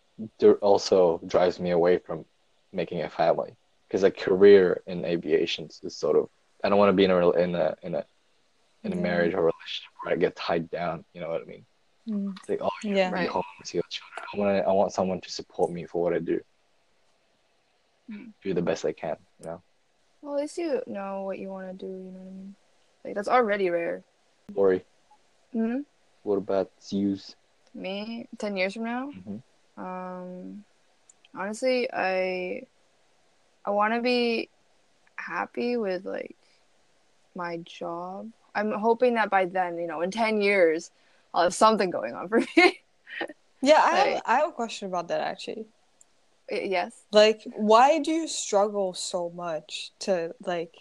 also 0.61 1.19
drives 1.25 1.59
me 1.59 1.71
away 1.71 1.97
from 1.97 2.25
making 2.73 3.01
a 3.01 3.09
family. 3.09 3.55
Because 3.87 4.03
a 4.03 4.11
career 4.11 4.81
in 4.87 5.05
aviation 5.05 5.69
is 5.83 5.95
sort 5.95 6.17
of 6.17 6.29
I 6.63 6.69
don't 6.69 6.77
want 6.79 6.89
to 6.89 6.93
be 6.93 7.03
in 7.03 7.11
a 7.11 7.29
in 7.31 7.55
a 7.55 7.75
in 7.83 7.95
a 7.95 8.05
in 8.83 8.93
a 8.93 8.95
Yeah. 8.95 9.01
marriage 9.01 9.33
or 9.33 9.41
relationship 9.41 9.91
where 10.01 10.13
I 10.13 10.17
get 10.17 10.35
tied 10.35 10.69
down. 10.69 11.05
You 11.13 11.21
know 11.21 11.29
what 11.29 11.41
I 11.41 11.45
mean? 11.45 11.65
Mm. 12.07 12.35
It's 12.37 12.49
like, 12.49 12.61
oh, 12.61 12.69
you 12.83 12.95
Yeah. 12.95 13.11
Right. 13.11 13.29
home 13.29 13.43
with 13.59 13.73
your 13.73 13.83
children. 13.89 14.25
I 14.33 14.37
want 14.37 14.67
I 14.67 14.71
want 14.71 14.93
someone 14.93 15.21
to 15.21 15.31
support 15.31 15.71
me 15.71 15.85
for 15.85 16.01
what 16.01 16.13
I 16.13 16.19
do. 16.19 16.39
Mm. 18.11 18.33
Do 18.43 18.53
the 18.53 18.61
best 18.61 18.85
I 18.85 18.93
can. 18.93 19.17
You 19.39 19.45
know. 19.47 19.61
Well, 20.21 20.35
at 20.35 20.41
least 20.41 20.57
you 20.57 20.81
know 20.87 21.21
what 21.23 21.37
you 21.39 21.49
want 21.49 21.67
to 21.67 21.85
do. 21.85 21.91
You 21.91 22.11
know 22.11 22.19
what 22.19 22.27
I 22.27 22.31
mean? 22.31 22.55
Like 23.05 23.15
that's 23.15 23.27
already 23.27 23.69
rare. 23.69 24.03
Lori, 24.55 24.83
hmm 25.51 25.79
what 26.23 26.37
about 26.37 26.71
yous? 26.89 27.35
Me, 27.73 28.27
ten 28.37 28.55
years 28.55 28.73
from 28.73 28.83
now. 28.85 29.11
Mhm. 29.11 29.41
Um, 29.77 30.63
honestly, 31.35 31.89
I 31.91 32.63
I 33.65 33.71
want 33.71 33.93
to 33.93 34.01
be 34.01 34.49
happy 35.15 35.77
with 35.77 36.05
like 36.05 36.35
my 37.35 37.57
job. 37.57 38.29
I'm 38.55 38.71
hoping 38.71 39.15
that 39.15 39.29
by 39.29 39.45
then, 39.45 39.77
you 39.77 39.87
know, 39.87 40.01
in 40.01 40.11
ten 40.11 40.41
years, 40.41 40.91
I'll 41.33 41.43
have 41.43 41.53
something 41.53 41.89
going 41.89 42.13
on 42.13 42.27
for 42.29 42.39
me. 42.39 42.79
Yeah, 43.61 43.81
I 43.81 43.95
have. 43.95 44.21
I 44.25 44.35
have 44.35 44.49
a 44.49 44.51
question 44.51 44.89
about 44.89 45.07
that 45.07 45.21
actually. 45.21 45.65
yes. 46.51 46.91
Like, 47.13 47.43
why 47.55 47.99
do 47.99 48.11
you 48.11 48.27
struggle 48.27 48.93
so 48.93 49.29
much 49.29 49.91
to 49.99 50.35
like 50.45 50.75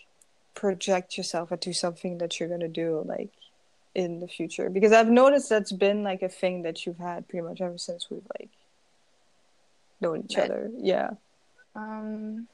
project 0.55 1.17
yourself 1.17 1.53
into 1.53 1.73
something 1.73 2.19
that 2.19 2.41
you're 2.41 2.49
gonna 2.49 2.67
do 2.67 3.05
like 3.07 3.31
in 3.95 4.19
the 4.19 4.27
future? 4.27 4.69
Because 4.69 4.91
I've 4.91 5.09
noticed 5.09 5.49
that's 5.49 5.71
been 5.71 6.03
like 6.03 6.23
a 6.23 6.29
thing 6.29 6.63
that 6.63 6.85
you've 6.85 6.99
had 6.99 7.29
pretty 7.29 7.47
much 7.47 7.61
ever 7.61 7.79
since 7.79 8.11
we've 8.11 8.27
like 8.37 8.51
known 10.03 10.25
each 10.25 10.37
Met. 10.37 10.51
other. 10.51 10.71
Yeah. 10.79 11.11
Um. 11.75 12.49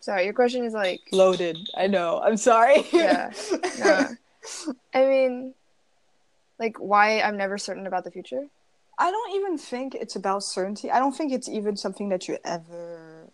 Sorry, 0.00 0.24
your 0.24 0.32
question 0.32 0.64
is 0.64 0.72
like 0.72 1.00
Loaded. 1.12 1.58
I 1.76 1.86
know. 1.86 2.20
I'm 2.22 2.36
sorry. 2.36 2.84
Yeah. 2.92 3.30
Nah. 3.78 4.06
I 4.94 5.04
mean, 5.04 5.54
like 6.58 6.78
why 6.78 7.20
I'm 7.20 7.36
never 7.36 7.58
certain 7.58 7.86
about 7.86 8.04
the 8.04 8.10
future. 8.10 8.46
I 8.98 9.10
don't 9.10 9.34
even 9.36 9.58
think 9.58 9.94
it's 9.94 10.16
about 10.16 10.42
certainty. 10.42 10.90
I 10.90 10.98
don't 10.98 11.12
think 11.14 11.32
it's 11.32 11.48
even 11.48 11.76
something 11.76 12.08
that 12.08 12.26
you 12.26 12.38
ever 12.44 13.28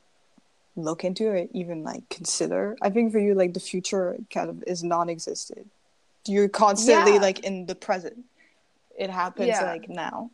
look 0.75 1.05
into 1.05 1.27
or 1.29 1.47
even 1.53 1.85
like 1.85 2.09
consider. 2.09 2.77
I 2.83 2.91
think 2.91 3.13
for 3.13 3.19
you, 3.21 3.35
like 3.35 3.55
the 3.55 3.61
future 3.61 4.17
kind 4.33 4.51
of 4.51 4.63
is 4.67 4.83
non-existent. 4.83 5.71
You're 6.27 6.49
constantly 6.49 7.15
Yeah. 7.15 7.21
like 7.21 7.39
in 7.41 7.67
the 7.67 7.77
present. 7.77 8.25
It 8.99 9.11
happens 9.11 9.49
Yeah. 9.49 9.65
like 9.65 9.89
now, 9.89 10.31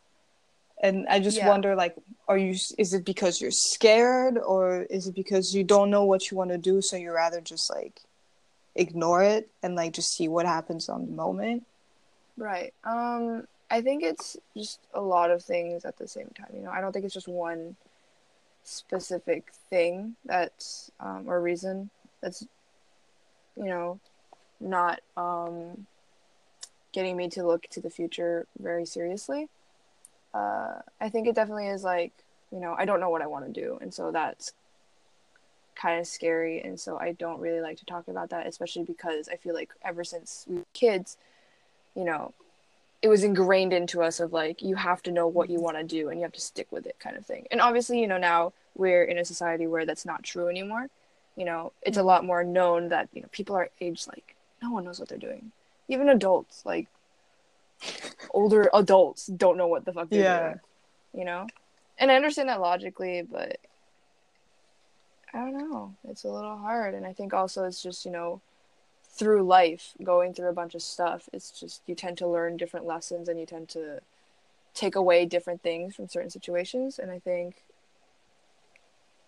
and 0.83 1.07
I 1.09 1.21
just 1.21 1.37
Yeah. 1.37 1.49
wonder, 1.49 1.75
like, 1.75 1.97
are 2.29 2.39
you? 2.39 2.55
Is 2.79 2.95
it 2.95 3.05
because 3.05 3.41
you're 3.41 3.51
scared, 3.51 4.39
or 4.39 4.83
is 4.83 5.07
it 5.09 5.15
because 5.15 5.55
you 5.55 5.65
don't 5.65 5.91
know 5.91 6.05
what 6.05 6.31
you 6.31 6.37
want 6.37 6.51
to 6.51 6.59
do, 6.59 6.81
so 6.81 6.97
you 6.97 7.13
rather 7.13 7.41
just 7.41 7.69
like 7.71 8.01
ignore 8.75 9.23
it 9.23 9.51
and 9.63 9.75
like 9.75 9.93
just 9.93 10.15
see 10.15 10.29
what 10.29 10.47
happens 10.47 10.89
on 10.89 11.07
the 11.07 11.13
moment? 11.13 11.67
Right. 12.37 12.73
Um, 12.85 13.47
I 13.71 13.81
think 13.83 14.03
it's 14.03 14.37
just 14.57 14.81
a 14.95 15.01
lot 15.01 15.31
of 15.31 15.43
things 15.43 15.85
at 15.85 15.99
the 15.99 16.09
same 16.09 16.31
time. 16.37 16.49
You 16.55 16.63
know, 16.63 16.71
I 16.71 16.81
don't 16.81 16.93
think 16.93 17.05
it's 17.05 17.15
just 17.15 17.29
one 17.29 17.77
specific 18.65 19.53
thing 19.71 20.15
that's 20.25 20.91
um, 21.01 21.25
or 21.27 21.41
reason 21.41 21.91
that's 22.21 22.47
you 23.57 23.65
know 23.65 23.99
not 24.61 25.01
um, 25.17 25.87
getting 26.93 27.17
me 27.17 27.29
to 27.31 27.47
look 27.47 27.63
to 27.71 27.81
the 27.81 27.91
future 27.91 28.47
very 28.59 28.87
seriously. 28.87 29.49
Uh, 30.35 30.81
I 31.01 31.09
think 31.09 31.27
it 31.27 31.35
definitely 31.35 31.69
is 31.69 31.85
like 31.85 32.13
you 32.51 32.61
know 32.61 32.75
I 32.79 32.85
don't 32.85 33.01
know 33.01 33.11
what 33.11 33.23
I 33.23 33.27
want 33.27 33.47
to 33.47 33.61
do, 33.61 33.79
and 33.81 33.93
so 33.93 34.11
that's 34.11 34.53
kind 35.75 36.01
of 36.01 36.07
scary, 36.07 36.61
and 36.61 36.79
so 36.79 36.99
I 36.99 37.13
don't 37.13 37.41
really 37.41 37.61
like 37.61 37.79
to 37.79 37.85
talk 37.85 38.09
about 38.09 38.31
that, 38.31 38.47
especially 38.47 38.85
because 38.85 39.29
I 39.29 39.37
feel 39.37 39.55
like 39.55 39.71
ever 39.83 40.05
since 40.05 40.45
we 40.49 40.57
were 40.57 40.65
kids, 40.75 41.17
you 41.95 42.05
know, 42.05 42.33
it 43.03 43.09
was 43.09 43.25
ingrained 43.25 43.73
into 43.73 44.03
us 44.03 44.21
of 44.21 44.33
like 44.33 44.63
you 44.63 44.77
have 44.77 45.03
to 45.03 45.11
know 45.11 45.27
what 45.27 45.51
you 45.51 45.61
want 45.61 45.77
to 45.77 45.83
do 45.83 46.09
and 46.09 46.21
you 46.21 46.25
have 46.25 46.33
to 46.33 46.41
stick 46.41 46.71
with 46.71 46.87
it 46.87 46.97
kind 47.01 47.17
of 47.17 47.27
thing. 47.27 47.47
And 47.51 47.61
obviously, 47.61 48.01
you 48.01 48.07
know, 48.07 48.19
now 48.19 48.53
we're 48.77 49.03
in 49.03 49.19
a 49.19 49.25
society 49.25 49.67
where 49.67 49.85
that's 49.85 50.07
not 50.07 50.23
true 50.23 50.49
anymore. 50.49 50.89
You 51.37 51.45
know, 51.45 51.73
it's 51.83 51.99
a 51.99 52.03
lot 52.03 52.25
more 52.25 52.45
known 52.45 52.89
that 52.91 53.09
you 53.13 53.23
know 53.23 53.29
people 53.33 53.57
are 53.57 53.71
aged 53.81 54.07
like 54.07 54.37
no 54.63 54.71
one 54.71 54.85
knows 54.85 55.01
what 55.01 55.09
they're 55.09 55.19
doing, 55.19 55.51
even 55.93 56.09
adults 56.09 56.63
like 56.65 56.89
older 58.35 58.69
adults 58.75 59.27
don't 59.27 59.57
know 59.57 59.67
what 59.67 59.85
the 59.85 59.93
fuck 59.93 60.09
they're 60.09 60.23
Yeah. 60.23 60.41
doing. 60.49 60.61
You 61.15 61.25
know, 61.27 61.47
and 61.99 62.11
I 62.11 62.17
understand 62.17 62.49
that 62.49 62.61
logically, 62.61 63.23
but 63.23 63.59
I 65.35 65.39
don't 65.39 65.57
know. 65.57 65.95
It's 66.09 66.25
a 66.25 66.29
little 66.31 66.57
hard, 66.57 66.95
and 66.95 67.07
I 67.07 67.13
think 67.13 67.35
also 67.35 67.65
it's 67.65 67.83
just 67.83 68.05
you 68.05 68.11
know 68.11 68.41
through 69.15 69.43
life 69.43 69.93
going 70.03 70.33
through 70.33 70.49
a 70.49 70.55
bunch 70.55 70.75
of 70.75 70.81
stuff 70.81 71.29
it's 71.35 71.51
just 71.51 71.83
you 71.87 71.95
tend 71.95 72.17
to 72.17 72.27
learn 72.27 72.57
different 72.57 72.87
lessons 72.87 73.29
and 73.29 73.39
you 73.39 73.45
tend 73.45 73.69
to 73.69 74.01
take 74.73 74.97
away 74.97 75.27
different 75.27 75.63
things 75.63 75.95
from 75.95 76.09
certain 76.09 76.31
situations 76.31 76.99
and 76.99 77.11
i 77.11 77.19
think 77.19 77.63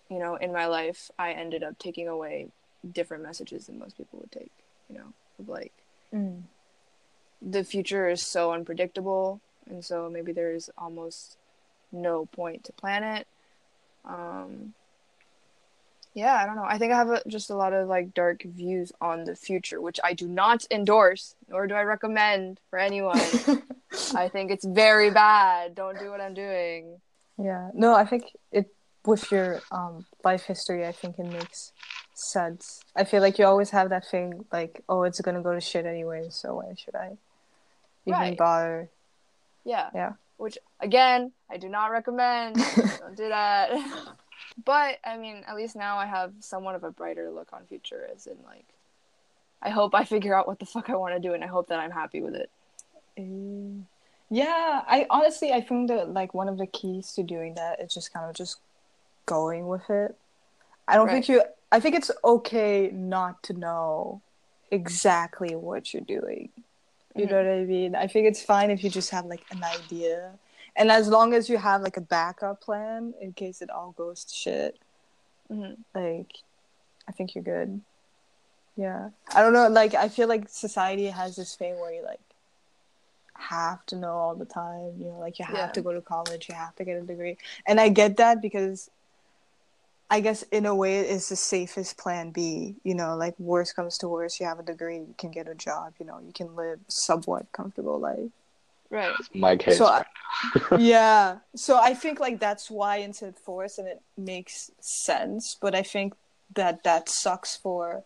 you 0.09 0.19
know 0.19 0.37
in 0.37 0.51
my 0.55 0.65
life 0.65 1.11
i 1.19 1.33
ended 1.33 1.62
up 1.62 1.79
taking 1.79 2.09
away 2.09 2.47
different 2.93 3.23
messages 3.23 3.67
than 3.67 3.79
most 3.79 3.99
people 3.99 4.19
would 4.19 4.33
take 4.33 4.51
you 4.89 4.97
know 4.97 5.12
of 5.39 5.49
like 5.51 5.73
Mm. 6.15 6.45
The 7.43 7.64
future 7.64 8.09
is 8.09 8.22
so 8.22 8.53
unpredictable 8.53 9.41
and 9.68 9.85
so 9.85 10.11
maybe 10.11 10.32
there's 10.32 10.70
almost 10.76 11.37
no 11.93 12.26
point 12.26 12.64
to 12.64 12.72
plan 12.72 13.03
it. 13.03 13.26
Um 14.05 14.74
yeah 16.14 16.35
i 16.37 16.47
don't 16.47 16.57
know. 16.57 16.64
I 16.64 16.78
think 16.78 16.93
i 16.93 16.97
have 16.97 17.11
a, 17.11 17.22
just 17.26 17.51
a 17.51 17.57
lot 17.57 17.72
of 17.72 17.89
like 17.89 18.14
dark 18.14 18.43
views 18.43 18.93
on 19.01 19.24
the 19.24 19.35
future 19.35 19.80
which 19.80 19.99
i 20.05 20.12
do 20.12 20.28
not 20.28 20.64
endorse 20.70 21.35
nor 21.49 21.66
do 21.66 21.74
i 21.74 21.82
recommend 21.82 22.61
for 22.70 22.78
anyone. 22.78 23.18
I 24.14 24.28
think 24.28 24.51
it's 24.51 24.64
very 24.64 25.11
bad. 25.11 25.74
Don't 25.74 25.99
do 25.99 26.11
what 26.11 26.20
i'm 26.20 26.35
doing. 26.35 27.01
Yeah. 27.39 27.70
No, 27.74 27.95
I 27.95 28.05
think 28.05 28.24
it 28.53 28.68
with 29.07 29.30
your 29.30 29.61
um 29.70 30.07
life 30.24 30.45
history, 30.45 30.87
I 30.87 30.93
think 30.93 31.18
it 31.18 31.26
makes 31.26 31.72
sense. 32.15 32.83
I 32.97 33.05
feel 33.05 33.21
like 33.21 33.39
you 33.39 33.45
always 33.47 33.71
have 33.71 33.91
that 33.91 34.07
thing 34.07 34.45
like, 34.53 34.83
oh, 34.89 35.03
it's 35.03 35.21
gonna 35.21 35.43
go 35.43 35.53
to 35.55 35.61
shit 35.61 35.87
anyway, 35.87 36.27
so 36.31 36.57
why 36.57 36.75
should 36.77 36.95
I 36.95 37.17
even 38.07 38.19
Right. 38.21 38.39
bother? 38.39 38.89
yeah 39.67 39.89
Yeah. 39.95 40.12
which 40.37 40.59
again 40.81 41.33
i 41.51 41.57
do 41.57 41.71
not 41.71 41.87
recommend 41.91 42.57
don't 43.01 43.17
do 43.17 43.29
that 43.31 43.71
but 44.67 44.99
i 45.03 45.17
mean 45.17 45.43
at 45.49 45.57
least 45.57 45.75
now 45.75 45.97
i 45.97 46.05
have 46.05 46.35
somewhat 46.41 46.75
of 46.75 46.85
a 46.85 46.91
brighter 46.91 47.31
look 47.31 47.49
on 47.55 47.65
future 47.65 48.07
as 48.15 48.27
in 48.27 48.37
like 48.45 48.67
i 49.62 49.71
hope 49.71 49.95
i 49.95 50.05
figure 50.05 50.35
out 50.37 50.47
what 50.47 50.59
the 50.59 50.67
fuck 50.67 50.91
i 50.91 50.97
want 50.97 51.15
to 51.15 51.19
do 51.21 51.33
and 51.33 51.43
i 51.43 51.47
hope 51.47 51.69
that 51.69 51.79
i'm 51.79 51.91
happy 51.91 52.21
with 52.21 52.35
it 52.35 52.51
Eh, 53.17 53.23
Yeah, 54.29 54.83
I 54.87 55.07
honestly 55.09 55.51
I 55.51 55.62
think 55.62 55.89
that 55.89 56.11
like 56.12 56.35
one 56.35 56.51
of 56.51 56.59
the 56.59 56.67
keys 56.67 57.12
to 57.15 57.23
doing 57.23 57.55
that 57.55 57.81
is 57.81 57.95
just 57.95 58.12
kind 58.12 58.29
of 58.29 58.35
just 58.37 58.59
going 59.25 59.67
with 59.67 59.89
it. 59.89 60.15
I 60.87 60.97
don't 60.97 61.09
think 61.09 61.29
you 61.29 61.43
I 61.73 61.81
think 61.81 61.95
it's 61.97 62.11
okay 62.25 62.91
not 62.93 63.43
to 63.45 63.53
know 63.53 64.21
exactly 64.71 65.55
what 65.55 65.93
you're 65.93 66.03
doing. 66.03 66.51
You 67.17 67.27
know 67.27 67.37
what 67.37 67.47
I 67.47 67.65
mean? 67.65 67.95
I 67.95 68.07
think 68.09 68.27
it's 68.27 68.43
fine 68.43 68.71
if 68.71 68.83
you 68.83 68.91
just 68.91 69.11
have 69.11 69.27
like 69.27 69.45
an 69.53 69.62
idea. 69.62 70.33
And 70.77 70.91
as 70.91 71.09
long 71.09 71.33
as 71.33 71.49
you 71.49 71.59
have 71.59 71.83
like 71.83 71.97
a 71.97 72.01
backup 72.01 72.61
plan 72.61 73.15
in 73.21 73.33
case 73.33 73.62
it 73.62 73.71
all 73.71 73.93
goes 73.93 74.25
to 74.25 74.35
shit, 74.35 74.79
Mhm. 75.51 75.77
like 75.95 76.33
I 77.07 77.12
think 77.12 77.35
you're 77.35 77.45
good. 77.45 77.81
Yeah. 78.77 79.11
I 79.33 79.43
don't 79.43 79.53
know, 79.53 79.69
like 79.69 79.95
I 79.95 80.09
feel 80.09 80.27
like 80.27 80.49
society 80.49 81.07
has 81.07 81.37
this 81.37 81.55
thing 81.55 81.79
where 81.79 81.93
you 81.93 82.03
like 82.03 82.21
have 83.35 83.85
to 83.87 83.97
know 83.97 84.12
all 84.17 84.35
the 84.35 84.45
time, 84.45 84.95
you 84.99 85.07
know, 85.07 85.19
like 85.21 85.39
you 85.39 85.45
have 85.45 85.55
Yeah. 85.57 85.67
to 85.69 85.83
go 85.83 85.93
to 85.93 86.01
college, 86.01 86.49
you 86.49 86.55
have 86.57 86.75
to 86.77 86.85
get 86.85 86.97
a 86.97 87.03
degree. 87.03 87.37
And 87.67 87.81
I 87.81 87.89
get 87.89 88.17
that 88.17 88.41
because 88.41 88.91
I 90.11 90.20
guess 90.20 90.42
in 90.44 90.66
a 90.66 90.74
way 90.74 91.00
it's 91.00 91.30
the 91.30 91.36
safest 91.36 91.96
plan 91.96 92.30
B, 92.30 92.76
you 92.84 92.94
know, 92.94 93.16
like 93.16 93.38
worst 93.38 93.74
comes 93.74 93.98
to 93.98 94.09
worst, 94.09 94.38
you 94.38 94.46
have 94.46 94.59
a 94.59 94.62
degree, 94.62 94.98
you 94.98 95.14
can 95.18 95.30
get 95.30 95.48
a 95.48 95.55
job, 95.55 95.94
you 95.98 96.07
know, 96.07 96.20
you 96.24 96.32
can 96.32 96.55
live 96.55 96.78
somewhat 96.88 97.50
comfortable 97.52 97.98
life. 97.98 98.30
right 98.90 99.14
My 99.34 99.57
case. 99.57 99.78
So 99.78 99.86
I, 99.86 100.05
yeah, 100.78 101.38
so 101.57 101.78
I 101.78 101.94
think 101.94 102.20
like 102.20 102.38
that's 102.38 102.70
why 102.70 102.96
into 102.98 103.32
force 103.32 103.78
and 103.78 103.88
it 103.88 104.02
makes 104.16 104.70
sense. 104.80 105.57
But 105.61 105.74
I 105.74 105.82
think 105.82 106.14
that 106.55 106.84
that 106.84 107.09
sucks 107.09 107.57
for 107.57 108.05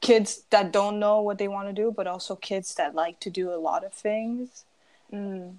kids 0.00 0.42
that 0.50 0.72
don't 0.72 0.98
know 0.98 1.20
what 1.20 1.38
they 1.38 1.48
want 1.48 1.68
to 1.68 1.72
do, 1.72 1.92
but 1.94 2.06
also 2.06 2.34
kids 2.34 2.74
that 2.74 2.94
like 2.94 3.20
to 3.20 3.30
do 3.30 3.52
a 3.52 3.56
lot 3.56 3.84
of 3.84 3.92
things. 3.92 4.64
mm. 5.12 5.54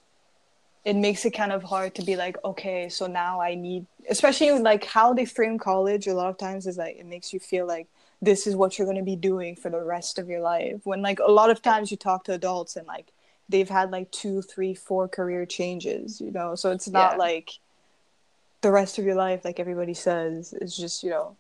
It 0.84 0.96
makes 0.96 1.26
it 1.26 1.32
kind 1.32 1.52
of 1.52 1.62
hard 1.64 1.94
to 1.96 2.02
be 2.04 2.16
like, 2.16 2.38
okay, 2.44 2.90
so 2.90 3.06
now 3.06 3.40
I 3.40 3.54
need, 3.56 3.86
especially 4.10 4.52
like 4.60 4.84
how 4.84 5.14
they 5.14 5.26
frame 5.26 5.60
college. 5.60 6.08
A 6.08 6.14
lot 6.14 6.30
of 6.30 6.38
times 6.38 6.66
is 6.66 6.78
like 6.78 6.96
it 6.98 7.06
makes 7.06 7.32
you 7.34 7.40
feel 7.40 7.68
like 7.68 7.88
this 8.22 8.48
is 8.48 8.56
what 8.56 8.78
you're 8.78 8.86
going 8.88 8.98
to 8.98 9.04
be 9.04 9.16
doing 9.16 9.56
for 9.56 9.70
the 9.70 9.80
rest 9.82 10.18
of 10.18 10.28
your 10.28 10.42
life. 10.42 10.82
When 10.84 11.02
like 11.04 11.20
a 11.20 11.32
lot 11.32 11.50
of 11.52 11.62
times 11.62 11.92
you 11.92 11.98
talk 11.98 12.24
to 12.26 12.34
adults 12.34 12.76
and 12.76 12.88
like 12.88 13.12
they've 13.48 13.70
had 13.70 13.92
like 13.92 14.10
two, 14.12 14.42
three, 14.42 14.74
four 14.74 15.08
career 15.08 15.46
changes, 15.46 16.20
you 16.20 16.32
know. 16.32 16.56
So 16.56 16.72
it's 16.72 16.88
not 16.90 17.14
Yeah. 17.14 17.18
like 17.18 17.52
the 18.62 18.72
rest 18.72 18.98
of 18.98 19.06
your 19.06 19.16
life, 19.16 19.46
like 19.46 19.60
everybody 19.60 19.94
says, 19.94 20.54
is 20.54 20.76
just 20.76 21.04
you 21.04 21.10
know, 21.12 21.36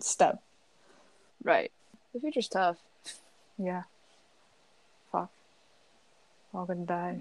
step. 0.00 0.42
right 1.44 1.70
the 2.12 2.18
future's 2.20 2.48
tough 2.48 2.78
Yeah. 3.58 3.82
Fuck. 5.12 5.30
We're 6.52 6.60
all 6.60 6.66
gonna 6.66 6.84
die. 6.86 7.18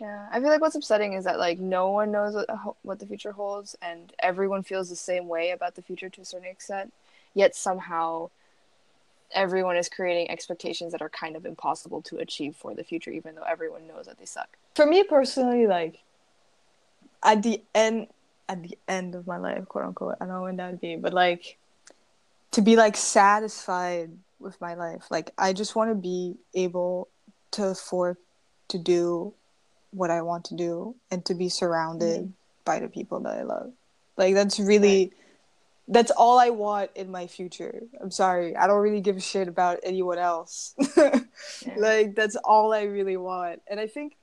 Yeah 0.00 0.26
i 0.32 0.40
feel 0.40 0.48
like 0.48 0.60
what's 0.60 0.74
upsetting 0.74 1.12
is 1.12 1.24
that 1.24 1.38
like 1.38 1.58
no 1.58 1.90
one 1.90 2.10
knows 2.10 2.34
what, 2.34 2.76
what 2.82 2.98
the 2.98 3.06
future 3.06 3.32
holds 3.32 3.76
and 3.82 4.12
everyone 4.20 4.62
feels 4.62 4.88
the 4.88 4.96
same 4.96 5.28
way 5.28 5.50
about 5.50 5.74
the 5.74 5.82
future 5.82 6.08
to 6.08 6.20
a 6.20 6.24
certain 6.24 6.48
extent 6.48 6.92
yet 7.34 7.54
somehow 7.54 8.28
everyone 9.32 9.76
is 9.76 9.88
creating 9.88 10.30
expectations 10.30 10.92
that 10.92 11.02
are 11.02 11.08
kind 11.08 11.36
of 11.36 11.46
impossible 11.46 12.02
to 12.02 12.18
achieve 12.18 12.56
for 12.56 12.74
the 12.74 12.84
future 12.84 13.10
even 13.10 13.34
though 13.34 13.44
everyone 13.48 13.86
knows 13.86 14.06
that 14.06 14.18
they 14.18 14.24
suck. 14.24 14.48
For 14.74 14.86
me 14.86 15.02
personally, 15.04 15.66
like 15.66 16.00
at 17.22 17.42
the 17.42 17.62
end, 17.74 18.08
at 18.48 18.62
the 18.62 18.76
end 18.88 19.14
of 19.14 19.26
my 19.26 19.36
life, 19.36 19.66
quote 19.68 19.84
unquote, 19.84 20.16
I 20.20 20.24
don't 20.24 20.34
know 20.34 20.42
when 20.42 20.56
that 20.56 20.72
would 20.72 20.80
be, 20.80 20.96
but 20.96 21.12
like 21.12 21.58
to 22.52 22.62
be 22.62 22.76
like 22.76 22.96
satisfied 22.96 24.10
with 24.38 24.60
my 24.60 24.74
life, 24.74 25.04
like 25.10 25.32
I 25.38 25.52
just 25.52 25.76
want 25.76 25.90
to 25.90 25.94
be 25.94 26.36
able 26.54 27.08
to 27.52 27.66
afford 27.66 28.16
to 28.68 28.78
do 28.78 29.34
what 29.92 30.10
I 30.10 30.22
want 30.22 30.44
to 30.46 30.54
do 30.54 30.94
and 31.10 31.24
to 31.26 31.34
be 31.34 31.48
surrounded 31.48 32.32
by 32.64 32.80
the 32.80 32.88
people 32.88 33.20
that 33.20 33.38
I 33.38 33.42
love. 33.42 33.72
Like 34.16 34.34
that's 34.34 34.60
really 34.60 35.12
that's 35.88 36.12
all 36.12 36.38
I 36.38 36.50
want 36.50 36.90
in 36.94 37.10
my 37.10 37.26
future. 37.26 37.82
I'm 38.00 38.12
sorry. 38.12 38.54
I 38.54 38.66
don't 38.68 38.78
really 38.80 39.00
give 39.00 39.16
a 39.16 39.20
shit 39.20 39.48
about 39.48 39.78
anyone 39.82 40.18
else. 40.18 40.74
Like 41.76 42.14
that's 42.14 42.36
all 42.36 42.72
I 42.72 42.82
really 42.82 43.16
want. 43.16 43.62
And 43.66 43.80
I 43.80 43.86
think 43.86 44.16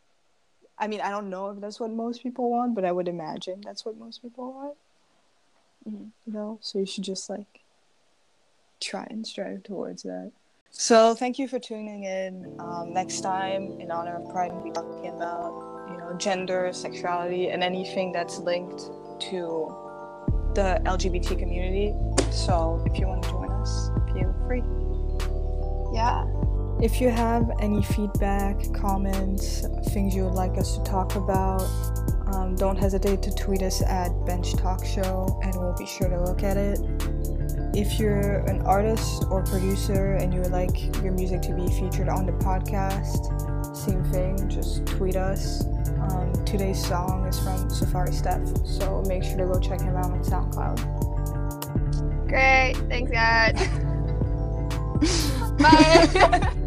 I 0.80 0.88
mean, 0.88 1.01
I 1.01 1.09
don't 1.09 1.30
know 1.30 1.49
if 1.49 1.59
that's 1.59 1.80
what 1.80 1.89
most 1.89 2.22
people 2.22 2.51
want, 2.51 2.76
but 2.76 2.86
I 2.86 2.91
would 2.91 3.07
imagine 3.07 3.61
that's 3.65 3.84
what 3.86 3.97
most 3.97 4.22
people 4.22 4.53
want. 4.53 4.78
Mhm. 5.89 6.11
You 6.26 6.34
know, 6.34 6.59
so 6.61 6.80
you 6.80 6.86
should 6.86 7.03
just 7.03 7.30
like 7.30 7.61
try 8.80 9.07
and 9.09 9.26
strive 9.26 9.63
towards 9.63 10.03
that. 10.03 10.32
So 10.72 11.15
thank 11.15 11.39
you 11.39 11.47
for 11.47 11.59
tuning 11.59 12.03
in. 12.03 12.55
Um, 12.59 12.93
next 12.93 13.22
time, 13.22 13.80
in 13.80 13.91
honor 13.91 14.22
of 14.22 14.30
Pride, 14.30 14.51
we'll 14.53 14.63
be 14.63 14.72
talking 14.72 15.07
about 15.07 15.88
you 15.91 15.97
know 15.97 16.15
gender, 16.18 16.72
sexuality, 16.74 17.49
and 17.49 17.63
anything 17.63 18.11
that's 18.11 18.39
linked 18.39 18.89
to 19.30 19.76
the 20.53 20.82
LGBT 20.86 21.38
community. 21.38 21.93
So 22.32 22.84
if 22.86 22.99
you 22.99 23.07
want 23.07 23.24
to 23.24 23.30
join 23.30 23.51
us, 23.51 23.89
feel 24.13 24.34
free. 24.45 24.63
yeah 25.93 26.26
If 26.82 26.99
you 27.01 27.09
have 27.09 27.49
any 27.59 27.84
feedback, 27.84 28.55
comments, 28.74 29.65
things 29.89 30.15
you 30.15 30.26
would 30.26 30.34
like 30.34 30.57
us 30.57 30.78
to 30.78 30.84
talk 30.84 31.15
about, 31.15 31.61
um, 32.34 32.55
don't 32.55 32.78
hesitate 32.78 33.22
to 33.24 33.32
tweet 33.36 33.61
us 33.61 33.82
at 33.82 34.09
Bench 34.26 34.53
Talk 34.53 34.86
Show 34.86 35.39
and 35.43 35.55
we'll 35.55 35.76
be 35.78 35.86
sure 35.86 36.09
to 36.09 36.22
look 36.22 36.43
at 36.43 36.57
it. 36.57 36.80
If 37.74 37.99
you're 37.99 38.39
an 38.49 38.61
artist 38.63 39.26
or 39.30 39.43
producer 39.43 40.13
and 40.15 40.34
you 40.34 40.41
would 40.41 40.51
like 40.51 40.95
your 41.03 41.11
music 41.11 41.41
to 41.43 41.53
be 41.53 41.68
featured 41.68 42.09
on 42.09 42.26
the 42.26 42.32
podcast, 42.34 43.76
same 43.76 44.03
thing, 44.05 44.49
just 44.49 44.86
tweet 44.86 45.15
us. 45.15 45.65
Um, 46.09 46.32
today's 46.45 46.84
song 46.84 47.26
is 47.28 47.39
from 47.39 47.70
Safari 47.70 48.13
Steph, 48.13 48.47
so 48.65 49.03
make 49.07 49.24
sure 49.24 49.38
to 49.38 49.45
go 49.45 49.59
check 49.59 49.82
him 49.82 49.95
out 49.95 50.11
on 50.11 50.24
SoundCloud. 50.24 52.28
great 52.28 52.76
thanks 52.89 53.11
guys 53.11 53.55
bye 55.59 56.53